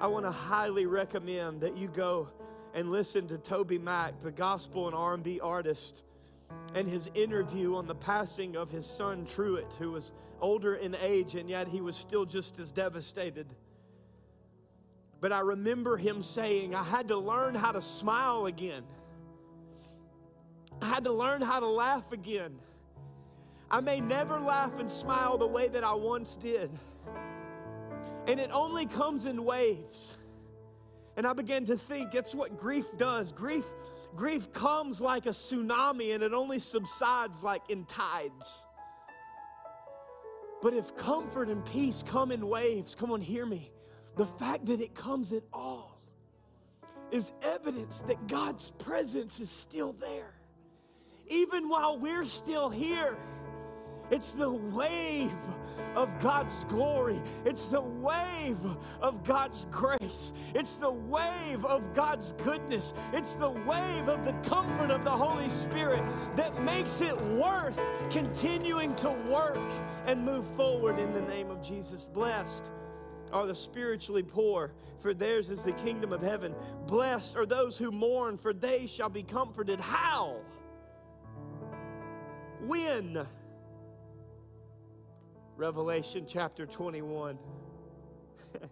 I 0.00 0.06
want 0.06 0.24
to 0.24 0.30
highly 0.30 0.86
recommend 0.86 1.60
that 1.60 1.76
you 1.76 1.88
go 1.88 2.28
and 2.72 2.90
listen 2.90 3.26
to 3.28 3.36
TobyMac, 3.36 4.20
the 4.22 4.32
gospel 4.32 4.86
and 4.86 4.96
R&B 4.96 5.40
artist, 5.40 6.04
and 6.74 6.88
his 6.88 7.10
interview 7.14 7.74
on 7.74 7.86
the 7.86 7.94
passing 7.94 8.56
of 8.56 8.70
his 8.70 8.86
son 8.86 9.26
Truett, 9.26 9.74
who 9.78 9.90
was 9.90 10.12
older 10.40 10.74
in 10.74 10.94
age, 10.94 11.34
and 11.34 11.48
yet 11.48 11.68
he 11.68 11.80
was 11.80 11.96
still 11.96 12.24
just 12.24 12.58
as 12.58 12.70
devastated. 12.72 13.46
But 15.20 15.32
I 15.32 15.40
remember 15.40 15.96
him 15.96 16.22
saying, 16.22 16.74
I 16.74 16.84
had 16.84 17.08
to 17.08 17.16
learn 17.16 17.54
how 17.54 17.72
to 17.72 17.80
smile 17.80 18.46
again. 18.46 18.84
I 20.80 20.86
had 20.86 21.04
to 21.04 21.12
learn 21.12 21.42
how 21.42 21.60
to 21.60 21.66
laugh 21.66 22.12
again. 22.12 22.58
I 23.70 23.80
may 23.80 24.00
never 24.00 24.38
laugh 24.38 24.78
and 24.78 24.90
smile 24.90 25.36
the 25.36 25.46
way 25.46 25.68
that 25.68 25.84
I 25.84 25.92
once 25.94 26.36
did. 26.36 26.70
And 28.26 28.38
it 28.38 28.50
only 28.52 28.86
comes 28.86 29.24
in 29.24 29.44
waves. 29.44 30.14
And 31.16 31.26
I 31.26 31.32
began 31.32 31.66
to 31.66 31.76
think 31.76 32.12
that's 32.12 32.34
what 32.34 32.56
grief 32.56 32.86
does. 32.96 33.32
Grief, 33.32 33.64
grief 34.14 34.52
comes 34.52 35.00
like 35.00 35.26
a 35.26 35.30
tsunami 35.30 36.14
and 36.14 36.22
it 36.22 36.32
only 36.32 36.60
subsides 36.60 37.42
like 37.42 37.62
in 37.68 37.84
tides. 37.86 38.66
But 40.60 40.74
if 40.74 40.96
comfort 40.96 41.48
and 41.48 41.64
peace 41.64 42.02
come 42.06 42.32
in 42.32 42.48
waves, 42.48 42.94
come 42.94 43.12
on, 43.12 43.20
hear 43.20 43.46
me. 43.46 43.70
The 44.16 44.26
fact 44.26 44.66
that 44.66 44.80
it 44.80 44.94
comes 44.94 45.32
at 45.32 45.44
all 45.52 46.00
is 47.10 47.32
evidence 47.42 48.00
that 48.08 48.26
God's 48.26 48.70
presence 48.72 49.40
is 49.40 49.50
still 49.50 49.92
there. 49.94 50.34
Even 51.28 51.68
while 51.68 51.98
we're 51.98 52.24
still 52.24 52.68
here, 52.68 53.16
It's 54.10 54.32
the 54.32 54.50
wave 54.50 55.32
of 55.94 56.08
God's 56.20 56.64
glory. 56.64 57.20
It's 57.44 57.66
the 57.66 57.80
wave 57.80 58.58
of 59.00 59.24
God's 59.24 59.66
grace. 59.70 60.32
It's 60.54 60.76
the 60.76 60.90
wave 60.90 61.64
of 61.64 61.94
God's 61.94 62.32
goodness. 62.44 62.94
It's 63.12 63.34
the 63.34 63.50
wave 63.50 64.08
of 64.08 64.24
the 64.24 64.32
comfort 64.48 64.90
of 64.90 65.04
the 65.04 65.10
Holy 65.10 65.48
Spirit 65.48 66.04
that 66.36 66.62
makes 66.62 67.00
it 67.00 67.20
worth 67.32 67.78
continuing 68.10 68.94
to 68.96 69.10
work 69.28 69.70
and 70.06 70.24
move 70.24 70.46
forward 70.54 70.98
in 70.98 71.12
the 71.12 71.22
name 71.22 71.50
of 71.50 71.62
Jesus. 71.62 72.04
Blessed 72.04 72.70
are 73.32 73.46
the 73.46 73.54
spiritually 73.54 74.22
poor, 74.22 74.72
for 75.00 75.12
theirs 75.12 75.50
is 75.50 75.62
the 75.62 75.72
kingdom 75.72 76.12
of 76.12 76.22
heaven. 76.22 76.54
Blessed 76.86 77.36
are 77.36 77.46
those 77.46 77.76
who 77.76 77.90
mourn, 77.90 78.38
for 78.38 78.52
they 78.52 78.86
shall 78.86 79.10
be 79.10 79.22
comforted. 79.22 79.80
How? 79.80 80.36
When? 82.66 83.26
Revelation 85.58 86.24
chapter 86.28 86.66
21. 86.66 87.36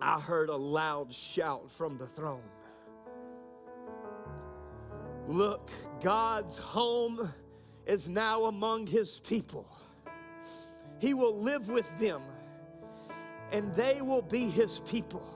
I 0.00 0.20
heard 0.20 0.50
a 0.50 0.56
loud 0.56 1.12
shout 1.12 1.68
from 1.72 1.98
the 1.98 2.06
throne. 2.06 2.48
Look, 5.26 5.72
God's 6.00 6.58
home 6.58 7.28
is 7.86 8.08
now 8.08 8.44
among 8.44 8.86
his 8.86 9.18
people. 9.18 9.68
He 11.00 11.12
will 11.12 11.36
live 11.36 11.68
with 11.68 11.98
them, 11.98 12.22
and 13.50 13.74
they 13.74 14.00
will 14.00 14.22
be 14.22 14.44
his 14.48 14.78
people. 14.86 15.26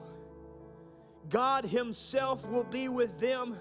God 1.27 1.65
himself 1.65 2.47
will 2.47 2.63
be 2.63 2.87
with 2.87 3.19
them, 3.19 3.57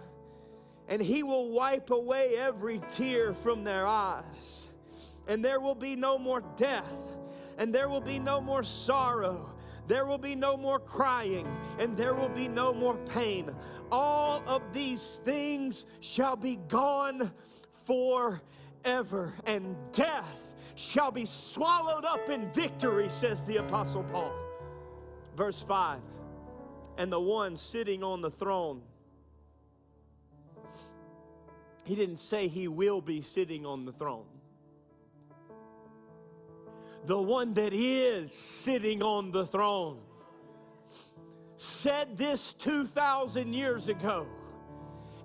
and 0.86 1.02
he 1.02 1.24
will 1.24 1.50
wipe 1.50 1.90
away 1.90 2.36
every 2.36 2.80
tear 2.88 3.34
from 3.34 3.64
their 3.64 3.84
eyes 3.84 4.68
and 5.28 5.44
there 5.44 5.60
will 5.60 5.74
be 5.74 5.96
no 5.96 6.18
more 6.18 6.42
death, 6.56 6.92
and 7.58 7.74
there 7.74 7.88
will 7.88 8.00
be 8.00 8.18
no 8.18 8.40
more 8.40 8.62
sorrow. 8.62 9.50
There 9.88 10.06
will 10.06 10.18
be 10.18 10.34
no 10.34 10.56
more 10.56 10.78
crying, 10.78 11.46
and 11.78 11.96
there 11.96 12.14
will 12.14 12.28
be 12.28 12.48
no 12.48 12.72
more 12.72 12.96
pain. 12.96 13.50
All 13.90 14.42
of 14.46 14.62
these 14.72 15.20
things 15.24 15.86
shall 16.00 16.36
be 16.36 16.56
gone 16.68 17.32
forever, 17.84 19.34
and 19.44 19.76
death 19.92 20.54
shall 20.76 21.10
be 21.10 21.26
swallowed 21.26 22.04
up 22.04 22.28
in 22.28 22.50
victory, 22.52 23.08
says 23.08 23.44
the 23.44 23.58
Apostle 23.58 24.04
Paul. 24.04 24.32
Verse 25.36 25.62
5 25.62 26.00
And 26.96 27.12
the 27.12 27.20
one 27.20 27.56
sitting 27.56 28.02
on 28.02 28.22
the 28.22 28.30
throne, 28.30 28.82
he 31.84 31.94
didn't 31.94 32.18
say 32.18 32.48
he 32.48 32.68
will 32.68 33.00
be 33.00 33.20
sitting 33.20 33.66
on 33.66 33.84
the 33.84 33.92
throne 33.92 34.26
the 37.06 37.20
one 37.20 37.54
that 37.54 37.72
is 37.72 38.32
sitting 38.32 39.02
on 39.02 39.32
the 39.32 39.46
throne, 39.46 39.98
said 41.56 42.16
this 42.16 42.54
2,000 42.54 43.52
years 43.52 43.88
ago 43.88 44.26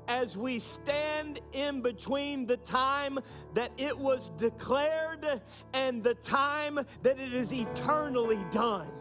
as 0.07 0.37
we 0.37 0.57
stand 0.59 1.41
in 1.51 1.81
between 1.81 2.45
the 2.45 2.57
time 2.57 3.19
that 3.53 3.71
it 3.77 3.97
was 3.97 4.29
declared 4.37 5.41
and 5.73 6.03
the 6.03 6.15
time 6.15 6.79
that 7.03 7.19
it 7.19 7.33
is 7.33 7.51
eternally 7.53 8.43
done. 8.51 8.91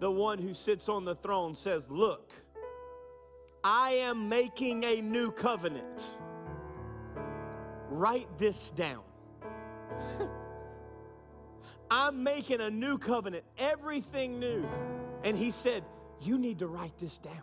The 0.00 0.10
one 0.10 0.38
who 0.38 0.52
sits 0.52 0.88
on 0.88 1.04
the 1.04 1.16
throne 1.16 1.54
says, 1.54 1.88
Look, 1.90 2.32
I 3.64 3.92
am 3.94 4.28
making 4.28 4.84
a 4.84 5.00
new 5.00 5.32
covenant. 5.32 6.16
Write 7.90 8.28
this 8.38 8.70
down. 8.70 9.02
I'm 11.90 12.22
making 12.22 12.60
a 12.60 12.70
new 12.70 12.98
covenant, 12.98 13.44
everything 13.58 14.38
new. 14.38 14.68
And 15.24 15.36
he 15.36 15.50
said, 15.50 15.84
You 16.20 16.38
need 16.38 16.58
to 16.60 16.66
write 16.66 16.98
this 16.98 17.18
down. 17.18 17.42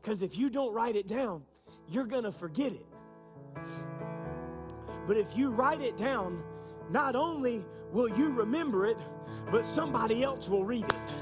Because 0.00 0.22
if 0.22 0.38
you 0.38 0.50
don't 0.50 0.72
write 0.72 0.96
it 0.96 1.08
down, 1.08 1.42
you're 1.88 2.06
going 2.06 2.24
to 2.24 2.32
forget 2.32 2.72
it. 2.72 2.86
But 5.06 5.16
if 5.16 5.36
you 5.36 5.50
write 5.50 5.82
it 5.82 5.96
down, 5.96 6.42
not 6.88 7.16
only 7.16 7.64
will 7.92 8.08
you 8.08 8.30
remember 8.30 8.86
it, 8.86 8.96
but 9.50 9.64
somebody 9.64 10.22
else 10.22 10.48
will 10.48 10.64
read 10.64 10.84
it. 10.84 11.16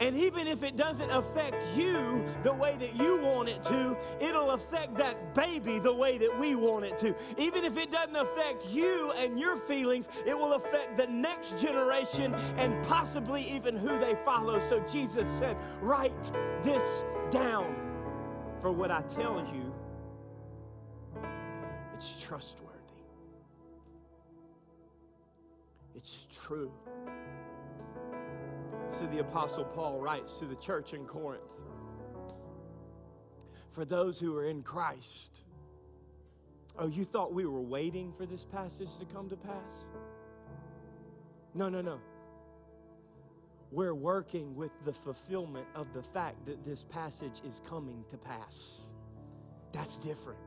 And 0.00 0.16
even 0.16 0.48
if 0.48 0.62
it 0.62 0.76
doesn't 0.76 1.10
affect 1.10 1.64
you 1.76 2.24
the 2.42 2.52
way 2.52 2.76
that 2.78 2.96
you 2.96 3.20
want 3.20 3.48
it 3.48 3.62
to, 3.64 3.96
it'll 4.20 4.50
affect 4.50 4.96
that 4.96 5.34
baby 5.34 5.78
the 5.78 5.94
way 5.94 6.18
that 6.18 6.38
we 6.38 6.54
want 6.54 6.84
it 6.84 6.98
to. 6.98 7.14
Even 7.38 7.64
if 7.64 7.76
it 7.76 7.92
doesn't 7.92 8.16
affect 8.16 8.66
you 8.68 9.12
and 9.16 9.38
your 9.38 9.56
feelings, 9.56 10.08
it 10.26 10.36
will 10.36 10.54
affect 10.54 10.96
the 10.96 11.06
next 11.06 11.58
generation 11.58 12.34
and 12.56 12.84
possibly 12.84 13.48
even 13.50 13.76
who 13.76 13.98
they 13.98 14.16
follow. 14.24 14.60
So 14.68 14.80
Jesus 14.80 15.28
said, 15.38 15.56
Write 15.80 16.32
this 16.62 17.04
down. 17.30 17.74
For 18.60 18.72
what 18.72 18.90
I 18.90 19.02
tell 19.02 19.46
you, 19.52 19.74
it's 21.94 22.20
trustworthy, 22.20 22.72
it's 25.94 26.26
true. 26.46 26.72
So 28.88 29.06
the 29.06 29.20
Apostle 29.20 29.64
Paul 29.64 29.98
writes 29.98 30.38
to 30.38 30.44
the 30.44 30.56
church 30.56 30.92
in 30.92 31.04
Corinth 31.04 31.42
for 33.70 33.84
those 33.84 34.20
who 34.20 34.36
are 34.36 34.44
in 34.44 34.62
Christ. 34.62 35.44
Oh, 36.78 36.86
you 36.86 37.04
thought 37.04 37.32
we 37.32 37.46
were 37.46 37.60
waiting 37.60 38.12
for 38.16 38.26
this 38.26 38.44
passage 38.44 38.96
to 38.98 39.04
come 39.04 39.28
to 39.30 39.36
pass? 39.36 39.90
No, 41.54 41.68
no, 41.68 41.80
no. 41.80 42.00
We're 43.70 43.94
working 43.94 44.54
with 44.54 44.70
the 44.84 44.92
fulfillment 44.92 45.66
of 45.74 45.92
the 45.92 46.02
fact 46.02 46.46
that 46.46 46.64
this 46.64 46.84
passage 46.84 47.40
is 47.44 47.60
coming 47.68 48.04
to 48.08 48.16
pass. 48.16 48.92
That's 49.72 49.98
different. 49.98 50.38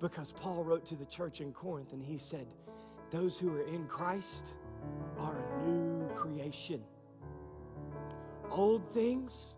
Because 0.00 0.32
Paul 0.32 0.62
wrote 0.62 0.86
to 0.86 0.94
the 0.94 1.06
church 1.06 1.40
in 1.40 1.52
Corinth 1.52 1.92
and 1.92 2.04
he 2.04 2.18
said, 2.18 2.46
Those 3.10 3.38
who 3.38 3.56
are 3.56 3.66
in 3.66 3.86
Christ 3.86 4.54
are 5.18 5.38
a 5.38 5.66
new 5.66 6.08
creation. 6.14 6.82
Old 8.50 8.92
things, 8.92 9.56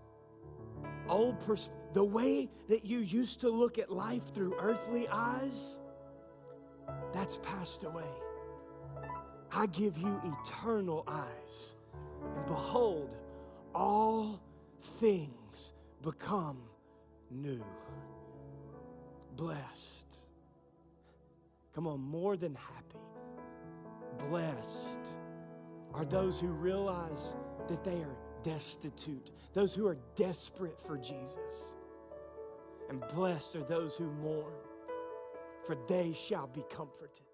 old 1.09 1.39
pers- 1.41 1.71
the 1.93 2.05
way 2.05 2.49
that 2.69 2.85
you 2.85 2.99
used 2.99 3.41
to 3.41 3.51
look 3.51 3.79
at 3.79 3.91
life 3.91 4.35
through 4.35 4.55
earthly 4.59 5.07
eyes, 5.09 5.79
that's 7.13 7.39
passed 7.39 7.85
away. 7.85 8.11
I 9.53 9.67
give 9.67 9.97
you 9.97 10.21
eternal 10.25 11.05
eyes. 11.07 11.75
And 12.37 12.47
behold, 12.47 13.17
all 13.75 14.41
things 14.83 15.73
become 16.03 16.59
new. 17.31 17.65
Blessed. 19.37 20.19
Come 21.75 21.87
on, 21.87 22.01
more 22.01 22.37
than 22.37 22.55
happy 22.55 22.99
Blessed 24.19 25.01
are 25.95 26.05
those 26.05 26.41
who 26.41 26.49
realize 26.49 27.37
that 27.69 27.85
they 27.85 28.01
are 28.03 28.17
destitute, 28.43 29.31
those 29.55 29.75
who 29.75 29.87
are 29.87 29.99
desperate 30.17 30.81
for 30.81 30.97
Jesus. 30.97 31.77
And 32.89 33.03
blessed 33.15 33.57
are 33.57 33.65
those 33.65 33.97
who 33.97 34.11
mourn, 34.13 34.55
for 35.65 35.77
they 35.89 36.13
shall 36.13 36.47
be 36.47 36.65
comforted. 36.71 37.28